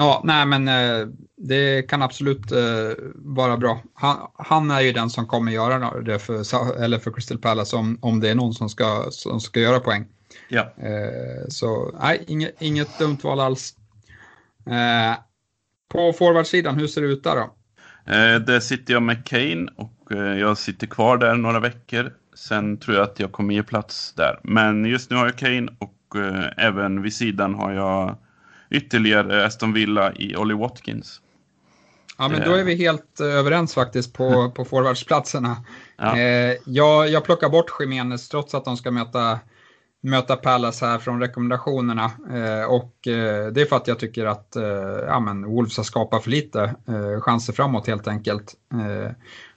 Ja, 0.00 0.20
nej 0.24 0.46
men 0.46 0.68
eh, 0.68 1.08
det 1.36 1.82
kan 1.82 2.02
absolut 2.02 2.52
eh, 2.52 2.92
vara 3.14 3.56
bra. 3.56 3.82
Han, 3.94 4.16
han, 4.34 4.70
är 4.70 4.80
ju 4.80 4.92
den 4.92 5.10
som 5.10 5.26
kommer 5.26 5.52
göra 5.52 6.00
det 6.00 6.18
för, 6.18 6.82
eller 6.82 6.98
för 6.98 7.12
Crystal 7.12 7.38
Palace 7.38 7.76
om, 7.76 7.98
om 8.02 8.20
det 8.20 8.30
är 8.30 8.34
någon 8.34 8.54
som 8.54 8.68
ska, 8.68 9.06
som 9.10 9.40
ska 9.40 9.60
göra 9.60 9.80
poäng. 9.80 10.06
Ja. 10.48 10.60
Eh, 10.60 11.48
så 11.48 11.94
nej, 12.02 12.24
inget, 12.26 12.62
inget 12.62 12.98
dumt 12.98 13.18
val 13.22 13.40
alls. 13.40 13.74
På 15.92 16.12
forwardsidan, 16.12 16.74
hur 16.74 16.86
ser 16.86 17.00
det 17.00 17.06
ut 17.08 17.24
där 17.24 17.36
då? 17.36 17.54
där 18.46 18.60
sitter 18.60 18.94
jag 18.94 19.02
med 19.02 19.26
Kane 19.26 19.70
och 19.76 20.12
jag 20.40 20.58
sitter 20.58 20.86
kvar 20.86 21.18
där 21.18 21.34
några 21.34 21.60
veckor. 21.60 22.12
Sen 22.34 22.76
tror 22.76 22.96
jag 22.96 23.04
att 23.04 23.20
jag 23.20 23.32
kommer 23.32 23.54
ge 23.54 23.62
plats 23.62 24.12
där. 24.14 24.40
Men 24.42 24.84
just 24.84 25.10
nu 25.10 25.16
har 25.16 25.24
jag 25.26 25.36
Kane 25.36 25.68
och 25.78 26.16
även 26.56 27.02
vid 27.02 27.14
sidan 27.14 27.54
har 27.54 27.72
jag 27.72 28.16
ytterligare 28.70 29.46
Aston 29.46 29.72
Villa 29.72 30.12
i 30.14 30.36
Ollie 30.36 30.56
Watkins. 30.56 31.20
Ja, 32.18 32.28
men 32.28 32.42
då 32.44 32.54
är 32.54 32.64
vi 32.64 32.74
helt 32.74 33.20
överens 33.20 33.74
faktiskt 33.74 34.12
på, 34.12 34.50
på 34.56 34.64
forwardsplatserna. 34.64 35.56
Ja. 35.96 36.18
Eh, 36.18 36.56
jag, 36.66 37.08
jag 37.08 37.24
plockar 37.24 37.48
bort 37.48 37.76
Jiménez 37.80 38.28
trots 38.28 38.54
att 38.54 38.64
de 38.64 38.76
ska 38.76 38.90
möta, 38.90 39.38
möta 40.00 40.36
Palace 40.36 40.86
här 40.86 40.98
från 40.98 41.20
rekommendationerna. 41.20 42.04
Eh, 42.30 42.64
och 42.64 43.06
eh, 43.06 43.46
det 43.46 43.60
är 43.60 43.66
för 43.66 43.76
att 43.76 43.88
jag 43.88 43.98
tycker 43.98 44.26
att 44.26 44.56
eh, 44.56 44.62
ja, 45.06 45.20
men 45.20 45.46
Wolves 45.46 45.76
har 45.76 45.84
skapat 45.84 46.22
för 46.22 46.30
lite 46.30 46.62
eh, 46.88 47.20
chanser 47.20 47.52
framåt 47.52 47.86
helt 47.86 48.08
enkelt. 48.08 48.54
Eh, 48.72 49.12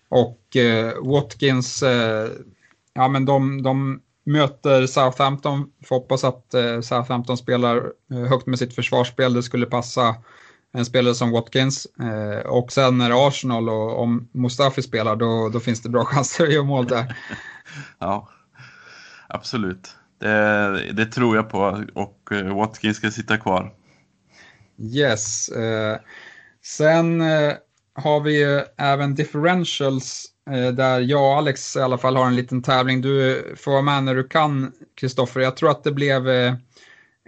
och 0.09 0.55
eh, 0.55 0.93
Watkins, 1.01 1.83
ja 2.93 3.07
men 3.07 3.25
de, 3.25 3.63
de 3.63 4.01
möter 4.31 4.87
Southampton. 4.87 5.71
Får 5.85 5.95
hoppas 5.95 6.23
att 6.23 6.53
eh, 6.53 6.81
Southampton 6.81 7.37
spelar 7.37 7.91
eh, 8.11 8.29
högt 8.29 8.47
med 8.47 8.59
sitt 8.59 8.75
försvarsspel. 8.75 9.33
Det 9.33 9.43
skulle 9.43 9.65
passa 9.65 10.15
en 10.73 10.85
spelare 10.85 11.15
som 11.15 11.31
Watkins. 11.31 11.85
Eh, 11.85 12.45
och 12.45 12.71
sen 12.71 12.97
när 12.97 13.09
det 13.09 13.15
är 13.15 13.27
Arsenal 13.27 13.69
och 13.69 13.99
om 14.01 14.29
Mustafi 14.31 14.81
spelar 14.81 15.15
då, 15.15 15.49
då 15.49 15.59
finns 15.59 15.81
det 15.81 15.89
bra 15.89 16.05
chanser 16.05 16.43
att 16.43 16.53
göra 16.53 16.63
mål 16.63 16.87
där. 16.87 17.15
ja, 17.99 18.29
absolut. 19.27 19.95
Det, 20.19 20.91
det, 20.93 21.05
tror 21.05 21.35
jag 21.35 21.49
på 21.49 21.85
och 21.93 22.29
Watkins 22.55 22.97
ska 22.97 23.11
sitta 23.11 23.37
kvar. 23.37 23.73
Yes. 24.77 25.49
Sen 26.63 27.23
har 27.95 28.19
vi 28.21 28.39
ju 28.39 28.61
även 28.77 29.15
differentials 29.15 30.25
eh, 30.51 30.67
där 30.67 30.99
jag 30.99 31.21
och 31.21 31.37
Alex 31.37 31.75
i 31.75 31.81
alla 31.81 31.97
fall 31.97 32.15
har 32.15 32.25
en 32.25 32.35
liten 32.35 32.61
tävling. 32.61 33.01
Du 33.01 33.43
får 33.57 33.71
vara 33.71 33.81
med 33.81 34.03
när 34.03 34.15
du 34.15 34.23
kan, 34.27 34.71
Kristoffer. 34.99 35.39
Jag 35.39 35.57
tror 35.57 35.71
att 35.71 35.83
det 35.83 35.91
blev 35.91 36.29
eh, 36.29 36.53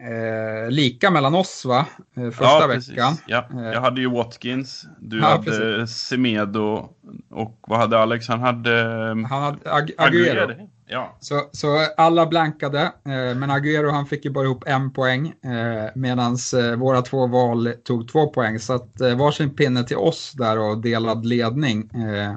eh, 0.02 0.70
lika 0.70 1.12
mellan 1.12 1.36
oss 1.36 1.66
va? 1.66 1.86
Eh, 2.18 2.30
första 2.30 2.46
ja, 2.46 2.68
veckan. 2.68 3.18
Ja, 3.28 3.48
jag 3.52 3.82
hade 3.82 4.02
ju 4.02 4.10
Watkins, 4.10 4.86
du 5.00 5.20
ja, 5.20 5.26
hade 5.26 5.44
precis. 5.44 5.98
Semedo 5.98 6.90
och 7.30 7.60
vad 7.68 7.80
hade 7.80 8.00
Alex? 8.00 8.28
Han 8.28 8.40
hade... 8.40 8.80
Han 9.08 9.26
hade 9.26 9.72
Ag 9.74 9.92
Aguero. 9.98 10.44
Aguero. 10.44 10.70
Ja. 10.94 11.18
Så, 11.20 11.42
så 11.52 11.88
alla 11.98 12.26
blankade, 12.26 12.82
eh, 12.82 13.36
men 13.36 13.52
Aguero 13.52 13.90
han 13.90 14.06
fick 14.06 14.26
ju 14.26 14.32
bara 14.32 14.46
ihop 14.46 14.64
en 14.68 14.94
poäng 14.94 15.28
eh, 15.28 15.92
medan 15.96 16.38
eh, 16.56 16.76
våra 16.76 17.02
två 17.02 17.28
val 17.28 17.74
tog 17.84 18.08
två 18.12 18.28
poäng. 18.28 18.60
Så 18.60 18.74
att 18.74 19.02
eh, 19.02 19.18
varsin 19.18 19.56
pinne 19.56 19.84
till 19.84 19.98
oss 19.98 20.32
där 20.32 20.60
och 20.60 20.78
delad 20.82 21.26
ledning. 21.26 21.90
Eh, 21.94 22.34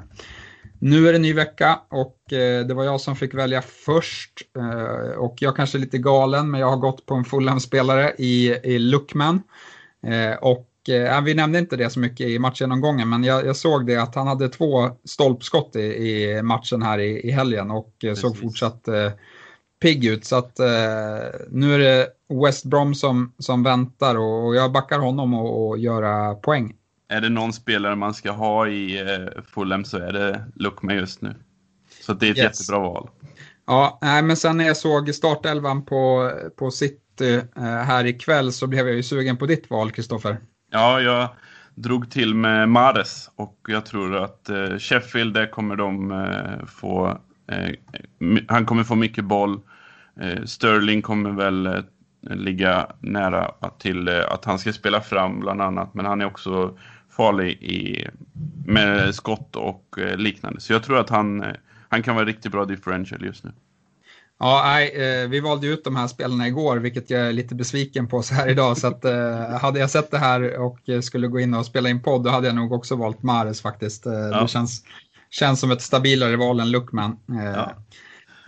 nu 0.79 1.07
är 1.07 1.13
det 1.13 1.19
ny 1.19 1.33
vecka 1.33 1.79
och 1.89 2.33
eh, 2.33 2.65
det 2.65 2.73
var 2.73 2.83
jag 2.83 3.01
som 3.01 3.15
fick 3.15 3.33
välja 3.33 3.61
först. 3.61 4.41
Eh, 4.57 5.17
och 5.17 5.35
jag 5.39 5.55
kanske 5.55 5.77
är 5.77 5.79
lite 5.79 5.97
galen, 5.97 6.51
men 6.51 6.59
jag 6.59 6.69
har 6.69 6.77
gått 6.77 7.05
på 7.05 7.15
en 7.15 7.25
Fulham-spelare 7.25 8.13
i, 8.17 8.47
i 8.63 8.79
Lookman. 8.79 9.41
Eh, 10.07 10.33
och 10.89 11.27
vi 11.27 11.33
nämnde 11.33 11.59
inte 11.59 11.75
det 11.75 11.89
så 11.89 11.99
mycket 11.99 12.27
i 12.27 12.39
matchgenomgången, 12.39 13.09
men 13.09 13.23
jag, 13.23 13.45
jag 13.45 13.55
såg 13.55 13.87
det 13.87 13.95
att 13.95 14.15
han 14.15 14.27
hade 14.27 14.49
två 14.49 14.89
stolpskott 15.03 15.75
i, 15.75 15.79
i 15.79 16.41
matchen 16.41 16.81
här 16.81 16.99
i, 16.99 17.27
i 17.27 17.31
helgen 17.31 17.71
och 17.71 17.93
Precis. 18.01 18.21
såg 18.21 18.39
fortsatt 18.39 18.87
eh, 18.87 19.11
pigg 19.81 20.05
ut. 20.05 20.25
Så 20.25 20.35
att 20.35 20.59
eh, 20.59 20.67
nu 21.49 21.75
är 21.75 21.79
det 21.79 22.07
West 22.45 22.65
Brom 22.65 22.95
som, 22.95 23.33
som 23.39 23.63
väntar 23.63 24.15
och, 24.15 24.45
och 24.45 24.55
jag 24.55 24.71
backar 24.71 24.99
honom 24.99 25.33
och, 25.33 25.67
och 25.67 25.77
göra 25.77 26.35
poäng 26.35 26.73
är 27.07 27.21
det 27.21 27.29
någon 27.29 27.53
spelare 27.53 27.95
man 27.95 28.13
ska 28.13 28.31
ha 28.31 28.67
i 28.67 28.99
eh, 28.99 29.43
Fulham 29.43 29.85
så 29.85 29.97
är 29.97 30.13
det 30.13 30.43
Lukman 30.55 30.95
just 30.95 31.21
nu. 31.21 31.35
Så 32.01 32.13
det 32.13 32.27
är 32.27 32.31
ett 32.31 32.37
yes. 32.37 32.59
jättebra 32.59 32.79
val. 32.79 33.09
Ja, 33.65 33.99
nej, 34.01 34.21
men 34.21 34.37
sen 34.37 34.57
när 34.57 34.67
jag 34.67 34.77
såg 34.77 35.15
startelvan 35.15 35.85
på, 35.85 36.31
på 36.55 36.71
City 36.71 37.33
eh, 37.55 37.63
här 37.63 38.05
ikväll 38.05 38.53
så 38.53 38.67
blev 38.67 38.87
jag 38.87 38.95
ju 38.95 39.03
sugen 39.03 39.37
på 39.37 39.45
ditt 39.45 39.69
val, 39.69 39.91
Kristoffer. 39.91 40.37
Ja, 40.69 41.01
jag 41.01 41.29
drog 41.75 42.11
till 42.11 42.35
med 42.35 42.69
Mares 42.69 43.31
och 43.35 43.65
jag 43.67 43.85
tror 43.85 44.15
att 44.15 44.49
eh, 44.49 44.77
Sheffield, 44.77 45.33
där 45.33 45.47
kommer 45.47 45.75
de 45.75 46.11
eh, 46.11 46.65
få... 46.65 47.17
Eh, 47.51 47.71
han 48.47 48.65
kommer 48.65 48.83
få 48.83 48.95
mycket 48.95 49.25
boll. 49.25 49.59
Eh, 50.19 50.43
Sterling 50.43 51.01
kommer 51.01 51.31
väl 51.31 51.65
eh, 51.65 51.81
ligga 52.21 52.87
nära 52.99 53.51
till 53.79 54.07
eh, 54.07 54.31
att 54.31 54.45
han 54.45 54.59
ska 54.59 54.73
spela 54.73 55.01
fram 55.01 55.39
bland 55.39 55.61
annat, 55.61 55.93
men 55.93 56.05
han 56.05 56.21
är 56.21 56.25
också 56.25 56.77
farlig 57.09 57.51
i, 57.51 58.07
med 58.65 59.15
skott 59.15 59.55
och 59.55 59.95
liknande. 60.15 60.61
Så 60.61 60.73
jag 60.73 60.83
tror 60.83 60.99
att 60.99 61.09
han, 61.09 61.45
han 61.89 62.03
kan 62.03 62.15
vara 62.15 62.25
riktigt 62.25 62.51
bra 62.51 62.65
differential 62.65 63.25
just 63.25 63.43
nu. 63.43 63.51
Ja, 64.39 64.61
nej, 64.65 64.89
eh, 64.89 65.27
vi 65.27 65.39
valde 65.39 65.67
ut 65.67 65.83
de 65.83 65.95
här 65.95 66.07
spelarna 66.07 66.47
igår, 66.47 66.77
vilket 66.77 67.09
jag 67.09 67.21
är 67.21 67.33
lite 67.33 67.55
besviken 67.55 68.07
på 68.07 68.21
så 68.21 68.33
här 68.33 68.49
idag. 68.49 68.77
Så 68.77 68.87
att, 68.87 69.05
hade 69.61 69.79
jag 69.79 69.89
sett 69.89 70.11
det 70.11 70.17
här 70.17 70.59
och 70.59 70.79
skulle 71.03 71.27
gå 71.27 71.39
in 71.39 71.53
och 71.53 71.65
spela 71.65 71.89
in 71.89 72.01
podd, 72.01 72.23
då 72.23 72.29
hade 72.29 72.47
jag 72.47 72.55
nog 72.55 72.71
också 72.71 72.95
valt 72.95 73.23
Mares 73.23 73.61
faktiskt. 73.61 74.05
Ja. 74.05 74.41
Det 74.41 74.47
känns, 74.47 74.83
känns 75.29 75.59
som 75.59 75.71
ett 75.71 75.81
stabilare 75.81 76.35
val 76.35 76.59
än 76.59 76.71
Luckman. 76.71 77.17
Ja. 77.25 77.75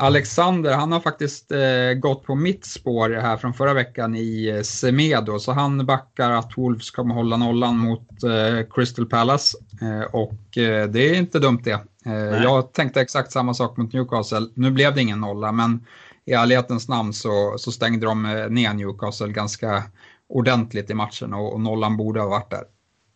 Alexander, 0.02 0.74
han 0.74 0.92
har 0.92 1.00
faktiskt 1.00 1.52
eh, 1.52 1.94
gått 2.00 2.24
på 2.24 2.36
mitt 2.36 2.66
spår 2.66 3.10
här 3.10 3.38
från 3.38 3.54
förra 3.54 3.74
veckan 3.74 4.16
i 4.16 4.48
eh, 4.48 4.62
Semedo, 4.62 5.40
så 5.40 5.52
han 5.52 5.86
backar 5.86 6.32
att 6.32 6.58
Wolves 6.58 6.92
kommer 6.92 7.16
hålla 7.16 7.38
nollan 7.38 7.78
mot 7.78 8.24
eh, 8.24 8.68
Crystal 8.70 9.06
Palace 9.06 9.58
eh, 9.82 10.02
och 10.02 10.58
eh, 10.58 10.90
det 10.90 11.10
är 11.10 11.14
inte 11.14 11.40
dumt 11.40 11.62
det. 11.64 11.80
Eh, 12.06 12.43
jag 12.43 12.74
tänkte 12.74 13.02
exakt 13.02 13.32
samma 13.32 13.54
sak 13.54 13.78
mot 13.78 13.93
Newcastle. 13.93 14.47
Nu 14.54 14.72
blev 14.72 14.95
det 14.95 15.02
ingen 15.02 15.20
nolla, 15.20 15.52
men 15.52 15.86
i 16.26 16.34
ärlighetens 16.34 16.88
namn 16.88 17.14
så, 17.14 17.58
så 17.58 17.72
stängde 17.72 18.06
de 18.06 18.24
ner 18.50 18.74
Newcastle 18.74 19.32
ganska 19.32 19.84
ordentligt 20.30 20.89
i 20.89 20.93
matchen 20.93 21.34
och, 21.34 21.54
och 21.54 21.62
nollan 21.62 21.97
borde 21.97 22.22
ha 22.22 22.30
varit 22.30 22.50
där. 22.50 22.64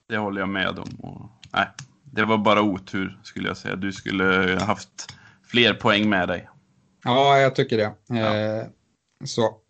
Det 0.10 0.18
håller 0.18 0.40
jag 0.40 0.50
med 0.50 0.80
om. 0.80 0.90
Och, 1.00 1.30
nej, 1.54 1.68
det 2.04 2.26
var 2.26 2.38
bara 2.38 2.62
otur 2.62 3.20
skulle 3.24 3.48
jag 3.48 3.58
säga. 3.58 3.76
Du 3.76 3.92
skulle 3.92 4.60
haft 4.62 5.14
fler 5.48 5.74
poäng 5.74 6.10
med 6.10 6.28
dig. 6.28 6.50
Ja, 7.04 7.38
jag 7.38 7.56
tycker 7.56 7.78
det. 7.78 7.94
Ja. 8.08 8.36
Eh, 8.36 8.66
så. 9.26 9.63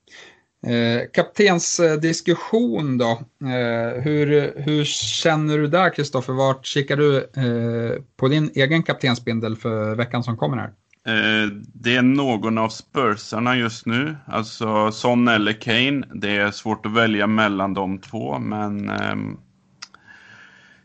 Eh, 0.68 1.02
kaptensdiskussion 1.14 3.02
eh, 3.02 3.08
då. 3.08 3.12
Eh, 3.48 4.02
hur, 4.04 4.54
hur 4.62 4.86
känner 4.86 5.58
du 5.58 5.68
där 5.68 5.94
Kristoffer? 5.94 6.34
Vart 6.34 6.66
kikar 6.66 6.98
du 6.98 7.18
eh, 7.18 8.02
på 8.18 8.28
din 8.28 8.52
egen 8.56 8.84
kaptensbindel 8.84 9.56
för 9.56 9.96
veckan 9.96 10.24
som 10.24 10.38
kommer 10.38 10.58
här? 10.58 10.74
Eh, 11.06 11.50
det 11.74 11.96
är 11.96 12.02
någon 12.02 12.58
av 12.58 12.70
Spursarna 12.70 13.58
just 13.58 13.86
nu, 13.86 14.16
alltså 14.26 14.92
Son 14.92 15.28
eller 15.28 15.54
Kane. 15.54 16.08
Det 16.14 16.38
är 16.38 16.52
svårt 16.52 16.86
att 16.86 16.94
välja 16.94 17.28
mellan 17.28 17.74
de 17.74 17.98
två, 17.98 18.40
men 18.40 18.90
ehm, 18.90 19.38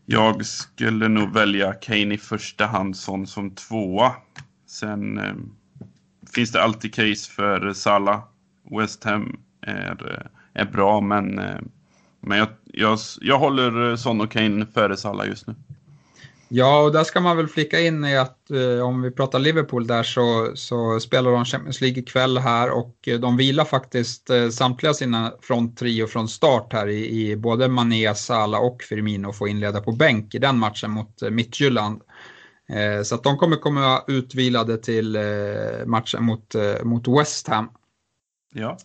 jag 0.07 0.47
skulle 0.47 1.09
nog 1.09 1.33
välja 1.33 1.73
Kane 1.73 2.15
i 2.15 2.19
första 2.19 2.67
hand, 2.67 2.97
Son 2.97 3.27
som 3.27 3.51
tvåa. 3.51 4.13
Sen 4.67 5.19
ehm, 5.19 5.51
finns 6.35 6.53
det 6.53 6.63
alltid 6.63 6.95
case 6.95 7.31
för 7.31 7.73
Salah. 7.73 8.23
West 8.71 9.05
Ham 9.05 9.37
är, 9.63 10.29
är 10.53 10.65
bra, 10.65 11.01
men, 11.01 11.39
eh, 11.39 11.59
men 12.21 12.39
jag, 12.39 12.49
jag, 12.65 12.99
jag 13.21 13.39
håller 13.39 13.97
Son 13.97 14.21
och 14.21 14.31
Kane 14.31 14.67
före 14.67 14.97
Salah 14.97 15.29
just 15.29 15.47
nu. 15.47 15.55
Ja, 16.51 16.83
och 16.83 16.93
där 16.93 17.05
ska 17.05 17.21
man 17.21 17.37
väl 17.37 17.49
flika 17.49 17.81
in 17.81 18.05
i 18.05 18.17
att 18.17 18.51
eh, 18.51 18.87
om 18.87 19.03
vi 19.03 19.11
pratar 19.11 19.39
Liverpool 19.39 19.87
där 19.87 20.03
så, 20.03 20.53
så 20.55 21.01
spelar 21.01 21.31
de 21.31 21.45
Champions 21.45 21.81
League 21.81 21.99
ikväll 21.99 22.39
här 22.39 22.71
och 22.71 23.09
eh, 23.09 23.21
de 23.21 23.37
vilar 23.37 23.65
faktiskt 23.65 24.31
eh, 24.31 24.49
samtliga 24.49 24.95
sina 24.95 25.33
fronttrio 25.43 26.07
från 26.07 26.29
start 26.29 26.73
här 26.73 26.87
i, 26.89 27.31
i 27.31 27.37
både 27.37 27.69
Mané, 27.69 28.15
Salah 28.15 28.61
och 28.61 28.83
Firmino 28.83 29.33
får 29.33 29.49
inleda 29.49 29.81
på 29.81 29.93
bänk 29.93 30.35
i 30.35 30.39
den 30.39 30.59
matchen 30.59 30.91
mot 30.91 31.23
eh, 31.23 31.31
Midtjylland. 31.31 32.03
Eh, 32.69 33.03
så 33.03 33.15
att 33.15 33.23
de 33.23 33.39
kommer 33.39 33.57
komma 33.57 34.03
utvilade 34.07 34.79
till 34.79 35.17
eh, 35.17 35.87
matchen 35.87 36.25
mot, 36.25 36.55
eh, 36.55 36.85
mot 36.85 37.09
West 37.09 37.49
Ham. 37.49 37.71
Ja. 38.55 38.79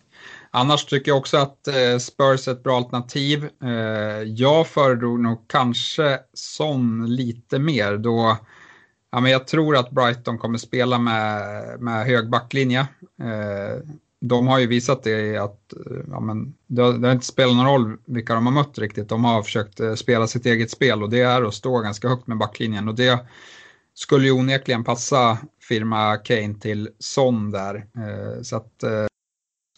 Annars 0.56 0.84
tycker 0.84 1.10
jag 1.10 1.18
också 1.18 1.36
att 1.36 1.68
eh, 1.68 1.98
Spurs 1.98 2.48
är 2.48 2.52
ett 2.52 2.62
bra 2.62 2.76
alternativ. 2.76 3.48
Eh, 3.62 4.22
jag 4.22 4.66
föredrog 4.66 5.20
nog 5.20 5.48
kanske 5.48 6.20
Son 6.34 7.06
lite 7.16 7.58
mer 7.58 7.96
då 7.96 8.36
ja, 9.12 9.20
men 9.20 9.32
jag 9.32 9.46
tror 9.46 9.76
att 9.76 9.90
Brighton 9.90 10.38
kommer 10.38 10.58
spela 10.58 10.98
med, 10.98 11.80
med 11.80 12.06
hög 12.06 12.30
backlinje. 12.30 12.80
Eh, 13.22 13.82
de 14.20 14.46
har 14.46 14.58
ju 14.58 14.66
visat 14.66 15.02
det 15.02 15.36
att 15.36 15.74
ja, 16.10 16.20
men 16.20 16.54
det, 16.66 16.82
har, 16.82 16.92
det 16.92 17.08
har 17.08 17.14
inte 17.14 17.26
spelat 17.26 17.56
någon 17.56 17.66
roll 17.66 17.96
vilka 18.06 18.34
de 18.34 18.46
har 18.46 18.52
mött 18.52 18.78
riktigt. 18.78 19.08
De 19.08 19.24
har 19.24 19.42
försökt 19.42 19.80
spela 19.96 20.26
sitt 20.26 20.46
eget 20.46 20.70
spel 20.70 21.02
och 21.02 21.10
det 21.10 21.20
är 21.20 21.42
att 21.42 21.54
stå 21.54 21.78
ganska 21.80 22.08
högt 22.08 22.26
med 22.26 22.38
backlinjen. 22.38 22.88
Och 22.88 22.94
det, 22.94 23.26
skulle 23.94 24.24
ju 24.24 24.32
onekligen 24.32 24.84
passa 24.84 25.38
firma 25.68 26.16
Kane 26.16 26.54
till 26.54 26.88
Son 26.98 27.50
där. 27.50 27.74
Eh, 27.74 28.42
så 28.42 28.56
att, 28.56 28.84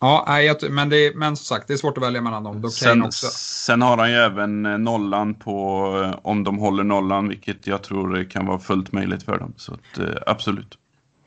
eh, 0.02 0.40
ja, 0.40 0.54
men, 0.70 0.88
det, 0.88 1.16
men 1.16 1.36
som 1.36 1.44
sagt, 1.44 1.68
det 1.68 1.72
är 1.72 1.76
svårt 1.78 1.98
att 1.98 2.04
välja 2.04 2.20
mellan 2.20 2.44
dem. 2.44 2.70
Sen, 2.70 3.02
också. 3.02 3.26
sen 3.66 3.82
har 3.82 3.96
han 3.96 4.10
ju 4.10 4.16
även 4.16 4.66
eh, 4.66 4.78
nollan 4.78 5.34
på 5.34 5.52
om 6.22 6.44
de 6.44 6.58
håller 6.58 6.84
nollan, 6.84 7.28
vilket 7.28 7.66
jag 7.66 7.82
tror 7.82 8.30
kan 8.30 8.46
vara 8.46 8.58
fullt 8.58 8.92
möjligt 8.92 9.22
för 9.22 9.38
dem. 9.38 9.54
Så 9.56 9.74
att, 9.74 10.00
absolut. 10.26 10.78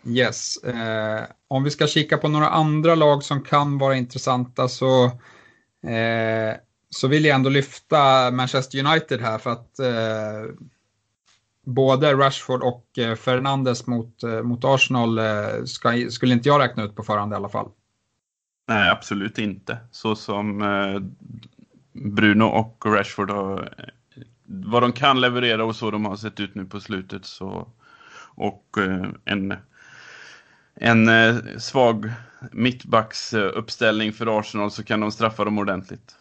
Yes. 0.06 0.58
Eh, 0.64 1.24
om 1.48 1.64
vi 1.64 1.72
ska 1.72 1.88
kika 1.88 2.18
på 2.18 2.28
några 2.28 2.50
andra 2.50 2.96
lag 2.96 3.24
som 3.24 3.42
kan 3.42 3.78
vara 3.78 3.96
intressanta 3.96 4.68
så, 4.68 5.06
eh, 5.84 6.56
så 6.90 7.08
vill 7.08 7.26
jag 7.26 7.36
ändå 7.36 7.50
lyfta 7.50 8.32
Manchester 8.32 8.86
United 8.86 9.22
här 9.22 9.38
för 9.38 9.50
att 9.50 9.80
eh, 9.80 10.54
både 11.66 12.14
Rashford 12.14 12.62
och 12.62 12.98
eh, 12.98 13.16
Fernandes 13.16 13.88
mot, 13.88 14.24
eh, 14.24 14.42
mot 14.42 14.66
Arsenal 14.66 15.20
eh, 15.20 15.64
ska, 15.66 16.08
skulle 16.10 16.34
inte 16.34 16.50
jag 16.50 16.62
räkna 16.62 16.84
ut 16.84 16.96
på 16.96 17.04
förhand 17.04 17.34
i 17.34 17.36
alla 17.36 17.50
fall. 17.50 17.70
Nej, 18.70 18.90
absolut 18.90 19.38
inte. 19.38 19.78
Så 19.92 20.16
som 20.16 20.62
eh, 20.62 21.00
Bruno 21.94 22.44
och 22.44 22.86
Rashford 22.86 23.30
har, 23.32 23.74
eh, 23.78 24.24
vad 24.46 24.84
de 24.84 24.92
kan 24.92 25.22
leverera 25.22 25.66
och 25.66 25.76
så 25.76 25.92
de 25.92 26.06
har 26.06 26.16
sett 26.16 26.40
ut 26.40 26.56
nu 26.56 26.66
på 26.66 26.80
slutet 26.80 27.26
så 27.26 27.68
och 28.36 28.78
eh, 28.78 29.08
en, 29.26 29.54
en 30.76 31.10
svag 31.60 32.12
mittbacksuppställning 32.52 34.14
för 34.14 34.40
Arsenal 34.40 34.72
så 34.72 34.84
kan 34.84 35.00
de 35.00 35.12
straffa 35.12 35.46
dem 35.46 35.58
ordentligt. 35.58 36.16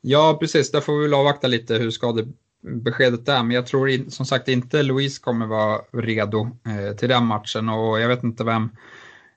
Ja, 0.00 0.36
precis. 0.40 0.70
Där 0.70 0.80
får 0.80 0.96
vi 0.96 1.02
väl 1.02 1.14
avvakta 1.14 1.46
lite 1.46 1.74
hur 1.74 1.90
skadebeskedet 1.90 3.28
är. 3.28 3.42
Men 3.42 3.50
jag 3.50 3.66
tror 3.66 4.10
som 4.10 4.26
sagt 4.26 4.48
inte 4.48 4.82
Louise 4.82 5.22
kommer 5.22 5.46
vara 5.46 5.80
redo 5.92 6.56
till 6.98 7.08
den 7.08 7.26
matchen 7.26 7.68
och 7.68 8.00
jag 8.00 8.08
vet 8.08 8.22
inte 8.22 8.44
vem 8.44 8.70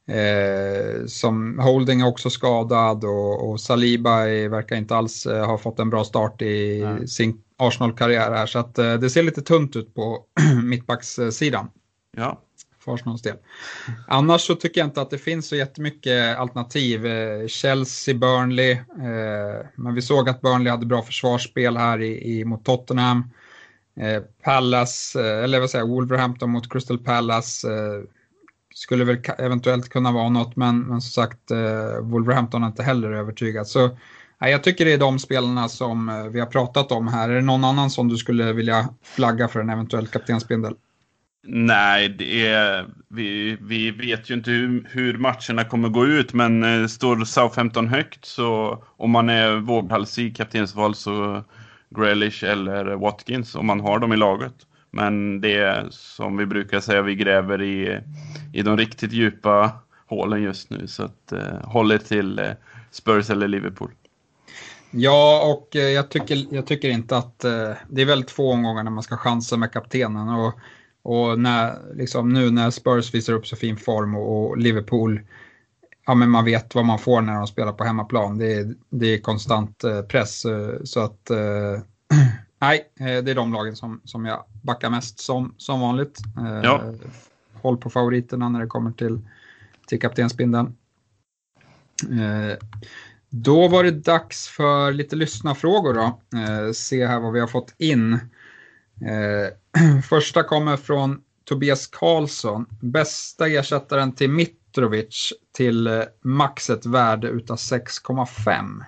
eh, 0.09 1.05
som 1.05 1.59
Holding 1.59 2.01
är 2.01 2.07
också 2.07 2.29
skadad 2.29 3.03
och, 3.03 3.49
och 3.49 3.61
Saliba 3.61 4.27
är, 4.27 4.49
verkar 4.49 4.75
inte 4.75 4.95
alls 4.95 5.25
eh, 5.25 5.45
ha 5.45 5.57
fått 5.57 5.79
en 5.79 5.89
bra 5.89 6.03
start 6.03 6.41
i 6.41 6.81
mm. 6.81 7.07
sin 7.07 7.41
Arsenal-karriär 7.57 8.31
här. 8.31 8.45
Så 8.45 8.59
att, 8.59 8.77
eh, 8.77 8.93
det 8.93 9.09
ser 9.09 9.23
lite 9.23 9.41
tunt 9.41 9.75
ut 9.75 9.95
på 9.95 10.25
mittbackssidan. 10.63 11.69
Ja. 12.17 12.41
För 12.79 12.93
Arsenals 12.93 13.21
del. 13.21 13.35
Annars 14.07 14.41
så 14.41 14.55
tycker 14.55 14.81
jag 14.81 14.87
inte 14.87 15.01
att 15.01 15.09
det 15.09 15.17
finns 15.17 15.47
så 15.47 15.55
jättemycket 15.55 16.37
alternativ. 16.37 17.05
Eh, 17.05 17.47
Chelsea, 17.47 18.15
Burnley. 18.15 18.71
Eh, 18.71 19.65
men 19.75 19.95
vi 19.95 20.01
såg 20.01 20.29
att 20.29 20.41
Burnley 20.41 20.71
hade 20.71 20.85
bra 20.85 21.01
försvarsspel 21.01 21.77
här 21.77 22.01
i, 22.01 22.39
i 22.39 22.45
mot 22.45 22.65
Tottenham. 22.65 23.29
Palace, 24.43 25.23
eller 25.43 25.59
vad 25.59 25.69
säger 25.69 25.85
jag, 25.85 25.91
Wolverhampton 25.91 26.49
mot 26.49 26.73
Crystal 26.73 26.97
Palace 26.97 27.67
skulle 28.79 29.03
väl 29.03 29.17
eventuellt 29.37 29.89
kunna 29.89 30.11
vara 30.11 30.29
något, 30.29 30.55
men, 30.55 30.79
men 30.79 31.01
som 31.01 31.23
sagt, 31.23 31.51
eh, 31.51 32.01
Wolverhampton 32.01 32.61
har 32.61 32.69
inte 32.69 32.83
heller 32.83 33.11
övertygat. 33.11 33.67
Så 33.67 33.89
nej, 34.41 34.51
jag 34.51 34.63
tycker 34.63 34.85
det 34.85 34.93
är 34.93 34.97
de 34.97 35.19
spelarna 35.19 35.69
som 35.69 36.09
eh, 36.09 36.23
vi 36.23 36.39
har 36.39 36.47
pratat 36.47 36.91
om 36.91 37.07
här. 37.07 37.29
Är 37.29 37.35
det 37.35 37.41
någon 37.41 37.63
annan 37.63 37.89
som 37.89 38.07
du 38.07 38.17
skulle 38.17 38.53
vilja 38.53 38.89
flagga 39.03 39.47
för 39.47 39.59
en 39.59 39.69
eventuell 39.69 40.07
kaptensbindel? 40.07 40.75
Nej, 41.47 42.09
det 42.09 42.47
är, 42.47 42.87
vi, 43.07 43.57
vi 43.61 43.91
vet 43.91 44.29
ju 44.29 44.33
inte 44.33 44.51
hur, 44.51 44.87
hur 44.91 45.17
matcherna 45.17 45.63
kommer 45.63 45.89
gå 45.89 46.05
ut, 46.05 46.33
men 46.33 46.63
eh, 46.63 46.87
står 46.87 47.25
Southampton 47.25 47.87
högt 47.87 48.25
så 48.25 48.83
om 48.97 49.11
man 49.11 49.29
är 49.29 49.55
våghalsig 49.55 50.25
i 50.25 50.33
kaptensval 50.33 50.95
så 50.95 51.43
Grealish 51.89 52.43
eller 52.43 52.85
Watkins 52.85 53.55
om 53.55 53.65
man 53.65 53.79
har 53.79 53.99
dem 53.99 54.13
i 54.13 54.17
laget. 54.17 54.55
Men 54.91 55.41
det 55.41 55.55
är 55.55 55.87
som 55.91 56.37
vi 56.37 56.45
brukar 56.45 56.79
säga, 56.79 57.01
vi 57.01 57.15
gräver 57.15 57.61
i, 57.61 57.99
i 58.53 58.61
de 58.61 58.77
riktigt 58.77 59.11
djupa 59.11 59.71
hålen 60.05 60.41
just 60.41 60.69
nu. 60.69 60.87
Så 60.87 61.03
att, 61.03 61.31
eh, 61.31 61.63
håll 61.63 61.91
er 61.91 61.97
till 61.97 62.39
eh, 62.39 62.51
Spurs 62.91 63.29
eller 63.29 63.47
Liverpool. 63.47 63.91
Ja, 64.91 65.51
och 65.53 65.75
eh, 65.75 65.81
jag, 65.89 66.09
tycker, 66.09 66.45
jag 66.51 66.67
tycker 66.67 66.89
inte 66.89 67.17
att 67.17 67.43
eh, 67.43 67.71
det 67.89 68.01
är 68.01 68.05
väldigt 68.05 68.31
få 68.31 68.51
omgångar 68.51 68.83
när 68.83 68.91
man 68.91 69.03
ska 69.03 69.17
chansa 69.17 69.57
med 69.57 69.71
kaptenen. 69.71 70.29
Och, 70.29 70.53
och 71.01 71.39
när, 71.39 71.75
liksom, 71.95 72.33
nu 72.33 72.51
när 72.51 72.69
Spurs 72.69 73.13
visar 73.13 73.33
upp 73.33 73.47
så 73.47 73.55
fin 73.55 73.77
form 73.77 74.15
och, 74.15 74.49
och, 74.49 74.57
Liverpool, 74.57 75.21
ja 76.05 76.15
men 76.15 76.29
man 76.29 76.45
vet 76.45 76.75
vad 76.75 76.85
man 76.85 76.99
får 76.99 77.21
när 77.21 77.33
de 77.33 77.47
spelar 77.47 77.73
på 77.73 77.83
hemmaplan. 77.83 78.37
Det 78.37 78.53
är, 78.53 78.75
det 78.89 79.13
är 79.13 79.17
konstant 79.17 79.83
eh, 79.83 80.01
press. 80.01 80.45
Eh, 80.45 80.83
så 80.83 80.99
att 80.99 81.29
eh, 81.29 81.37
Nej, 82.61 82.91
eh, 82.99 83.23
det 83.23 83.31
är 83.31 83.35
de 83.35 83.53
lagen 83.53 83.75
som, 83.75 84.01
som 84.03 84.25
jag 84.25 84.43
backar 84.61 84.89
mest 84.89 85.19
som, 85.19 85.53
som 85.57 85.79
vanligt. 85.81 86.19
Eh, 86.37 86.59
ja. 86.63 86.93
Håll 87.53 87.77
på 87.77 87.89
favoriterna 87.89 88.49
när 88.49 88.59
det 88.59 88.67
kommer 88.67 88.91
till, 88.91 89.19
till 89.87 89.99
kaptensbindeln. 89.99 90.75
Eh, 92.03 92.57
då 93.29 93.67
var 93.67 93.83
det 93.83 93.91
dags 93.91 94.47
för 94.47 94.91
lite 94.91 95.15
lyssnarfrågor 95.15 95.93
då. 95.93 96.21
Se 96.73 97.05
här 97.07 97.19
vad 97.19 97.33
vi 97.33 97.39
har 97.39 97.47
fått 97.47 97.75
in. 97.77 98.19
Första 100.09 100.43
kommer 100.43 100.77
från 100.77 101.21
Tobias 101.43 101.87
Karlsson. 101.87 102.65
Bästa 102.81 103.47
ersättaren 103.47 104.11
till 104.11 104.29
Mitrovic 104.29 105.33
till 105.51 106.05
maxet 106.21 106.85
värde 106.85 107.27
utav 107.27 107.57
6,5. 107.57 108.83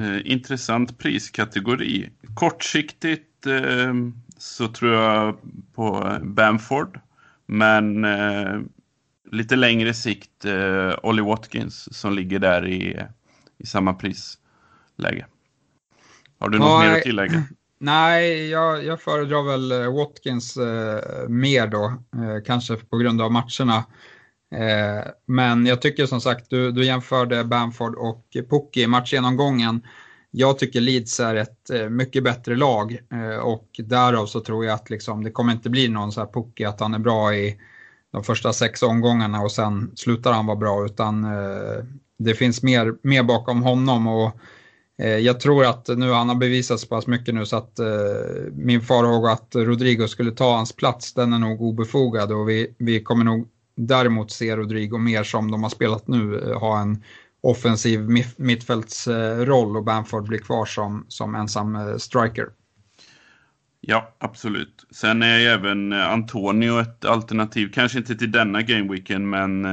Eh, 0.00 0.32
intressant 0.32 0.98
priskategori. 0.98 2.10
Kortsiktigt 2.34 3.46
eh, 3.46 3.94
så 4.38 4.68
tror 4.68 4.92
jag 4.92 5.36
på 5.74 6.18
Bamford. 6.22 7.00
Men 7.46 8.04
eh, 8.04 8.60
lite 9.30 9.56
längre 9.56 9.94
sikt 9.94 10.44
eh, 10.44 10.92
Ollie 11.02 11.24
Watkins 11.24 11.98
som 11.98 12.12
ligger 12.12 12.38
där 12.38 12.66
i, 12.66 13.06
i 13.58 13.66
samma 13.66 13.94
prisläge. 13.94 15.26
Har 16.38 16.48
du 16.48 16.58
något 16.58 16.68
ja, 16.68 16.80
mer 16.80 16.96
att 16.96 17.02
tillägga? 17.02 17.42
Nej, 17.78 18.48
jag, 18.50 18.84
jag 18.84 19.00
föredrar 19.00 19.42
väl 19.42 19.72
eh, 19.72 19.94
Watkins 19.94 20.58
mer 21.28 21.66
då, 21.66 22.02
kanske 22.46 22.76
på 22.76 22.96
grund 22.96 23.22
av 23.22 23.32
matcherna. 23.32 23.84
Eh, 24.54 25.10
men 25.26 25.66
jag 25.66 25.82
tycker 25.82 26.06
som 26.06 26.20
sagt, 26.20 26.50
du, 26.50 26.72
du 26.72 26.84
jämförde 26.84 27.44
Bamford 27.44 27.94
och 27.94 28.26
Pukki 28.50 28.82
i 28.82 28.86
matchgenomgången. 28.86 29.82
Jag 30.30 30.58
tycker 30.58 30.80
Leeds 30.80 31.20
är 31.20 31.34
ett 31.34 31.70
eh, 31.70 31.88
mycket 31.88 32.24
bättre 32.24 32.56
lag 32.56 32.98
eh, 33.12 33.38
och 33.38 33.66
därav 33.78 34.26
så 34.26 34.40
tror 34.40 34.64
jag 34.64 34.74
att 34.74 34.90
liksom, 34.90 35.24
det 35.24 35.30
kommer 35.30 35.52
inte 35.52 35.70
bli 35.70 35.88
någon 35.88 36.12
så 36.12 36.20
här 36.20 36.28
Pukki 36.32 36.64
att 36.64 36.80
han 36.80 36.94
är 36.94 36.98
bra 36.98 37.34
i 37.34 37.56
de 38.12 38.24
första 38.24 38.52
sex 38.52 38.82
omgångarna 38.82 39.40
och 39.40 39.52
sen 39.52 39.92
slutar 39.94 40.32
han 40.32 40.46
vara 40.46 40.56
bra 40.56 40.84
utan 40.84 41.26
det 42.18 42.34
finns 42.34 42.62
mer, 42.62 42.94
mer 43.02 43.22
bakom 43.22 43.62
honom 43.62 44.06
och 44.06 44.40
jag 44.96 45.40
tror 45.40 45.64
att 45.64 45.88
nu 45.88 46.12
han 46.12 46.28
har 46.28 46.36
bevisat 46.36 46.80
så 46.80 46.86
pass 46.86 47.06
mycket 47.06 47.34
nu 47.34 47.46
så 47.46 47.56
att 47.56 47.78
min 48.52 48.80
farhåga 48.80 49.30
att 49.30 49.54
Rodrigo 49.54 50.08
skulle 50.08 50.30
ta 50.30 50.56
hans 50.56 50.72
plats 50.72 51.14
den 51.14 51.32
är 51.32 51.38
nog 51.38 51.62
obefogad 51.62 52.32
och 52.32 52.48
vi, 52.48 52.74
vi 52.78 53.02
kommer 53.02 53.24
nog 53.24 53.48
däremot 53.86 54.30
ser 54.30 54.56
Rodrigo 54.56 54.98
mer 54.98 55.24
som 55.24 55.50
de 55.50 55.62
har 55.62 55.70
spelat 55.70 56.08
nu 56.08 56.40
eh, 56.40 56.60
ha 56.60 56.80
en 56.80 57.02
offensiv 57.40 58.24
mittfältsroll 58.36 59.76
och 59.76 59.84
Bamford 59.84 60.28
blir 60.28 60.38
kvar 60.38 60.66
som, 60.66 61.04
som 61.08 61.34
ensam 61.34 61.76
eh, 61.76 61.96
striker. 61.96 62.46
Ja, 63.80 64.14
absolut. 64.18 64.86
Sen 64.90 65.22
är 65.22 65.38
även 65.38 65.92
eh, 65.92 66.12
Antonio 66.12 66.80
ett 66.80 67.04
alternativ. 67.04 67.72
Kanske 67.74 67.98
inte 67.98 68.14
till 68.14 68.32
denna 68.32 68.62
gameweeken, 68.62 69.30
men 69.30 69.66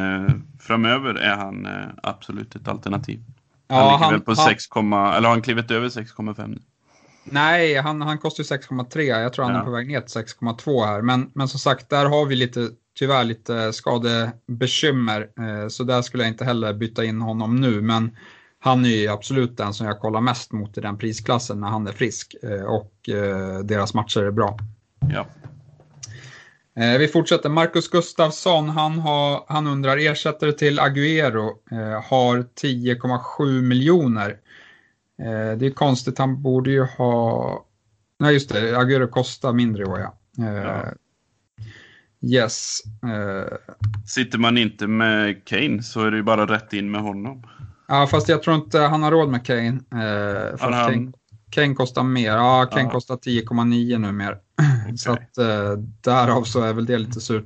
framöver 0.60 1.14
är 1.14 1.36
han 1.36 1.68
absolut 2.04 2.56
ett 2.56 2.68
alternativ. 2.68 3.24
Han 3.70 3.78
ja, 3.78 3.86
ligger 3.86 4.04
han, 4.04 4.14
väl 4.14 4.22
på 4.22 4.34
han, 4.38 4.50
6, 4.50 4.66
eller 4.76 5.22
har 5.22 5.30
han 5.30 5.42
klivit 5.42 5.72
över 5.72 5.90
6,5? 5.90 6.60
Nej, 7.24 7.76
han, 7.76 8.02
han 8.02 8.18
kostar 8.18 8.44
6,3. 8.44 9.02
Jag 9.22 9.34
tror 9.34 9.46
han 9.46 9.54
ja. 9.54 9.62
är 9.62 9.66
på 9.66 9.72
väg 9.72 9.88
ner 9.88 10.02
till 10.02 10.22
6,2 10.22 10.86
här. 10.86 11.02
Men, 11.02 11.32
men 11.34 11.48
som 11.48 11.60
sagt, 11.60 11.90
där 11.90 12.06
har 12.06 12.26
vi 12.26 12.36
lite 12.36 12.70
tyvärr 12.98 13.24
lite 13.24 13.74
skadebekymmer. 13.74 15.30
Eh, 15.40 15.68
så 15.68 15.84
där 15.84 16.02
skulle 16.02 16.24
jag 16.24 16.32
inte 16.32 16.46
heller 16.46 16.74
byta 16.74 17.04
in 17.04 17.22
honom 17.22 17.56
nu. 17.56 17.82
Men 17.82 18.18
han 18.60 18.86
är 18.86 18.90
ju 18.90 19.08
absolut 19.08 19.58
den 19.58 19.74
som 19.74 19.88
jag 19.88 20.00
kollar 20.00 20.22
mest 20.22 20.52
mot 20.52 20.78
i 20.78 20.82
den 20.82 20.98
prisklassen 20.98 21.60
när 21.60 21.68
han 21.68 21.88
är 21.88 21.92
frisk. 21.92 22.36
Eh, 22.44 22.64
och 22.64 23.10
eh, 23.10 23.60
deras 23.60 23.94
matcher 23.94 24.24
är 24.24 24.32
bra. 24.32 24.58
Ja. 25.14 25.26
Vi 27.00 27.08
fortsätter. 27.08 27.50
Marcus 27.50 27.88
Gustafsson, 27.90 28.70
han, 28.70 29.00
har, 29.00 29.46
han 29.48 29.68
undrar 29.68 29.98
ersättare 29.98 30.52
till 30.52 30.80
Aguero 30.80 31.54
har 32.04 32.38
10,7 32.62 33.62
miljoner. 33.62 34.38
Det 35.58 35.66
är 35.66 35.70
konstigt, 35.70 36.18
han 36.18 36.42
borde 36.42 36.72
ju 36.72 36.84
ha... 36.84 37.66
Nej 38.20 38.34
just 38.34 38.50
det, 38.50 38.78
Aguero 38.78 39.08
kostar 39.08 39.54
mindre 39.54 39.84
i 39.84 39.86
år 39.86 40.00
ja. 40.00 40.14
ja. 40.38 40.86
Yes. 42.22 42.82
Uh, 43.06 43.58
Sitter 44.06 44.38
man 44.38 44.58
inte 44.58 44.88
med 44.88 45.46
Kane 45.46 45.84
så 45.84 46.02
är 46.02 46.12
det 46.12 46.18
ju 46.18 46.24
bara 46.24 46.46
rätt 46.46 46.74
in 46.74 46.92
med 46.92 47.02
honom. 47.02 47.44
Ja, 47.88 48.08
fast 48.08 48.30
jag 48.30 48.44
tror 48.44 48.56
inte 48.56 48.80
han 48.80 49.04
har 49.04 49.12
råd 49.12 49.30
med 49.30 49.46
Kane. 49.46 49.72
Uh, 49.72 50.58
för 50.58 50.72
han... 50.72 50.94
Kane, 50.94 51.12
Kane 51.50 51.74
kostar 51.74 52.04
mer. 52.04 52.32
Ja, 52.32 52.66
Kane 52.66 52.84
ja. 52.84 52.90
kostar 52.90 53.16
10,9 53.16 53.98
nu 53.98 54.12
mer. 54.12 54.38
Okay. 54.84 54.98
så 54.98 55.12
att 55.12 55.38
uh, 55.40 55.84
därav 56.02 56.44
så 56.44 56.62
är 56.62 56.74
väl 56.74 56.86
det 56.86 56.98
lite 56.98 57.22
surt. 57.22 57.46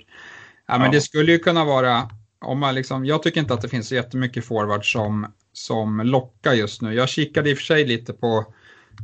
Ja, 0.68 0.78
men 0.78 0.86
ja. 0.86 0.92
det 0.92 1.02
skulle 1.02 1.32
ju 1.32 1.40
kunna 1.40 1.66
vara, 1.66 2.10
om 2.46 2.60
man 2.60 2.76
liksom, 2.76 3.06
jag 3.06 3.24
tycker 3.24 3.42
inte 3.42 3.54
att 3.54 3.62
det 3.62 3.70
finns 3.70 3.88
så 3.88 3.96
jättemycket 3.96 4.46
forward 4.46 4.92
som, 4.92 5.34
som 5.54 6.00
lockar 6.00 6.54
just 6.54 6.82
nu. 6.82 6.94
Jag 6.94 7.10
kikade 7.10 7.50
i 7.50 7.54
och 7.54 7.58
för 7.58 7.64
sig 7.64 7.86
lite 7.86 8.14
på, 8.14 8.54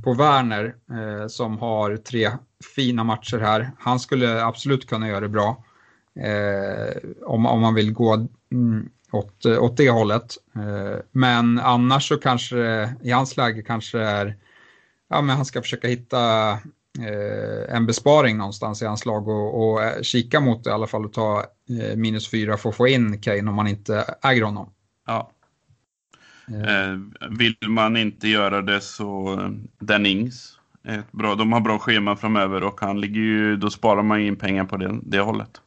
på 0.03 0.13
Werner 0.13 0.75
eh, 0.91 1.27
som 1.27 1.57
har 1.57 1.97
tre 1.97 2.31
fina 2.75 3.03
matcher 3.03 3.37
här. 3.37 3.71
Han 3.79 3.99
skulle 3.99 4.43
absolut 4.43 4.89
kunna 4.89 5.07
göra 5.07 5.19
det 5.19 5.29
bra 5.29 5.63
eh, 6.19 6.97
om, 7.25 7.45
om 7.45 7.61
man 7.61 7.73
vill 7.73 7.93
gå 7.93 8.27
mm, 8.51 8.89
åt, 9.11 9.45
eh, 9.45 9.63
åt 9.63 9.77
det 9.77 9.89
hållet. 9.89 10.37
Eh, 10.55 10.99
men 11.11 11.59
annars 11.59 12.07
så 12.07 12.17
kanske 12.17 12.89
i 13.01 13.11
hans 13.11 13.37
läge 13.37 13.61
kanske 13.61 13.99
är, 13.99 14.35
ja 15.09 15.21
men 15.21 15.35
han 15.35 15.45
ska 15.45 15.61
försöka 15.61 15.87
hitta 15.87 16.51
eh, 16.99 17.75
en 17.75 17.85
besparing 17.85 18.37
någonstans 18.37 18.81
i 18.81 18.85
hans 18.85 19.05
lag 19.05 19.27
och, 19.27 19.69
och 19.69 19.83
eh, 19.83 20.01
kika 20.01 20.39
mot 20.39 20.63
det 20.63 20.69
i 20.69 20.73
alla 20.73 20.87
fall 20.87 21.05
och 21.05 21.13
ta 21.13 21.45
eh, 21.81 21.95
minus 21.95 22.31
fyra 22.31 22.57
för 22.57 22.69
att 22.69 22.75
få 22.75 22.87
in 22.87 23.21
Kane 23.21 23.49
om 23.49 23.55
man 23.55 23.67
inte 23.67 24.15
äger 24.23 24.41
honom. 24.41 24.69
Ja. 25.07 25.31
Eh, 26.47 27.27
vill 27.29 27.55
man 27.67 27.97
inte 27.97 28.27
göra 28.27 28.61
det 28.61 28.81
så 28.81 29.39
Den 29.79 30.05
Ings 30.05 30.57
ett 30.87 31.11
bra, 31.11 31.35
de 31.35 31.53
har 31.53 31.59
bra 31.59 31.79
schema 31.79 32.15
framöver 32.15 32.63
och 32.63 32.81
han 32.81 33.01
ligger 33.01 33.21
ju, 33.21 33.57
då 33.57 33.69
sparar 33.69 34.03
man 34.03 34.21
in 34.21 34.35
pengar 34.35 34.65
på 34.65 34.77
det, 34.77 34.99
det 35.03 35.19
hållet. 35.19 35.61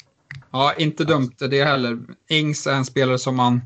Ja, 0.51 0.74
inte 0.78 1.05
dumt 1.05 1.33
det 1.39 1.64
heller. 1.64 1.99
Ings 2.28 2.66
är 2.66 2.74
en 2.74 2.85
spelare 2.85 3.18
som 3.18 3.37
man 3.37 3.61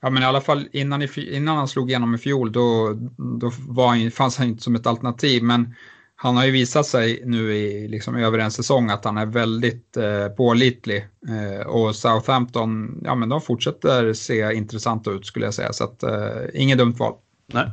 Ja, 0.00 0.10
men 0.10 0.22
i 0.22 0.26
alla 0.26 0.40
fall 0.40 0.68
innan, 0.72 1.08
innan 1.16 1.56
han 1.56 1.68
slog 1.68 1.90
igenom 1.90 2.14
i 2.14 2.18
fjol 2.18 2.52
då, 2.52 2.98
då 3.16 3.52
var 3.68 3.88
han, 3.88 4.10
fanns 4.10 4.38
han 4.38 4.48
inte 4.48 4.62
som 4.62 4.74
ett 4.74 4.86
alternativ. 4.86 5.42
Men 5.42 5.74
han 6.20 6.36
har 6.36 6.44
ju 6.44 6.50
visat 6.50 6.86
sig 6.86 7.22
nu 7.24 7.54
i 7.56 7.88
liksom 7.88 8.16
över 8.16 8.38
en 8.38 8.50
säsong 8.50 8.90
att 8.90 9.04
han 9.04 9.18
är 9.18 9.26
väldigt 9.26 9.96
eh, 9.96 10.28
pålitlig. 10.28 11.08
Eh, 11.28 11.66
och 11.66 11.96
Southampton, 11.96 13.00
ja 13.04 13.14
men 13.14 13.28
de 13.28 13.40
fortsätter 13.40 14.12
se 14.12 14.52
intressanta 14.52 15.10
ut 15.10 15.26
skulle 15.26 15.44
jag 15.44 15.54
säga. 15.54 15.72
Så 15.72 15.84
att, 15.84 16.02
eh, 16.02 16.44
inget 16.54 16.78
dumt 16.78 16.94
val. 16.98 17.14
Nej. 17.46 17.70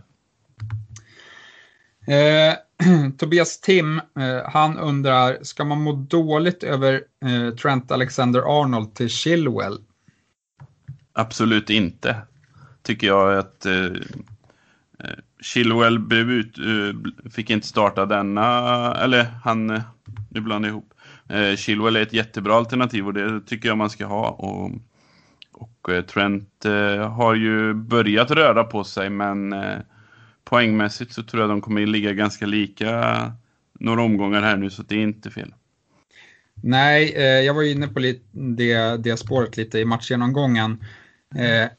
Eh, 2.18 2.56
Tobias 3.18 3.60
Tim, 3.60 3.98
eh, 3.98 4.50
han 4.50 4.78
undrar, 4.78 5.38
ska 5.42 5.64
man 5.64 5.82
må 5.82 5.92
dåligt 5.92 6.64
över 6.64 7.04
eh, 7.26 7.56
Trent 7.56 7.92
Alexander-Arnold 7.92 8.94
till 8.96 9.10
Chilwell? 9.10 9.78
Absolut 11.14 11.70
inte. 11.70 12.18
Tycker 12.84 13.08
jag 13.08 13.38
att 13.38 13.66
eh, 13.66 13.86
eh 15.00 15.20
Chilwell 15.42 16.00
blev 16.00 16.32
ut, 16.32 16.58
eh, 16.58 17.30
fick 17.32 17.50
inte 17.50 17.68
starta 17.68 18.06
denna, 18.06 18.96
eller 18.96 19.24
han, 19.24 19.70
eh, 19.70 19.82
nu 20.30 20.42
blandar 20.42 20.70
jag 20.70 20.74
ihop. 20.74 20.94
Eh, 21.30 21.56
Chilwell 21.56 21.96
är 21.96 22.02
ett 22.02 22.14
jättebra 22.14 22.56
alternativ 22.56 23.08
och 23.08 23.14
det 23.14 23.42
tycker 23.42 23.68
jag 23.70 23.78
man 23.78 23.90
ska 23.90 24.06
ha. 24.06 24.30
Och, 24.30 24.72
och 25.52 25.90
eh, 25.90 26.02
Trent 26.02 26.66
eh, 26.66 27.12
har 27.12 27.36
ju 27.36 27.74
börjat 27.74 28.32
röra 28.32 28.64
på 28.64 28.84
sig 28.84 29.10
men 29.10 29.54
eh, 29.54 29.78
poängmässigt 30.44 31.14
så 31.14 31.24
tror 31.24 31.42
jag 31.42 31.50
de 31.50 31.62
kommer 31.62 31.86
ligga 31.86 32.14
ganska 32.14 32.46
lika 32.46 33.32
några 33.80 34.02
omgångar 34.02 34.42
här 34.42 34.58
nu 34.58 34.70
så 34.70 34.84
det 34.84 34.96
är 34.96 35.04
inte 35.04 35.32
fel. 35.32 35.54
Nej, 36.64 37.14
eh, 37.16 37.24
jag 37.24 37.54
var 37.54 37.64
inne 37.64 37.88
på 37.88 38.00
det, 38.00 38.98
det 38.98 39.18
spåret 39.18 39.58
lite 39.58 39.80
i 39.80 39.86
matchgenomgången. 39.86 40.86
Eh, 41.36 41.70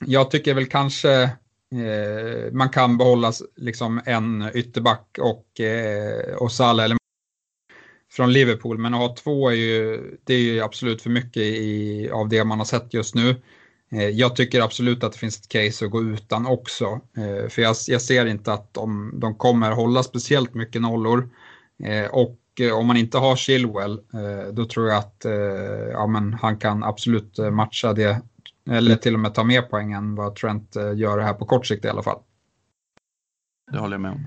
jag 0.06 0.30
tycker 0.30 0.54
väl 0.54 0.66
kanske 0.66 1.30
eh, 1.74 2.52
man 2.52 2.68
kan 2.68 2.98
behålla 2.98 3.32
liksom 3.56 4.00
en 4.06 4.50
ytterback 4.54 5.18
och, 5.20 5.60
eh, 5.60 6.34
och 6.34 6.52
Salah 6.52 6.84
eller 6.84 6.98
från 8.10 8.32
Liverpool, 8.32 8.78
men 8.78 8.94
att 8.94 9.00
ha 9.00 9.14
två 9.14 9.50
är 9.50 9.54
ju, 9.54 10.00
det 10.24 10.34
är 10.34 10.38
ju 10.38 10.60
absolut 10.60 11.02
för 11.02 11.10
mycket 11.10 11.42
i, 11.42 12.10
av 12.10 12.28
det 12.28 12.44
man 12.44 12.58
har 12.58 12.64
sett 12.64 12.94
just 12.94 13.14
nu. 13.14 13.36
Eh, 13.92 14.08
jag 14.08 14.36
tycker 14.36 14.60
absolut 14.60 15.04
att 15.04 15.12
det 15.12 15.18
finns 15.18 15.38
ett 15.40 15.48
case 15.48 15.84
att 15.84 15.90
gå 15.90 16.02
utan 16.02 16.46
också. 16.46 17.00
Eh, 17.16 17.48
för 17.48 17.62
jag, 17.62 17.76
jag 17.86 18.02
ser 18.02 18.26
inte 18.26 18.52
att 18.52 18.74
de, 18.74 19.12
de 19.20 19.34
kommer 19.34 19.70
hålla 19.70 20.02
speciellt 20.02 20.54
mycket 20.54 20.82
nollor. 20.82 21.30
Eh, 21.84 22.06
och 22.10 22.38
eh, 22.60 22.78
om 22.78 22.86
man 22.86 22.96
inte 22.96 23.18
har 23.18 23.36
Chilwell, 23.36 23.92
eh, 23.92 24.52
då 24.52 24.64
tror 24.64 24.88
jag 24.88 24.98
att 24.98 25.24
eh, 25.24 25.32
ja, 25.92 26.06
men 26.06 26.34
han 26.34 26.58
kan 26.58 26.84
absolut 26.84 27.38
matcha 27.52 27.92
det. 27.92 28.22
Eller 28.70 28.96
till 28.96 29.14
och 29.14 29.20
med 29.20 29.34
ta 29.34 29.44
mer 29.44 29.62
poäng 29.62 29.92
än 29.92 30.14
vad 30.14 30.36
Trent 30.36 30.76
gör 30.96 31.18
här 31.18 31.34
på 31.34 31.44
kort 31.44 31.66
sikt 31.66 31.84
i 31.84 31.88
alla 31.88 32.02
fall. 32.02 32.18
Det 33.72 33.78
håller 33.78 33.94
jag 33.94 34.00
med 34.00 34.10
om. 34.10 34.26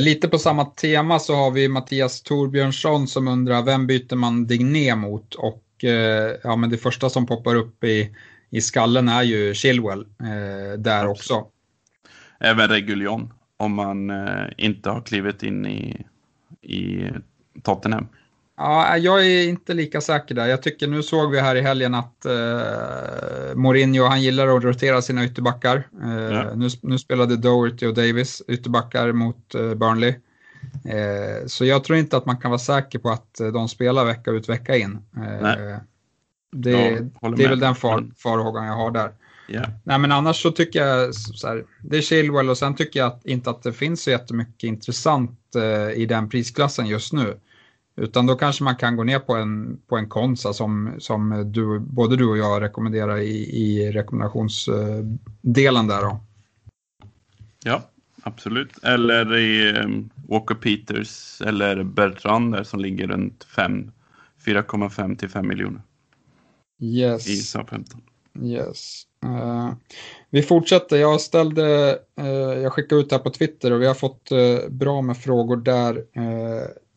Lite 0.00 0.28
på 0.28 0.38
samma 0.38 0.64
tema 0.64 1.18
så 1.18 1.34
har 1.34 1.50
vi 1.50 1.68
Mattias 1.68 2.22
Torbjörnsson 2.22 3.08
som 3.08 3.28
undrar 3.28 3.62
vem 3.62 3.86
byter 3.86 4.16
man 4.16 4.46
Digné 4.46 4.94
mot? 4.94 5.34
Och 5.34 5.64
ja, 6.42 6.56
men 6.56 6.70
det 6.70 6.78
första 6.78 7.10
som 7.10 7.26
poppar 7.26 7.54
upp 7.54 7.84
i 7.84 8.16
i 8.52 8.60
skallen 8.60 9.08
är 9.08 9.22
ju 9.22 9.54
Chilwell 9.54 10.00
eh, 10.00 10.78
där 10.78 11.06
också. 11.06 11.46
Även 12.40 12.68
Reguljon 12.68 13.32
om 13.56 13.74
man 13.74 14.10
eh, 14.10 14.46
inte 14.56 14.90
har 14.90 15.00
klivit 15.00 15.42
in 15.42 15.66
i, 15.66 16.06
i 16.62 17.10
Tottenham. 17.62 18.08
Ja, 18.62 18.96
jag 18.96 19.26
är 19.26 19.48
inte 19.48 19.74
lika 19.74 20.00
säker 20.00 20.34
där. 20.34 20.46
Jag 20.46 20.62
tycker 20.62 20.86
nu 20.86 21.02
såg 21.02 21.30
vi 21.30 21.40
här 21.40 21.56
i 21.56 21.60
helgen 21.60 21.94
att 21.94 22.24
eh, 22.24 23.54
Mourinho 23.54 24.04
han 24.04 24.22
gillar 24.22 24.56
att 24.56 24.64
rotera 24.64 25.02
sina 25.02 25.24
ytterbackar. 25.24 25.76
Eh, 26.02 26.12
ja. 26.12 26.54
nu, 26.54 26.68
nu, 26.82 26.98
spelade 26.98 27.36
Doherty 27.36 27.86
och 27.86 27.94
Davis 27.94 28.42
ytterbackar 28.48 29.12
mot 29.12 29.54
eh, 29.54 29.74
Burnley. 29.74 30.14
Så 31.46 31.64
jag 31.64 31.84
tror 31.84 31.98
inte 31.98 32.16
att 32.16 32.26
man 32.26 32.36
kan 32.36 32.50
vara 32.50 32.58
säker 32.58 32.98
på 32.98 33.10
att 33.10 33.34
de 33.52 33.68
spelar 33.68 34.04
vecka 34.04 34.30
ut 34.30 34.48
vecka 34.48 34.76
in. 34.76 34.98
Det, 36.52 37.08
det 37.36 37.44
är 37.44 37.48
väl 37.48 37.60
den 37.60 37.74
far, 37.74 38.10
farhågan 38.16 38.66
jag 38.66 38.74
har 38.74 38.90
där. 38.90 39.12
Yeah. 39.48 39.68
Nej, 39.84 39.98
men 39.98 40.12
annars 40.12 40.42
så 40.42 40.50
tycker 40.50 40.86
jag 40.86 41.14
så 41.14 41.48
här, 41.48 41.64
det 41.80 41.96
är 41.96 42.00
Chilwell 42.00 42.50
och 42.50 42.58
sen 42.58 42.74
tycker 42.74 43.00
jag 43.00 43.20
inte 43.24 43.50
att 43.50 43.62
det 43.62 43.72
finns 43.72 44.02
så 44.02 44.10
jättemycket 44.10 44.64
intressant 44.64 45.56
eh, 45.56 46.00
i 46.00 46.06
den 46.06 46.28
prisklassen 46.28 46.86
just 46.86 47.12
nu. 47.12 47.36
Utan 47.96 48.26
då 48.26 48.34
kanske 48.34 48.64
man 48.64 48.76
kan 48.76 48.96
gå 48.96 49.04
ner 49.04 49.18
på 49.18 49.34
en, 49.34 49.80
på 49.86 49.96
en 49.96 50.08
Konsa 50.08 50.52
som, 50.52 50.94
som 50.98 51.52
du, 51.52 51.78
både 51.78 52.16
du 52.16 52.28
och 52.28 52.38
jag 52.38 52.62
rekommenderar 52.62 53.18
i, 53.18 53.62
i 53.62 53.92
rekommendationsdelen 53.92 55.86
där. 55.86 56.02
Då. 56.02 56.20
Ja, 57.64 57.82
absolut. 58.22 58.78
Eller 58.82 59.36
i 59.36 59.72
um, 59.72 60.10
Walker 60.28 60.54
Peters 60.54 61.40
eller 61.40 61.82
Bertrand 61.82 62.52
där 62.52 62.64
som 62.64 62.80
ligger 62.80 63.06
runt 63.06 63.46
4,5 63.56 65.16
till 65.16 65.28
5 65.28 65.48
miljoner. 65.48 65.82
Yes. 66.80 67.28
i 67.28 67.36
Southampton. 67.36 68.00
Yes. 68.42 69.02
Uh, 69.24 69.72
vi 70.30 70.42
fortsätter. 70.42 70.96
Jag 70.96 71.20
ställde, 71.20 71.98
uh, 72.20 72.26
jag 72.62 72.72
skickade 72.72 73.00
ut 73.00 73.10
det 73.10 73.16
här 73.16 73.22
på 73.22 73.30
Twitter 73.30 73.72
och 73.72 73.82
vi 73.82 73.86
har 73.86 73.94
fått 73.94 74.32
uh, 74.32 74.68
bra 74.68 75.02
med 75.02 75.16
frågor 75.16 75.56
där 75.56 76.04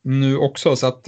nu 0.06 0.38
också. 0.38 0.76
Så 0.76 0.88
att 0.88 1.08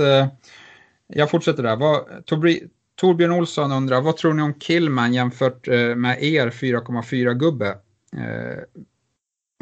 jag 1.08 1.30
fortsätter 1.30 1.64
där. 1.64 1.76
Vad, 1.76 2.26
Torbri, 2.26 2.64
Torbjörn 2.96 3.32
Olsson 3.32 3.72
undrar, 3.72 4.02
vad 4.02 4.18
tror 4.18 4.34
ni 4.34 4.42
om 4.42 4.54
Killman 4.54 5.14
jämfört 5.14 5.68
med 5.96 6.24
er 6.24 6.50
4,4 6.50 7.34
gubbe? 7.34 7.78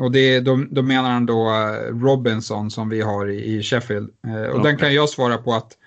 och 0.02 0.12
det, 0.12 0.40
då, 0.40 0.66
då 0.72 0.82
menar 0.82 1.10
han 1.10 1.26
då 1.26 1.50
Robinson 1.92 2.72
som 2.72 2.90
vi 2.90 3.02
har 3.02 3.28
i, 3.28 3.56
i 3.56 3.64
Sheffield. 3.64 4.10
och 4.54 4.64
den 4.64 4.78
kan 4.78 4.94
jag 4.94 5.10
svara 5.10 5.38
på 5.38 5.54
att 5.54 5.78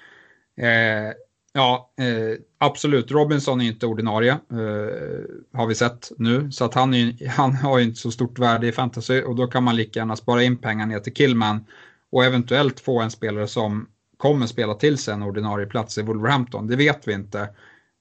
Ja, 1.59 1.93
eh, 1.99 2.39
absolut. 2.59 3.11
Robinson 3.11 3.61
är 3.61 3.65
inte 3.65 3.87
ordinarie, 3.87 4.33
eh, 4.33 5.59
har 5.59 5.67
vi 5.67 5.75
sett 5.75 6.13
nu. 6.19 6.53
Så 6.53 6.65
att 6.65 6.75
han, 6.75 6.95
är, 6.95 7.29
han 7.37 7.55
har 7.55 7.81
inte 7.81 8.01
så 8.01 8.11
stort 8.11 8.39
värde 8.39 8.67
i 8.67 8.73
fantasy 8.73 9.23
och 9.23 9.37
då 9.37 9.47
kan 9.47 9.65
man 9.65 9.77
lika 9.77 10.01
gärna 10.01 10.17
spara 10.17 10.43
in 10.43 10.57
pengar 10.57 10.87
ner 10.87 10.99
till 10.99 11.15
Killman 11.15 11.65
och 12.13 12.25
eventuellt 12.25 12.81
få 12.81 13.01
en 13.01 13.11
spelare 13.11 13.47
som 13.47 13.89
kommer 14.17 14.47
spela 14.47 14.75
till 14.75 14.99
sig 14.99 15.15
en 15.15 15.23
ordinarie 15.23 15.67
plats 15.67 15.99
i 15.99 16.03
Wolverhampton. 16.03 16.67
Det 16.67 16.77
vet 16.77 17.09
vi 17.09 17.13
inte. 17.13 17.41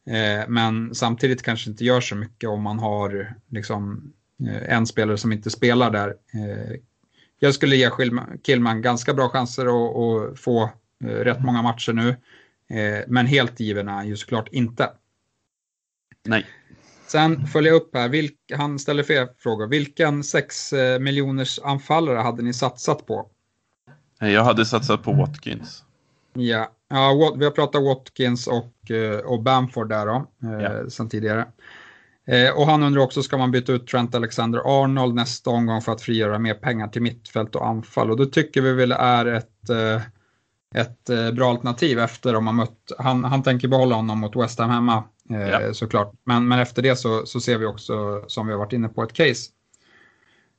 Eh, 0.08 0.48
men 0.48 0.96
samtidigt 0.96 1.44
kanske 1.44 1.70
inte 1.70 1.86
gör 1.86 2.02
så 2.02 2.16
mycket 2.16 2.50
om 2.50 2.62
man 2.62 2.80
har 2.80 3.34
liksom, 3.50 4.14
eh, 4.48 4.74
en 4.74 4.88
spelare 4.88 5.18
som 5.18 5.32
inte 5.32 5.50
spelar 5.50 5.92
där. 5.92 6.10
Eh, 6.10 6.80
jag 7.40 7.54
skulle 7.54 7.76
ge 7.76 7.90
Killman 8.44 8.82
ganska 8.82 9.14
bra 9.14 9.30
chanser 9.30 9.66
att 9.66 10.40
få 10.40 10.64
eh, 11.04 11.08
rätt 11.08 11.44
många 11.44 11.62
matcher 11.62 11.94
nu. 11.94 12.10
Eh, 12.70 13.04
men 13.08 13.26
helt 13.26 13.60
given 13.60 13.88
är 13.88 13.94
han 13.94 14.08
ju 14.08 14.16
såklart 14.16 14.48
inte. 14.52 14.90
Nej. 16.26 16.46
Sen 17.08 17.48
följer 17.48 17.74
jag 17.74 17.82
upp 17.82 17.96
här, 17.96 18.10
Vilk, 18.10 18.36
han 18.56 18.80
ställer 18.80 19.04
fler 19.04 19.28
frågor. 19.38 19.68
Vilken 19.68 20.24
6 20.24 20.74
eh, 20.74 21.00
miljoners 21.00 21.60
anfallare 21.64 22.18
hade 22.20 22.44
ni 22.44 22.54
satsat 22.54 23.06
på? 23.06 23.30
Jag 24.20 24.44
hade 24.44 24.66
satsat 24.66 25.04
på 25.04 25.14
Watkins. 25.14 25.84
Ja, 26.34 26.72
ja 26.90 27.36
vi 27.38 27.46
har 27.46 27.52
pratat 27.52 27.84
Watkins 27.84 28.48
och, 28.48 28.92
eh, 28.92 29.20
och 29.20 29.44
Bamford 29.44 29.90
där 29.90 30.06
då, 30.06 30.26
ja. 30.40 30.90
sen 30.90 31.10
tidigare. 31.10 31.46
Och 32.56 32.66
han 32.66 32.84
undrar 32.84 33.02
också, 33.02 33.24
ska 33.24 33.38
man 33.38 33.52
byta 33.52 33.72
ut 33.72 33.88
Trent 33.88 34.16
Alexander-Arnold 34.16 35.16
nästa 35.16 35.50
omgång 35.50 35.82
för 35.82 35.92
att 35.92 36.02
frigöra 36.02 36.40
mer 36.40 36.54
pengar 36.54 36.88
till 36.88 37.02
mittfält 37.02 37.56
och 37.56 37.68
anfall? 37.68 38.12
Och 38.12 38.18
då 38.18 38.26
tycker 38.26 38.62
vi 38.62 38.74
väl 38.74 38.92
är 38.92 39.26
ett 39.26 39.70
ett 40.76 41.10
eh, 41.10 41.32
bra 41.32 41.50
alternativ 41.50 42.00
efter 42.00 42.36
om 42.36 42.46
man 42.46 42.56
mött, 42.56 42.92
han, 42.98 43.24
han 43.24 43.44
tänker 43.44 43.68
behålla 43.68 43.96
honom 43.96 44.20
mot 44.20 44.36
West 44.36 44.60
Ham 44.60 44.70
hemma 44.70 45.04
eh, 45.30 45.50
ja. 45.50 45.74
såklart. 45.74 46.14
Men, 46.24 46.48
men 46.48 46.60
efter 46.60 46.82
det 46.82 46.96
så, 46.96 47.26
så 47.26 47.40
ser 47.40 47.58
vi 47.58 47.66
också, 47.66 48.24
som 48.28 48.48
vi 48.48 48.54
har 48.54 48.60
varit 48.60 48.74
inne 48.74 48.88
på, 48.88 49.04
ett 49.04 49.14
case. 49.14 49.52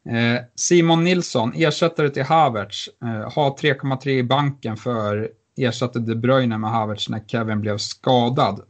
Eh, 0.06 0.40
Simon 0.54 1.04
Nilsson, 1.04 1.52
ersättare 1.56 2.10
till 2.10 2.22
Havertz, 2.22 2.88
eh, 3.02 3.32
har 3.32 3.56
3,3 3.56 4.10
i 4.10 4.22
banken 4.22 4.76
för 4.76 5.30
ersatte 5.56 5.98
De 5.98 6.14
Bruyne 6.14 6.58
med 6.58 6.70
Havertz 6.70 7.08
när 7.08 7.20
Kevin 7.26 7.60
blev 7.60 7.78
skadad. 7.78 8.60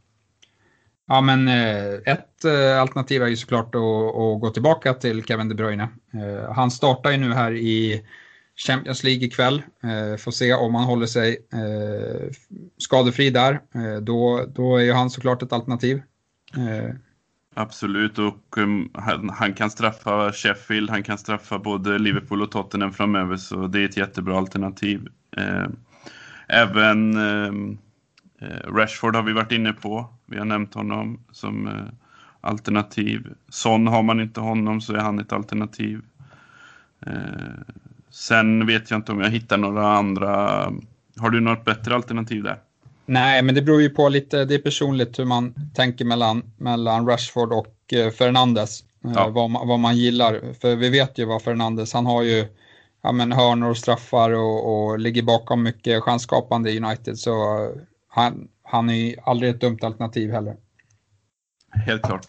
Ja, 1.07 1.21
men 1.21 1.47
eh, 1.47 1.93
ett 2.05 2.45
alternativ 2.79 3.23
är 3.23 3.27
ju 3.27 3.35
såklart 3.35 3.75
att, 3.75 3.81
att, 4.15 4.41
gå 4.41 4.49
tillbaka 4.53 4.93
till 4.93 5.23
Kevin 5.23 5.49
De 5.49 5.55
Bruyne. 5.55 5.87
Han 6.55 6.71
startar 6.71 7.11
ju 7.11 7.17
nu 7.17 7.33
här 7.33 7.51
i 7.51 8.05
Champions 8.67 9.03
League 9.03 9.25
ikväll. 9.25 9.61
Får 10.19 10.31
se 10.31 10.53
om 10.53 10.75
han 10.75 10.83
håller 10.83 11.05
sig 11.05 11.37
skadefri 12.77 13.29
där. 13.29 13.59
Då, 14.01 14.45
då 14.47 14.77
är 14.77 14.83
ju 14.83 14.93
han 14.93 15.09
såklart 15.09 15.43
ett 15.43 15.53
alternativ. 15.53 16.01
Absolut, 17.59 18.19
och 18.19 18.57
um, 18.57 18.89
han, 18.93 19.29
han, 19.29 19.53
kan 19.53 19.69
straffa 19.69 20.31
Sheffield, 20.31 20.89
han 20.89 21.03
kan 21.03 21.17
straffa 21.17 21.59
både 21.59 21.99
Liverpool 21.99 22.41
och 22.41 22.51
Tottenham 22.51 22.93
framöver, 22.93 23.37
så 23.37 23.67
det 23.67 23.79
är 23.79 23.85
ett 23.85 23.97
jättebra 23.97 24.37
alternativ. 24.37 25.07
Eh, 25.37 25.67
även 26.47 27.17
ehm, 27.17 27.77
eh, 28.41 28.73
Rashford 28.73 29.15
har 29.15 29.23
vi 29.23 29.33
varit 29.33 29.51
inne 29.51 29.73
på, 29.73 30.13
vi 30.25 30.37
har 30.37 30.45
nämnt 30.45 30.73
honom 30.73 31.19
som 31.31 31.67
eh, 31.67 31.83
alternativ. 32.41 33.33
Son 33.49 33.87
har 33.87 34.03
man 34.03 34.19
inte 34.19 34.39
honom 34.39 34.81
så 34.81 34.93
är 34.93 34.99
han 34.99 35.19
ett 35.19 35.33
alternativ. 35.33 36.01
Eh, 37.05 37.13
sen 38.09 38.65
vet 38.65 38.91
jag 38.91 38.97
inte 38.97 39.11
om 39.11 39.21
jag 39.21 39.29
hittar 39.29 39.57
några 39.57 39.87
andra. 39.87 40.33
Har 41.17 41.29
du 41.29 41.39
något 41.39 41.65
bättre 41.65 41.95
alternativ 41.95 42.43
där? 42.43 42.57
Nej, 43.09 43.41
men 43.41 43.55
det 43.55 43.61
beror 43.61 43.81
ju 43.81 43.89
på 43.89 44.09
lite, 44.09 44.45
det 44.45 44.55
är 44.55 44.59
personligt 44.59 45.19
hur 45.19 45.25
man 45.25 45.71
tänker 45.73 46.05
mellan, 46.05 46.51
mellan 46.57 47.07
Rashford 47.07 47.53
och 47.53 47.93
eh, 47.93 48.11
Fernandes. 48.11 48.83
Eh, 49.05 49.11
ja. 49.15 49.29
Vad, 49.29 49.49
man, 49.49 49.67
vad 49.67 49.79
man 49.79 49.97
gillar. 49.97 50.53
För 50.61 50.75
vi 50.75 50.89
vet 50.89 51.17
ju 51.17 51.25
vad 51.25 51.41
Fernandes, 51.41 51.93
han 51.93 52.05
har 52.05 52.23
ju 52.23 52.45
ja, 53.03 53.11
men 53.11 53.31
hörnor 53.31 53.69
och 53.69 53.77
straffar 53.77 54.31
och, 54.31 54.89
och 54.89 54.99
ligger 54.99 55.23
bakom 55.23 55.63
mycket 55.63 56.03
chansskapande 56.03 56.71
i 56.71 56.79
United. 56.79 57.17
Så 57.17 57.33
han, 58.07 58.47
han 58.63 58.89
är 58.89 59.15
aldrig 59.23 59.51
ett 59.51 59.61
dumt 59.61 59.79
alternativ 59.81 60.31
heller. 60.31 60.55
Helt 61.71 62.03
klart. 62.03 62.25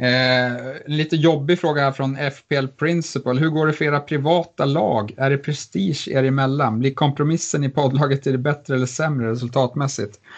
Eh, 0.00 0.52
lite 0.86 1.16
jobbig 1.16 1.60
fråga 1.60 1.82
här 1.82 1.92
från 1.92 2.16
FPL 2.16 2.66
Principal. 2.66 3.38
Hur 3.38 3.48
går 3.48 3.66
det 3.66 3.72
för 3.72 3.84
era 3.84 4.00
privata 4.00 4.64
lag? 4.64 5.14
Är 5.16 5.30
det 5.30 5.38
prestige 5.38 6.08
er 6.08 6.24
emellan? 6.24 6.78
Blir 6.78 6.94
kompromissen 6.94 7.64
i 7.64 7.68
poddlaget 7.68 8.26
är 8.26 8.32
det 8.32 8.38
bättre 8.38 8.74
eller 8.74 8.86
sämre 8.86 9.30
resultatmässigt? 9.30 10.20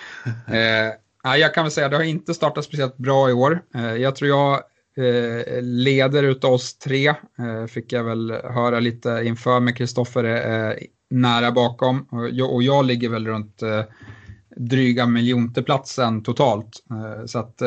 Eh, 1.24 1.36
jag 1.36 1.54
kan 1.54 1.64
väl 1.64 1.70
säga 1.70 1.86
att 1.86 1.90
det 1.92 1.96
har 1.96 2.04
inte 2.04 2.34
startat 2.34 2.64
speciellt 2.64 2.96
bra 2.96 3.30
i 3.30 3.32
år. 3.32 3.62
Eh, 3.74 3.94
jag 3.94 4.16
tror 4.16 4.28
jag 4.30 4.52
eh, 4.96 5.62
leder 5.62 6.22
utav 6.22 6.52
oss 6.52 6.78
tre. 6.78 7.08
Eh, 7.08 7.66
fick 7.68 7.92
jag 7.92 8.04
väl 8.04 8.30
höra 8.30 8.80
lite 8.80 9.22
inför 9.24 9.60
med 9.60 9.76
Kristoffer 9.76 10.24
eh, 10.24 10.76
nära 11.10 11.52
bakom. 11.52 12.06
Och 12.10 12.30
jag, 12.30 12.54
och 12.54 12.62
jag 12.62 12.84
ligger 12.84 13.08
väl 13.08 13.26
runt 13.26 13.62
eh, 13.62 13.82
dryga 14.56 15.06
miljonteplatsen 15.06 16.22
totalt. 16.22 16.82
så 17.26 17.38
att 17.38 17.62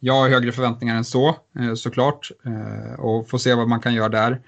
jag 0.00 0.14
har 0.14 0.28
högre 0.28 0.52
förväntningar 0.52 0.96
än 0.96 1.04
så 1.04 1.36
eh, 1.58 1.74
såklart 1.74 2.30
eh, 2.44 3.00
och 3.00 3.28
får 3.28 3.38
se 3.38 3.54
vad 3.54 3.68
man 3.68 3.80
kan 3.80 3.94
göra 3.94 4.08
där. 4.08 4.40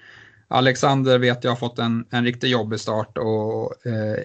Alexander 0.51 1.19
vet 1.19 1.43
jag 1.43 1.51
har 1.51 1.55
fått 1.55 1.79
en, 1.79 2.05
en 2.09 2.25
riktigt 2.25 2.49
jobbig 2.49 2.79
start 2.79 3.17
och 3.17 3.85
eh, 3.85 4.17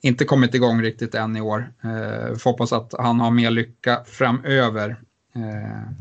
inte 0.00 0.24
kommit 0.24 0.54
igång 0.54 0.82
riktigt 0.82 1.14
än 1.14 1.36
i 1.36 1.40
år. 1.40 1.72
Eh, 1.84 2.36
får 2.36 2.50
hoppas 2.50 2.72
att 2.72 2.94
han 2.98 3.20
har 3.20 3.30
mer 3.30 3.50
lycka 3.50 4.02
framöver. 4.06 4.96
Eh, 5.34 5.92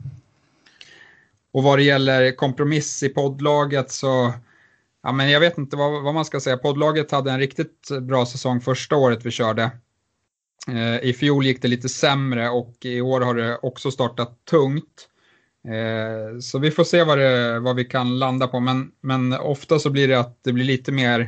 och 1.52 1.64
vad 1.64 1.80
det 1.80 1.84
gäller 1.84 2.32
kompromiss 2.32 3.04
i 3.04 3.10
poddlaget 3.10 3.92
så, 3.92 4.34
ja 5.04 5.12
men 5.12 5.32
jag 5.32 5.40
vet 5.40 5.58
inte 5.58 5.76
vad, 5.76 6.04
vad 6.04 6.14
man 6.14 6.26
ska 6.26 6.40
säga. 6.40 6.58
Poddlaget 6.58 7.12
hade 7.12 7.32
en 7.32 7.40
riktigt 7.40 7.90
bra 8.02 8.26
säsong 8.26 8.62
första 8.62 8.96
året 8.96 9.26
vi 9.26 9.32
körde. 9.32 9.72
Eh, 10.68 11.10
I 11.10 11.14
fjol 11.14 11.46
gick 11.46 11.62
det 11.62 11.68
lite 11.68 11.90
sämre 11.90 12.50
och 12.50 12.76
i 12.82 13.02
år 13.02 13.22
har 13.22 13.36
det 13.36 13.58
också 13.62 13.92
startat 13.92 14.46
tungt. 14.50 15.10
Eh, 15.68 16.40
så 16.40 16.60
vi 16.60 16.72
får 16.72 16.84
se 16.84 17.04
vad, 17.04 17.18
det, 17.18 17.60
vad 17.60 17.76
vi 17.76 17.86
kan 17.86 18.20
landa 18.20 18.48
på, 18.48 18.60
men, 18.60 18.92
men 19.02 19.34
ofta 19.34 19.80
så 19.80 19.90
blir 19.90 20.08
det 20.08 20.20
att 20.20 20.44
det 20.44 20.54
blir 20.54 20.66
lite 20.66 20.92
mer 20.92 21.20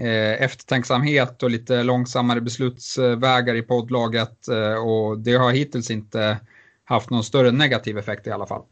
eh, 0.00 0.42
eftertänksamhet 0.42 1.42
och 1.42 1.50
lite 1.50 1.82
långsammare 1.82 2.40
beslutsvägar 2.40 3.54
i 3.54 3.62
poddlaget 3.62 4.48
och 4.84 5.18
det 5.18 5.34
har 5.34 5.52
hittills 5.52 5.90
inte 5.90 6.40
haft 6.84 7.10
någon 7.10 7.24
större 7.24 7.50
negativ 7.50 7.98
effekt 7.98 8.26
i 8.26 8.30
alla 8.30 8.46
fall. 8.46 8.62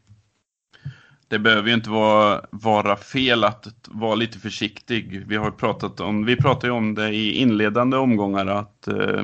Det 1.27 1.39
behöver 1.39 1.67
ju 1.67 1.73
inte 1.73 1.89
vara, 1.89 2.45
vara 2.51 2.97
fel 2.97 3.43
att 3.43 3.67
vara 3.87 4.15
lite 4.15 4.39
försiktig. 4.39 5.23
Vi 5.27 5.35
har 5.35 5.51
pratat 5.51 5.99
om, 5.99 6.25
vi 6.25 6.35
pratade 6.35 6.67
ju 6.67 6.71
om 6.71 6.95
det 6.95 7.09
i 7.09 7.31
inledande 7.31 7.97
omgångar 7.97 8.45
att 8.45 8.87
eh, 8.87 9.23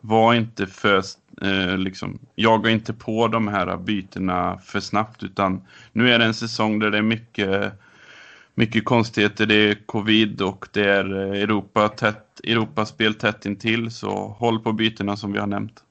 var 0.00 0.34
inte 0.34 0.66
för, 0.66 1.02
eh, 1.42 1.78
liksom, 1.78 2.18
jaga 2.34 2.70
inte 2.70 2.92
på 2.92 3.28
de 3.28 3.48
här 3.48 3.76
bytena 3.76 4.58
för 4.58 4.80
snabbt 4.80 5.22
utan 5.22 5.62
nu 5.92 6.10
är 6.10 6.18
det 6.18 6.24
en 6.24 6.34
säsong 6.34 6.78
där 6.78 6.90
det 6.90 6.98
är 6.98 7.02
mycket, 7.02 7.72
mycket 8.54 8.84
konstigheter. 8.84 9.46
Det 9.46 9.54
är 9.54 9.86
covid 9.86 10.40
och 10.40 10.68
det 10.72 10.84
är 10.84 11.04
Europa 11.14 11.88
tätt, 11.88 12.40
Europaspel 12.44 13.14
tätt 13.14 13.46
intill 13.46 13.90
så 13.90 14.36
håll 14.38 14.58
på 14.58 14.72
bytena 14.72 15.16
som 15.16 15.32
vi 15.32 15.38
har 15.38 15.46
nämnt. 15.46 15.84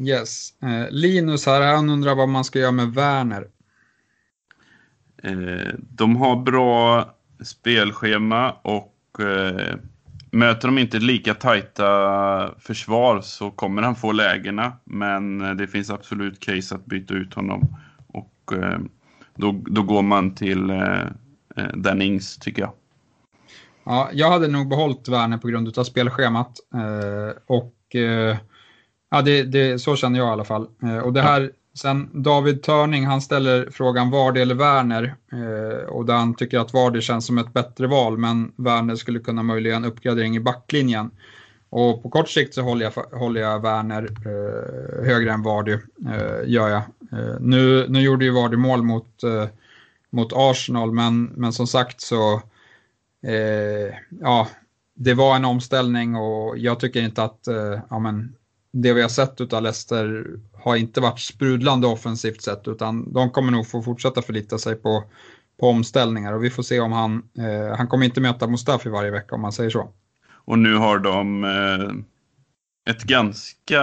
Yes. 0.00 0.52
Eh, 0.62 0.90
Linus 0.90 1.46
här, 1.46 1.60
han 1.60 1.90
undrar 1.90 2.14
vad 2.14 2.28
man 2.28 2.44
ska 2.44 2.58
göra 2.58 2.72
med 2.72 2.94
Werner. 2.94 3.48
Eh, 5.22 5.74
de 5.78 6.16
har 6.16 6.36
bra 6.36 7.04
spelschema 7.44 8.52
och 8.52 9.20
eh, 9.20 9.76
Möter 10.38 10.68
de 10.68 10.78
inte 10.78 10.98
lika 10.98 11.34
tajta 11.34 12.54
försvar 12.58 13.20
så 13.20 13.50
kommer 13.50 13.82
han 13.82 13.96
få 13.96 14.12
lägena. 14.12 14.72
Men 14.84 15.38
det 15.56 15.66
finns 15.66 15.90
absolut 15.90 16.40
case 16.40 16.74
att 16.74 16.86
byta 16.86 17.14
ut 17.14 17.34
honom. 17.34 17.76
Och 18.06 18.52
eh, 18.52 18.78
då, 19.34 19.62
då 19.66 19.82
går 19.82 20.02
man 20.02 20.34
till 20.34 20.70
eh, 20.70 21.00
eh, 21.56 21.68
Dan 21.74 22.02
Ings 22.02 22.38
tycker 22.38 22.62
jag. 22.62 22.72
Ja, 23.84 24.10
jag 24.12 24.30
hade 24.30 24.48
nog 24.48 24.68
behållit 24.68 25.08
Werner 25.08 25.38
på 25.38 25.48
grund 25.48 25.78
av 25.78 25.84
spelschemat. 25.84 26.52
Eh, 26.74 27.36
och 27.46 27.94
eh, 27.94 28.36
ja, 29.10 29.22
det, 29.22 29.42
det, 29.42 29.78
så 29.78 29.96
känner 29.96 30.18
jag 30.18 30.28
i 30.28 30.30
alla 30.30 30.44
fall. 30.44 30.68
Eh, 30.82 30.98
och 30.98 31.12
det 31.12 31.22
här 31.22 31.50
Sen 31.78 32.22
David 32.22 32.62
Törning, 32.62 33.06
han 33.06 33.20
ställer 33.20 33.70
frågan 33.70 34.10
Vardy 34.10 34.40
eller 34.40 34.54
Werner 34.54 35.14
eh, 35.32 35.88
och 35.88 36.06
där 36.06 36.14
han 36.14 36.34
tycker 36.34 36.58
att 36.58 36.72
Vardy 36.72 37.00
känns 37.00 37.26
som 37.26 37.38
ett 37.38 37.52
bättre 37.52 37.86
val 37.86 38.18
men 38.18 38.52
Werner 38.56 38.96
skulle 38.96 39.18
kunna 39.18 39.42
möjliggöra 39.42 39.76
en 39.76 39.84
uppgradering 39.84 40.36
i 40.36 40.40
backlinjen. 40.40 41.10
Och 41.70 42.02
på 42.02 42.10
kort 42.10 42.28
sikt 42.28 42.54
så 42.54 42.62
håller 42.62 42.84
jag, 42.84 43.18
håller 43.18 43.40
jag 43.40 43.62
Werner 43.62 44.02
eh, 44.02 45.06
högre 45.06 45.32
än 45.32 45.42
Vardy, 45.42 45.72
eh, 45.72 46.40
gör 46.44 46.68
jag. 46.68 46.82
Eh, 47.12 47.36
nu, 47.40 47.86
nu 47.88 48.00
gjorde 48.00 48.24
ju 48.24 48.30
Vardy 48.30 48.56
mål 48.56 48.82
mot, 48.82 49.22
eh, 49.22 49.46
mot 50.10 50.32
Arsenal 50.32 50.92
men, 50.92 51.24
men 51.24 51.52
som 51.52 51.66
sagt 51.66 52.00
så 52.00 52.42
eh, 53.22 53.94
ja, 54.20 54.48
det 54.94 55.14
var 55.14 55.36
en 55.36 55.44
omställning 55.44 56.16
och 56.16 56.58
jag 56.58 56.80
tycker 56.80 57.02
inte 57.02 57.22
att 57.22 57.48
eh, 57.48 57.80
ja, 57.90 57.98
men, 57.98 58.34
det 58.72 58.92
vi 58.92 59.02
har 59.02 59.08
sett 59.08 59.52
av 59.52 59.62
Leicester 59.62 60.26
har 60.64 60.76
inte 60.76 61.00
varit 61.00 61.20
sprudlande 61.20 61.86
offensivt 61.86 62.42
sett 62.42 62.68
utan 62.68 63.12
de 63.12 63.30
kommer 63.30 63.52
nog 63.52 63.68
få 63.68 63.82
fortsätta 63.82 64.22
förlita 64.22 64.58
sig 64.58 64.74
på, 64.74 65.04
på 65.60 65.68
omställningar 65.68 66.32
och 66.32 66.44
vi 66.44 66.50
får 66.50 66.62
se 66.62 66.80
om 66.80 66.92
han, 66.92 67.22
eh, 67.38 67.76
han 67.76 67.86
kommer 67.86 68.04
inte 68.04 68.20
möta 68.20 68.46
Mustafi 68.46 68.88
varje 68.88 69.10
vecka 69.10 69.34
om 69.34 69.40
man 69.40 69.52
säger 69.52 69.70
så. 69.70 69.92
Och 70.30 70.58
nu 70.58 70.74
har 70.74 70.98
de 70.98 71.44
eh, 71.44 71.90
ett 72.94 73.04
ganska, 73.04 73.80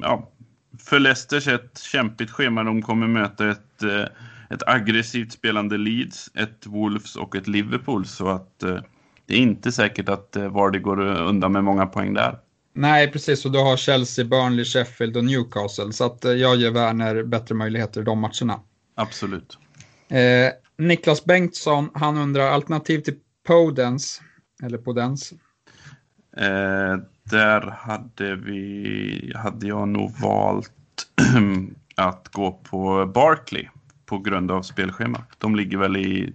ja, 0.00 0.30
för 0.78 0.98
Leicesters 0.98 1.48
ett 1.48 1.78
kämpigt 1.78 2.30
schema. 2.30 2.62
De 2.62 2.82
kommer 2.82 3.06
möta 3.06 3.50
ett, 3.50 3.82
eh, 3.82 4.04
ett 4.50 4.62
aggressivt 4.66 5.32
spelande 5.32 5.78
Leeds, 5.78 6.30
ett 6.34 6.66
Wolves 6.66 7.16
och 7.16 7.36
ett 7.36 7.48
Liverpool 7.48 8.06
så 8.06 8.28
att 8.28 8.62
eh, 8.62 8.78
det 9.26 9.34
är 9.34 9.38
inte 9.38 9.72
säkert 9.72 10.08
att 10.08 10.36
eh, 10.36 10.48
Vardy 10.48 10.78
går 10.78 11.00
undan 11.00 11.52
med 11.52 11.64
många 11.64 11.86
poäng 11.86 12.14
där. 12.14 12.38
Nej, 12.72 13.12
precis. 13.12 13.44
Och 13.44 13.52
du 13.52 13.58
har 13.58 13.76
Chelsea, 13.76 14.24
Burnley, 14.24 14.64
Sheffield 14.64 15.16
och 15.16 15.24
Newcastle. 15.24 15.92
Så 15.92 16.04
att 16.04 16.24
eh, 16.24 16.32
jag 16.32 16.56
ger 16.56 16.70
Werner 16.70 17.22
bättre 17.22 17.54
möjligheter 17.54 18.00
i 18.00 18.04
de 18.04 18.18
matcherna. 18.18 18.60
Absolut. 18.94 19.58
Eh, 20.08 20.52
Niklas 20.78 21.24
Bengtsson, 21.24 21.90
han 21.94 22.18
undrar 22.18 22.50
alternativ 22.50 23.00
till 23.00 23.16
Podens, 23.46 24.22
eller 24.62 24.78
Podens? 24.78 25.32
Eh, 26.36 26.96
där 27.22 27.60
hade, 27.60 28.36
vi, 28.36 29.32
hade 29.36 29.66
jag 29.66 29.88
nog 29.88 30.12
valt 30.20 30.72
att 31.96 32.28
gå 32.28 32.52
på 32.52 33.06
Barkley 33.14 33.68
på 34.06 34.18
grund 34.18 34.50
av 34.50 34.62
spelschemat. 34.62 35.28
De 35.38 35.56
ligger 35.56 35.78
väl 35.78 35.96
i 35.96 36.34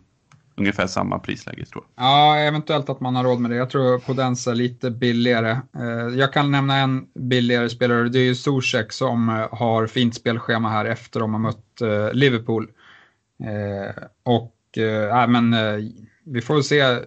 ungefär 0.58 0.88
samma 0.88 1.20
prisläge 1.20 1.66
tror 1.66 1.84
jag. 1.96 2.06
Ja, 2.06 2.38
eventuellt 2.38 2.90
att 2.90 3.00
man 3.00 3.16
har 3.16 3.24
råd 3.24 3.40
med 3.40 3.52
det. 3.52 3.58
Jag 3.58 3.70
tror 3.70 4.00
Podens 4.00 4.48
är 4.48 4.56
lite 4.56 4.92
billigare. 4.92 5.52
Eh, 5.52 6.18
jag 6.18 6.34
kan 6.34 6.52
nämna 6.52 6.78
en 6.78 7.06
billigare 7.14 7.70
spelare, 7.70 8.10
det 8.10 8.20
är 8.20 8.24
ju 8.24 8.36
Zuzek 8.36 8.92
som 8.92 9.30
eh, 9.30 9.48
har 9.52 9.88
fint 9.88 10.16
spelschema 10.16 10.70
här 10.70 10.86
efter 10.86 11.20
de 11.20 11.34
har 11.34 11.40
mött 11.40 11.82
eh, 11.82 12.14
Liverpool. 12.14 12.72
Och, 14.24 14.78
äh, 14.78 15.28
men 15.28 15.56
vi 16.24 16.42
får 16.42 16.62
se. 16.62 17.00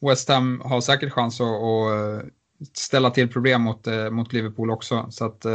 West 0.00 0.28
Ham 0.28 0.62
har 0.64 0.80
säkert 0.80 1.12
chans 1.12 1.40
att, 1.40 1.46
att 1.46 2.76
ställa 2.76 3.10
till 3.10 3.28
problem 3.28 3.62
mot, 3.62 3.86
mot 4.10 4.32
Liverpool 4.32 4.70
också. 4.70 5.06
Så 5.10 5.24
att 5.24 5.46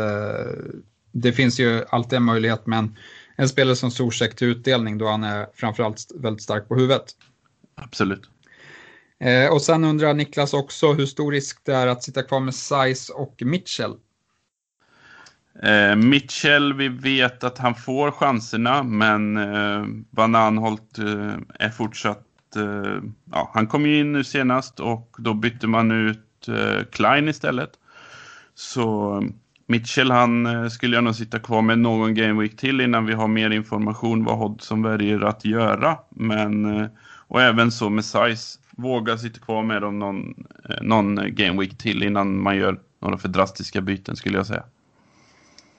det 1.11 1.31
finns 1.31 1.59
ju 1.59 1.83
alltid 1.89 2.17
en 2.17 2.23
möjlighet, 2.23 2.67
men 2.67 2.95
en 3.35 3.49
spelare 3.49 3.75
som 3.75 3.91
Zuzek 3.91 4.35
till 4.35 4.47
utdelning 4.47 4.97
då 4.97 5.07
han 5.07 5.23
är 5.23 5.47
framförallt 5.53 6.11
väldigt 6.15 6.43
stark 6.43 6.67
på 6.67 6.75
huvudet. 6.75 7.15
Absolut. 7.76 8.30
Eh, 9.19 9.53
och 9.53 9.61
sen 9.61 9.84
undrar 9.84 10.13
Niklas 10.13 10.53
också 10.53 10.93
hur 10.93 11.05
stor 11.05 11.32
risk 11.32 11.61
det 11.65 11.74
är 11.74 11.88
att 11.88 12.03
sitta 12.03 12.24
kvar 12.24 12.39
med 12.39 12.55
Size 12.55 13.13
och 13.13 13.36
Mitchell. 13.41 13.95
Eh, 15.63 15.95
Mitchell, 15.95 16.74
vi 16.74 16.88
vet 16.88 17.43
att 17.43 17.57
han 17.57 17.76
får 17.76 18.11
chanserna, 18.11 18.84
men 18.84 19.38
eh, 19.38 19.86
Van 20.09 20.36
Anholt 20.36 20.97
eh, 20.97 21.36
är 21.59 21.69
fortsatt... 21.69 22.26
Eh, 22.55 23.01
ja, 23.32 23.51
han 23.53 23.67
kom 23.67 23.86
ju 23.86 23.99
in 23.99 24.13
nu 24.13 24.24
senast 24.24 24.80
och 24.80 25.15
då 25.17 25.34
bytte 25.34 25.67
man 25.67 25.91
ut 25.91 26.47
eh, 26.47 26.86
Klein 26.91 27.30
istället. 27.30 27.72
Så 28.55 29.24
Mitchell 29.67 30.11
han 30.11 30.45
eh, 30.45 30.67
skulle 30.67 30.95
jag 30.95 31.03
nog 31.03 31.15
sitta 31.15 31.39
kvar 31.39 31.61
med 31.61 31.80
någon 31.80 32.15
game 32.15 32.41
week 32.41 32.57
till 32.57 32.82
innan 32.82 33.05
vi 33.05 33.13
har 33.13 33.28
mer 33.28 33.49
information 33.49 34.24
vad 34.24 34.38
Hodgson 34.38 34.84
väljer 34.84 35.22
att 35.22 35.45
göra. 35.45 35.97
Men, 36.09 36.89
och 37.32 37.41
även 37.41 37.71
så 37.71 37.89
med 37.89 38.05
size. 38.05 38.59
Våga 38.77 39.17
sitta 39.17 39.39
kvar 39.39 39.63
med 39.63 39.82
dem 39.82 39.99
någon, 39.99 40.45
eh, 40.69 40.82
någon 40.82 41.17
eh, 41.17 41.25
game 41.25 41.61
week 41.61 41.77
till 41.77 42.03
innan 42.03 42.41
man 42.41 42.57
gör 42.57 42.79
några 43.01 43.17
för 43.17 43.27
drastiska 43.27 43.82
byten 43.82 44.15
skulle 44.15 44.38
jag 44.38 44.47
säga. 44.47 44.63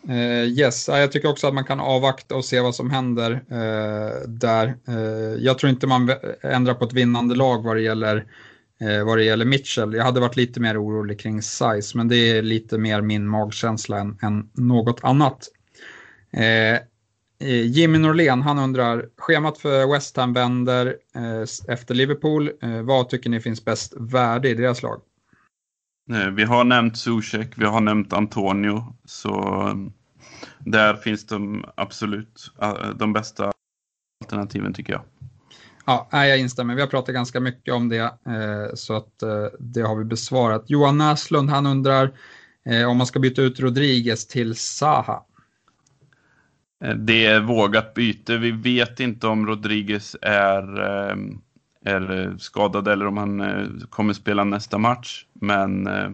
Uh, 0.08 0.44
yes, 0.44 0.88
jag 0.88 1.12
tycker 1.12 1.28
också 1.28 1.46
att 1.46 1.54
man 1.54 1.64
kan 1.64 1.80
avvakta 1.80 2.34
och 2.34 2.44
se 2.44 2.60
vad 2.60 2.74
som 2.74 2.90
händer 2.90 3.30
uh, 3.32 4.28
där. 4.28 4.74
Uh, 4.88 5.44
jag 5.44 5.58
tror 5.58 5.70
inte 5.70 5.86
man 5.86 6.10
ändrar 6.42 6.74
på 6.74 6.84
ett 6.84 6.92
vinnande 6.92 7.34
lag 7.34 7.62
vad 7.62 7.76
det 7.76 7.82
gäller 7.82 8.24
vad 9.04 9.18
det 9.18 9.24
gäller 9.24 9.44
Mitchell. 9.44 9.94
Jag 9.94 10.04
hade 10.04 10.20
varit 10.20 10.36
lite 10.36 10.60
mer 10.60 10.82
orolig 10.84 11.20
kring 11.20 11.42
size, 11.42 11.96
men 11.96 12.08
det 12.08 12.16
är 12.16 12.42
lite 12.42 12.78
mer 12.78 13.00
min 13.00 13.28
magkänsla 13.28 13.98
än, 13.98 14.18
än 14.22 14.48
något 14.54 15.04
annat. 15.04 15.48
Jimmy 17.42 17.98
Norlén, 17.98 18.42
han 18.42 18.58
undrar, 18.58 19.06
schemat 19.16 19.58
för 19.58 19.92
West 19.92 20.16
Ham 20.16 20.32
vänder 20.32 20.96
efter 21.68 21.94
Liverpool. 21.94 22.50
vad 22.82 23.08
tycker 23.08 23.30
ni 23.30 23.40
finns 23.40 23.64
bäst 23.64 23.94
värde 23.96 24.48
i 24.48 24.54
deras 24.54 24.82
lag? 24.82 25.00
Eh, 26.10 26.26
vi 26.26 26.44
har 26.44 26.64
nämnt 26.64 26.96
Zuzek, 26.98 27.48
vi 27.56 27.64
har 27.64 27.80
nämnt 27.80 28.12
Antonio. 28.12 28.96
Så 29.04 29.88
där 30.58 30.94
finns 30.94 31.26
de 31.26 31.64
absolut 31.74 32.50
eh, 32.62 32.90
de 32.96 33.12
bästa 33.12 33.52
alternativen 34.24 34.74
tycker 34.74 34.92
jag. 34.92 35.02
Ja, 35.86 36.08
jag 36.12 36.38
instämmer. 36.38 36.74
Vi 36.74 36.80
har 36.80 36.88
pratat 36.88 37.14
ganska 37.14 37.40
mycket 37.40 37.74
om 37.74 37.88
det, 37.88 37.98
eh, 37.98 38.74
så 38.74 38.96
att 38.96 39.22
det 39.58 39.82
har 39.82 39.96
vi 39.96 40.04
besvarat. 40.04 40.64
Johan 40.66 40.98
Näslund, 40.98 41.50
han 41.50 41.66
undrar 41.66 42.12
om 42.88 42.96
man 42.96 43.06
ska 43.06 43.18
byta 43.18 43.42
ut 43.42 43.60
Rodriguez 43.60 44.26
till 44.26 44.56
Saha. 44.56 45.22
Det 46.96 47.26
är 47.26 47.40
vågat 47.40 47.94
byte. 47.94 48.36
Vi 48.36 48.50
vet 48.50 49.00
inte 49.00 49.26
om 49.26 49.46
Rodriguez 49.46 50.16
är 50.22 50.62
är 51.84 52.34
skadad 52.38 52.88
eller 52.88 53.06
om 53.06 53.16
han 53.16 53.40
eh, 53.40 53.66
kommer 53.90 54.12
spela 54.12 54.44
nästa 54.44 54.78
match. 54.78 55.26
Men 55.32 55.86
eh, 55.86 56.10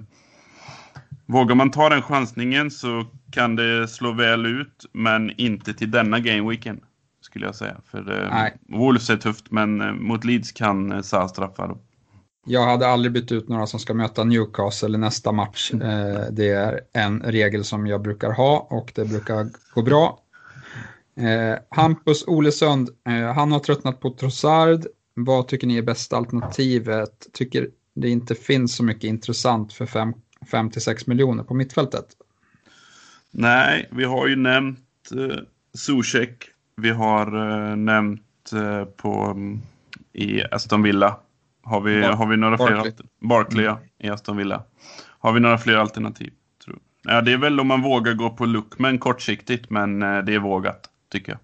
vågar 1.27 1.55
man 1.55 1.71
ta 1.71 1.89
den 1.89 2.03
chansningen 2.03 2.71
så 2.71 3.05
kan 3.31 3.57
det 3.57 3.89
slå 3.89 4.13
väl 4.13 4.47
ut, 4.47 4.87
men 4.93 5.41
inte 5.41 5.75
till 5.75 5.91
denna 5.91 6.21
gameweeken 6.21 6.81
skulle 7.21 7.47
jag 7.47 7.55
säga. 7.55 7.77
För 7.91 8.23
eh, 8.23 8.79
Wolves 8.79 9.11
är 9.11 9.17
tufft, 9.17 9.51
men 9.51 9.81
eh, 9.81 9.93
mot 9.93 10.25
Leeds 10.25 10.53
kan 10.53 10.93
eh, 10.93 11.01
Sa 11.01 11.29
straffa 11.29 11.67
dem. 11.67 11.79
Jag 12.47 12.67
hade 12.67 12.89
aldrig 12.89 13.13
bytt 13.13 13.33
ut 13.33 13.49
några 13.49 13.67
som 13.67 13.81
ska 13.81 13.95
möta 13.95 14.25
Newcastle 14.25 14.95
i 14.95 14.99
nästa 14.99 15.33
match. 15.33 15.73
Eh, 15.73 16.21
det 16.31 16.49
är 16.49 16.81
en 16.93 17.21
regel 17.23 17.65
som 17.65 17.87
jag 17.87 18.03
brukar 18.03 18.33
ha 18.33 18.67
och 18.71 18.93
det 18.95 19.05
brukar 19.05 19.47
gå 19.75 19.83
bra. 19.83 20.19
Eh, 21.19 21.59
Hampus 21.71 22.25
Olesund, 22.27 22.89
eh, 23.09 23.33
han 23.35 23.53
har 23.53 23.59
tröttnat 23.59 24.01
på 24.01 24.11
Trossard. 24.11 24.87
Vad 25.15 25.49
tycker 25.49 25.67
ni 25.67 25.79
är 25.79 25.83
bästa 25.83 26.17
alternativet? 26.17 27.27
Tycker 27.33 27.69
det 27.95 28.09
inte 28.09 28.35
finns 28.35 28.77
så 28.77 28.85
mycket 28.85 29.05
intressant 29.05 29.73
för 29.73 29.87
5-6 30.51 31.03
miljoner 31.07 31.45
på 31.45 31.55
mittfältet? 31.55 32.07
Nej, 33.31 33.89
vi 33.91 34.05
har 34.05 34.27
ju 34.27 34.37
nämnt 34.37 34.79
eh, 35.13 35.39
Zuzek. 35.75 36.45
Vi 36.77 36.91
har 36.91 37.27
eh, 37.27 37.77
nämnt 37.77 38.53
eh, 38.53 38.85
på 38.85 39.25
mm, 39.25 39.61
i 40.13 40.43
Aston 40.51 40.83
Villa. 40.83 41.17
Har 41.63 41.81
vi, 41.81 42.03
Bar 42.03 42.13
har 42.13 42.27
vi 42.27 42.37
några 42.37 42.57
Barkley. 42.57 42.83
fler? 42.83 43.07
Barkley 43.21 43.67
mm. 43.67 43.79
i 43.99 44.09
Aston 44.09 44.37
Villa. 44.37 44.63
Har 45.19 45.33
vi 45.33 45.41
några 45.41 45.59
fler 45.59 45.77
alternativ? 45.77 46.33
Tror. 46.65 46.79
Ja, 47.03 47.21
det 47.21 47.33
är 47.33 47.39
väl 47.39 47.61
om 47.61 47.67
man 47.67 47.83
vågar 47.83 48.15
gå 48.15 48.31
på 48.31 48.47
Lookman 48.47 48.99
kortsiktigt, 48.99 49.71
men 49.71 50.03
eh, 50.03 50.19
det 50.19 50.35
är 50.35 50.39
vågat, 50.39 50.91
tycker 51.09 51.33
jag. 51.33 51.41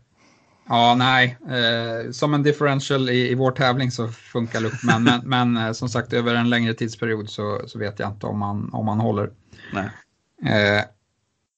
Ja, 0.68 0.94
nej. 0.98 1.38
Eh, 1.48 2.10
som 2.10 2.34
en 2.34 2.42
differential 2.42 3.10
i, 3.10 3.30
i 3.30 3.34
vår 3.34 3.50
tävling 3.50 3.90
så 3.90 4.08
funkar 4.08 4.60
Luckman, 4.60 5.04
men, 5.04 5.20
men 5.24 5.56
eh, 5.56 5.72
som 5.72 5.88
sagt 5.88 6.12
över 6.12 6.34
en 6.34 6.50
längre 6.50 6.74
tidsperiod 6.74 7.30
så, 7.30 7.62
så 7.66 7.78
vet 7.78 7.98
jag 7.98 8.10
inte 8.10 8.26
om 8.26 8.38
man, 8.38 8.70
om 8.72 8.86
man 8.86 9.00
håller. 9.00 9.30
Nej. 9.72 9.88
Eh, 10.44 10.84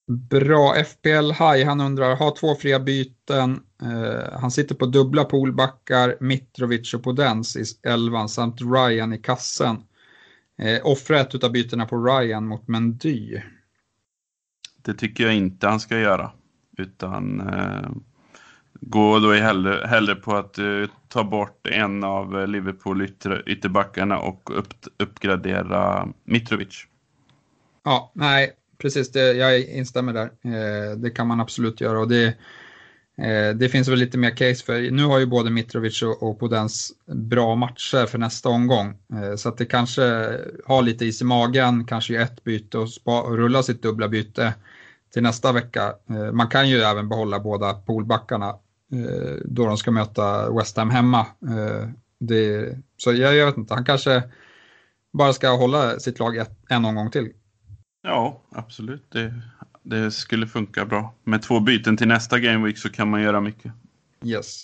bra, 0.07 0.75
FPL 0.83 1.31
High, 1.31 1.65
han 1.65 1.81
undrar, 1.81 2.15
har 2.15 2.35
två 2.35 2.55
fria 2.55 2.79
byten. 2.79 3.59
Eh, 3.81 4.39
han 4.39 4.51
sitter 4.51 4.75
på 4.75 4.85
dubbla 4.85 5.23
poolbackar, 5.23 6.17
Mitrovic 6.19 6.93
och 6.93 7.03
Podens 7.03 7.55
i 7.55 7.63
elvan 7.83 8.29
samt 8.29 8.61
Ryan 8.61 9.13
i 9.13 9.17
kassen. 9.17 9.77
Eh, 10.59 10.79
offra 10.83 11.19
ett 11.19 11.43
av 11.43 11.51
bytena 11.51 11.85
på 11.85 11.97
Ryan 11.97 12.47
mot 12.47 12.67
Mendy. 12.67 13.41
Det 14.81 14.93
tycker 14.93 15.23
jag 15.23 15.35
inte 15.35 15.67
han 15.67 15.79
ska 15.79 15.99
göra. 15.99 16.31
Utan 16.77 17.39
eh, 17.39 17.89
gå 18.81 19.19
då 19.19 19.31
hellre, 19.31 19.87
hellre 19.87 20.15
på 20.15 20.35
att 20.35 20.57
eh, 20.57 20.83
ta 21.07 21.23
bort 21.23 21.67
en 21.67 22.03
av 22.03 22.39
eh, 22.39 22.47
Liverpool 22.47 23.01
ytter, 23.01 23.49
ytterbackarna 23.49 24.19
och 24.19 24.59
upp, 24.59 24.73
uppgradera 24.97 26.07
Mitrovic. 26.23 26.85
Ja, 27.83 28.11
nej, 28.13 28.51
precis. 28.77 29.11
Det, 29.11 29.33
jag 29.33 29.59
instämmer 29.59 30.13
där. 30.13 30.25
Eh, 30.25 30.97
det 30.97 31.09
kan 31.09 31.27
man 31.27 31.39
absolut 31.39 31.81
göra 31.81 31.99
och 31.99 32.07
det, 32.07 32.25
eh, 33.17 33.55
det 33.55 33.69
finns 33.69 33.87
väl 33.87 33.99
lite 33.99 34.17
mer 34.17 34.37
case 34.37 34.65
för. 34.65 34.91
Nu 34.91 35.03
har 35.03 35.19
ju 35.19 35.25
både 35.25 35.49
Mitrovic 35.49 36.01
och, 36.01 36.23
och 36.23 36.39
Podens 36.39 36.91
bra 37.05 37.55
matcher 37.55 38.05
för 38.05 38.17
nästa 38.17 38.49
omgång. 38.49 38.97
Eh, 39.13 39.35
så 39.35 39.49
att 39.49 39.57
det 39.57 39.65
kanske 39.65 40.01
har 40.65 40.81
lite 40.81 41.05
is 41.05 41.21
i 41.21 41.25
magen, 41.25 41.85
kanske 41.85 42.13
gör 42.13 42.21
ett 42.21 42.43
byte 42.43 42.77
och, 42.77 42.89
spa, 42.89 43.21
och 43.21 43.37
rulla 43.37 43.63
sitt 43.63 43.81
dubbla 43.81 44.07
byte 44.07 44.53
till 45.13 45.23
nästa 45.23 45.51
vecka. 45.51 45.93
Eh, 46.09 46.31
man 46.31 46.47
kan 46.47 46.69
ju 46.69 46.77
även 46.77 47.09
behålla 47.09 47.39
båda 47.39 47.73
poolbackarna 47.73 48.55
Eh, 48.91 49.35
då 49.45 49.65
de 49.65 49.77
ska 49.77 49.91
möta 49.91 50.51
West 50.51 50.77
Ham 50.77 50.89
hemma. 50.89 51.19
Eh, 51.19 51.89
det, 52.19 52.75
så 52.97 53.13
jag, 53.13 53.35
jag, 53.35 53.45
vet 53.45 53.57
inte, 53.57 53.73
han 53.73 53.85
kanske 53.85 54.23
bara 55.13 55.33
ska 55.33 55.49
hålla 55.49 55.99
sitt 55.99 56.19
lag 56.19 56.37
ett, 56.37 56.59
en 56.69 56.85
omgång 56.85 57.11
till. 57.11 57.31
Ja, 58.03 58.41
absolut. 58.51 59.11
Det, 59.11 59.33
det 59.83 60.11
skulle 60.11 60.47
funka 60.47 60.85
bra. 60.85 61.13
Med 61.23 61.41
två 61.41 61.59
byten 61.59 61.97
till 61.97 62.07
nästa 62.07 62.39
Game 62.39 62.65
Week 62.65 62.77
så 62.77 62.89
kan 62.89 63.09
man 63.09 63.21
göra 63.21 63.41
mycket. 63.41 63.71
Yes. 64.23 64.63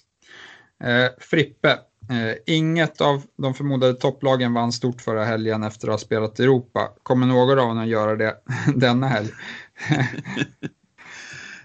Eh, 0.84 1.10
Frippe, 1.20 1.70
eh, 2.10 2.56
inget 2.56 3.02
av 3.02 3.24
de 3.38 3.54
förmodade 3.54 3.94
topplagen 3.94 4.54
vann 4.54 4.72
stort 4.72 5.02
förra 5.02 5.26
helgen 5.26 5.64
efter 5.64 5.88
att 5.88 5.94
ha 5.94 5.98
spelat 5.98 6.40
Europa. 6.40 6.90
Kommer 7.04 7.28
någon 7.28 7.50
av 7.50 7.56
dem 7.56 7.78
att 7.78 7.88
göra 7.88 8.16
det 8.16 8.36
denna 8.76 9.08
helg? 9.08 9.30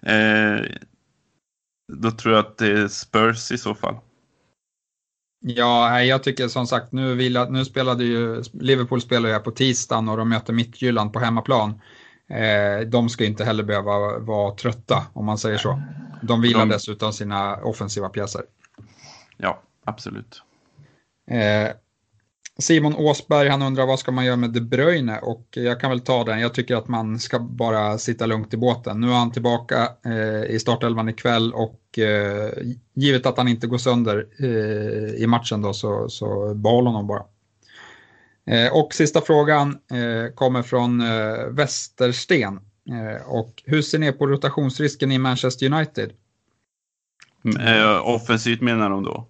eh, 0.03 0.61
då 1.93 2.11
tror 2.11 2.35
jag 2.35 2.47
att 2.47 2.59
det 2.59 2.67
är 2.67 2.89
Spurs 2.89 3.53
i 3.53 3.59
så 3.59 3.75
fall. 3.75 3.97
Ja, 5.41 6.03
jag 6.03 6.23
tycker 6.23 6.49
som 6.49 6.67
sagt, 6.67 6.93
nu, 6.93 7.15
vila, 7.15 7.49
nu 7.49 7.65
spelade 7.65 8.05
ju 8.05 8.43
Liverpool 8.53 9.01
spelar 9.01 9.29
ju 9.29 9.39
på 9.39 9.51
tisdagen 9.51 10.09
och 10.09 10.17
de 10.17 10.29
möter 10.29 10.53
Mittjylland 10.53 11.13
på 11.13 11.19
hemmaplan. 11.19 11.81
Eh, 12.29 12.87
de 12.87 13.09
ska 13.09 13.25
inte 13.25 13.45
heller 13.45 13.65
behöva 13.65 14.19
vara 14.19 14.55
trötta 14.55 15.07
om 15.13 15.27
man 15.27 15.39
säger 15.39 15.59
så. 15.59 15.83
De 16.23 16.43
vilar 16.43 16.61
de... 16.61 16.69
dessutom 16.69 17.13
sina 17.13 17.57
offensiva 17.57 18.09
pjäser. 18.09 18.43
Ja, 19.37 19.63
absolut. 19.85 20.43
Eh, 21.31 21.71
Simon 22.63 22.95
Åsberg 22.95 23.49
han 23.49 23.63
undrar 23.63 23.87
vad 23.87 23.99
ska 23.99 24.13
man 24.13 24.25
göra 24.25 24.37
med 24.37 24.51
De 24.51 24.61
Bruyne 24.61 25.19
och 25.19 25.49
jag 25.51 25.81
kan 25.81 25.91
väl 25.91 26.01
ta 26.01 26.25
den. 26.25 26.41
Jag 26.41 26.55
tycker 26.55 26.77
att 26.77 26.89
man 26.89 27.19
ska 27.19 27.39
bara 27.39 27.99
sitta 27.99 28.27
lugnt 28.27 28.55
i 28.55 28.57
båten. 28.57 29.01
Nu 29.01 29.09
är 29.11 29.15
han 29.15 29.33
tillbaka 29.33 29.89
eh, 30.05 30.55
i 30.55 30.59
startelvan 30.61 31.09
ikväll 31.09 31.53
och 31.53 31.99
eh, 31.99 32.51
givet 32.95 33.27
att 33.27 33.37
han 33.39 33.49
inte 33.49 33.67
går 33.67 33.79
sönder 33.79 34.27
eh, 34.41 35.23
i 35.23 35.27
matchen 35.27 35.63
då 35.63 35.73
så, 35.73 36.09
så 36.09 36.55
behåll 36.55 36.87
honom 36.87 37.07
bara. 37.07 37.23
Eh, 38.47 38.73
och 38.73 38.95
sista 38.95 39.21
frågan 39.21 39.79
eh, 39.91 40.35
kommer 40.35 40.63
från 40.63 41.01
eh, 41.01 41.47
Västersten. 41.51 42.61
Eh, 42.91 43.29
och 43.29 43.63
hur 43.65 43.83
ser 43.83 43.99
ni 43.99 44.13
på 44.13 44.27
rotationsrisken 44.27 45.13
i 45.13 45.19
Manchester 45.19 45.73
United? 45.73 46.13
Mm, 47.45 47.61
eh, 47.67 48.09
offensivt 48.09 48.61
menar 48.61 48.91
de 48.91 49.05
då? 49.05 49.27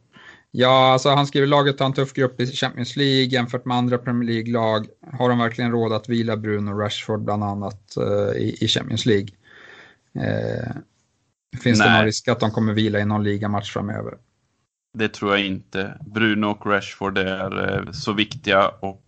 Ja, 0.51 0.93
alltså 0.93 1.09
han 1.09 1.27
skriver 1.27 1.47
laget 1.47 1.81
har 1.81 1.87
en 1.87 1.93
tuff 1.93 2.13
grupp 2.13 2.41
i 2.41 2.47
Champions 2.47 2.97
League 2.97 3.25
jämfört 3.25 3.65
med 3.65 3.77
andra 3.77 3.99
Premier 3.99 4.31
League-lag. 4.31 4.87
Har 5.13 5.29
de 5.29 5.39
verkligen 5.39 5.71
råd 5.71 5.93
att 5.93 6.09
vila 6.09 6.37
Bruno 6.37 6.71
Rashford 6.71 7.21
bland 7.21 7.45
annat 7.45 7.95
uh, 8.01 8.37
i, 8.37 8.69
Champions 8.69 9.07
League? 9.07 9.29
Uh, 10.17 10.73
finns 11.63 11.79
Nej. 11.79 11.89
det 11.89 11.95
någon 11.95 12.05
risk 12.05 12.29
att 12.29 12.41
de 12.41 12.51
kommer 12.51 12.73
vila 12.73 12.99
i 12.99 13.05
någon 13.05 13.25
ligamatch 13.25 13.73
framöver? 13.73 14.15
Det 14.99 15.09
tror 15.09 15.31
jag 15.31 15.47
inte. 15.47 15.99
Bruno 16.07 16.47
och 16.47 16.67
Rashford 16.67 17.19
är 17.19 17.81
uh, 17.81 17.93
så 17.93 18.13
viktiga 18.13 18.69
och 18.69 19.05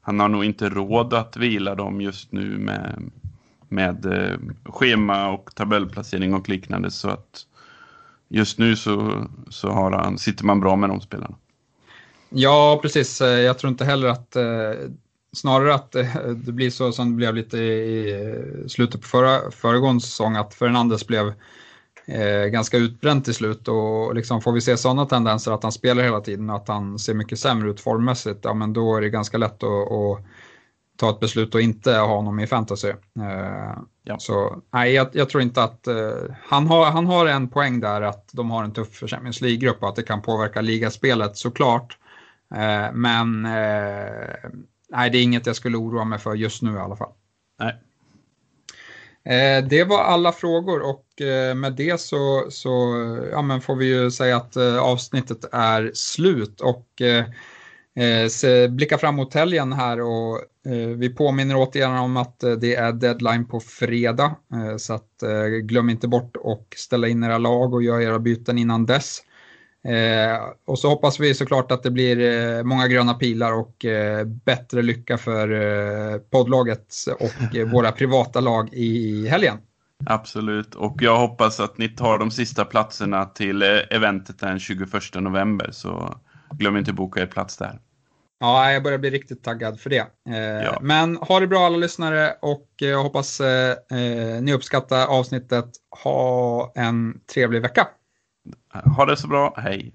han 0.00 0.20
har 0.20 0.28
nog 0.28 0.44
inte 0.44 0.68
råd 0.68 1.14
att 1.14 1.36
vila 1.36 1.74
dem 1.74 2.00
just 2.00 2.32
nu 2.32 2.58
med, 2.58 3.10
med 3.68 4.06
schema 4.64 5.28
och 5.28 5.54
tabellplacering 5.54 6.34
och 6.34 6.48
liknande. 6.48 6.90
Så 6.90 7.08
att 7.08 7.46
just 8.28 8.58
nu 8.58 8.76
så, 8.76 9.26
så 9.50 9.70
har 9.70 9.92
han, 9.92 10.18
sitter 10.18 10.44
man 10.44 10.60
bra 10.60 10.76
med 10.76 10.90
de 10.90 11.00
spelarna. 11.00 11.34
Ja, 12.28 12.78
precis. 12.82 13.20
Jag 13.20 13.58
tror 13.58 13.70
inte 13.70 13.84
heller 13.84 14.08
att 14.08 14.36
eh, 14.36 14.72
snarare 15.36 15.74
att 15.74 15.94
eh, 15.94 16.16
det 16.36 16.52
blir 16.52 16.70
så 16.70 16.92
som 16.92 17.10
det 17.10 17.16
blev 17.16 17.34
lite 17.34 17.58
i 17.58 18.12
eh, 18.12 18.66
slutet 18.66 19.00
på 19.00 19.08
förra, 19.08 19.50
föregående 19.50 20.00
säsong, 20.00 20.36
att 20.36 20.54
Fernandes 20.54 21.06
blev 21.06 21.32
eh, 22.06 22.46
ganska 22.46 22.76
utbränd 22.76 23.24
till 23.24 23.34
slut 23.34 23.68
och 23.68 24.14
liksom 24.14 24.40
får 24.40 24.52
vi 24.52 24.60
se 24.60 24.76
sådana 24.76 25.06
tendenser 25.06 25.52
att 25.52 25.62
han 25.62 25.72
spelar 25.72 26.02
hela 26.02 26.20
tiden 26.20 26.50
och 26.50 26.56
att 26.56 26.68
han 26.68 26.98
ser 26.98 27.14
mycket 27.14 27.38
sämre 27.38 27.70
ut 27.70 27.80
formmässigt, 27.80 28.40
ja 28.42 28.54
men 28.54 28.72
då 28.72 28.96
är 28.96 29.00
det 29.00 29.08
ganska 29.08 29.38
lätt 29.38 29.62
att, 29.62 29.92
att 29.92 30.24
ta 30.96 31.10
ett 31.10 31.20
beslut 31.20 31.54
och 31.54 31.60
inte 31.60 31.92
ha 31.92 32.16
honom 32.16 32.40
i 32.40 32.46
fantasy. 32.46 32.88
Eh, 32.88 33.78
ja. 34.04 34.18
Så 34.18 34.62
nej, 34.72 34.92
jag, 34.92 35.08
jag, 35.12 35.28
tror 35.28 35.42
inte 35.42 35.62
att 35.62 35.86
eh, 35.86 36.12
han, 36.42 36.66
har, 36.66 36.86
han 36.90 37.06
har 37.06 37.26
en 37.26 37.48
poäng 37.48 37.80
där 37.80 38.02
att 38.02 38.30
de 38.32 38.50
har 38.50 38.64
en 38.64 38.72
tuff 38.72 39.00
Champions 39.00 39.40
League-grupp 39.40 39.82
och 39.82 39.88
att 39.88 39.96
det 39.96 40.02
kan 40.02 40.22
påverka 40.22 40.60
ligaspelet 40.60 41.36
såklart. 41.36 41.98
Eh, 42.54 42.92
men 42.92 43.46
eh, 43.46 44.50
nej, 44.88 45.10
det 45.10 45.18
är 45.18 45.22
inget 45.22 45.46
jag 45.46 45.56
skulle 45.56 45.76
oroa 45.76 46.04
mig 46.04 46.18
för 46.18 46.34
just 46.34 46.62
nu 46.62 46.74
i 46.74 46.78
alla 46.78 46.96
fall. 46.96 47.12
Nej. 47.58 47.82
Det 49.68 49.84
var 49.84 50.02
alla 50.02 50.32
frågor 50.32 50.90
och 50.90 51.06
med 51.56 51.72
det 51.72 52.00
så, 52.00 52.46
så 52.50 52.70
ja, 53.32 53.42
men 53.42 53.60
får 53.60 53.76
vi 53.76 53.86
ju 53.86 54.10
säga 54.10 54.36
att 54.36 54.56
avsnittet 54.80 55.44
är 55.52 55.90
slut 55.94 56.60
och 56.60 56.86
eh, 57.96 58.70
blicka 58.70 58.98
fram 58.98 59.14
mot 59.16 59.34
helgen 59.34 59.72
här 59.72 60.00
och 60.00 60.36
eh, 60.66 60.88
vi 60.96 61.08
påminner 61.08 61.56
återigen 61.56 61.96
om 61.96 62.16
att 62.16 62.42
eh, 62.42 62.52
det 62.52 62.74
är 62.74 62.92
deadline 62.92 63.46
på 63.46 63.60
fredag 63.60 64.36
så 64.78 64.94
att 64.94 65.22
glöm 65.62 65.90
inte 65.90 66.08
bort 66.08 66.36
och 66.36 66.74
ställa 66.76 67.08
in 67.08 67.24
era 67.24 67.38
lag 67.38 67.74
och 67.74 67.82
göra 67.82 68.02
era 68.02 68.18
byten 68.18 68.58
innan 68.58 68.86
dess. 68.86 69.22
Och 70.66 70.78
så 70.78 70.88
hoppas 70.88 71.20
vi 71.20 71.34
såklart 71.34 71.72
att 71.72 71.82
det 71.82 71.90
blir 71.90 72.62
många 72.62 72.88
gröna 72.88 73.14
pilar 73.14 73.52
och 73.52 73.84
bättre 74.44 74.82
lycka 74.82 75.18
för 75.18 76.18
poddlaget 76.18 76.94
och 77.20 77.68
våra 77.72 77.92
privata 77.92 78.40
lag 78.40 78.68
i 78.72 79.26
helgen. 79.28 79.58
Absolut, 80.06 80.74
och 80.74 80.96
jag 81.00 81.18
hoppas 81.18 81.60
att 81.60 81.78
ni 81.78 81.88
tar 81.88 82.18
de 82.18 82.30
sista 82.30 82.64
platserna 82.64 83.24
till 83.24 83.62
eventet 83.90 84.38
den 84.38 84.58
21 84.58 84.92
november 85.14 85.68
så 85.72 86.16
glöm 86.50 86.76
inte 86.76 86.92
boka 86.92 87.20
er 87.20 87.26
plats 87.26 87.56
där. 87.56 87.80
Ja, 88.38 88.72
jag 88.72 88.82
börjar 88.82 88.98
bli 88.98 89.10
riktigt 89.10 89.42
taggad 89.42 89.80
för 89.80 89.90
det. 89.90 90.06
Eh, 90.28 90.64
ja. 90.64 90.78
Men 90.80 91.16
ha 91.16 91.40
det 91.40 91.46
bra 91.46 91.66
alla 91.66 91.76
lyssnare 91.76 92.34
och 92.42 92.68
jag 92.76 93.02
hoppas 93.02 93.40
eh, 93.40 93.70
eh, 93.70 94.42
ni 94.42 94.52
uppskattar 94.52 95.06
avsnittet. 95.06 95.70
Ha 96.04 96.72
en 96.74 97.20
trevlig 97.34 97.62
vecka. 97.62 97.88
Ha 98.96 99.06
det 99.06 99.16
så 99.16 99.28
bra, 99.28 99.54
hej. 99.56 99.94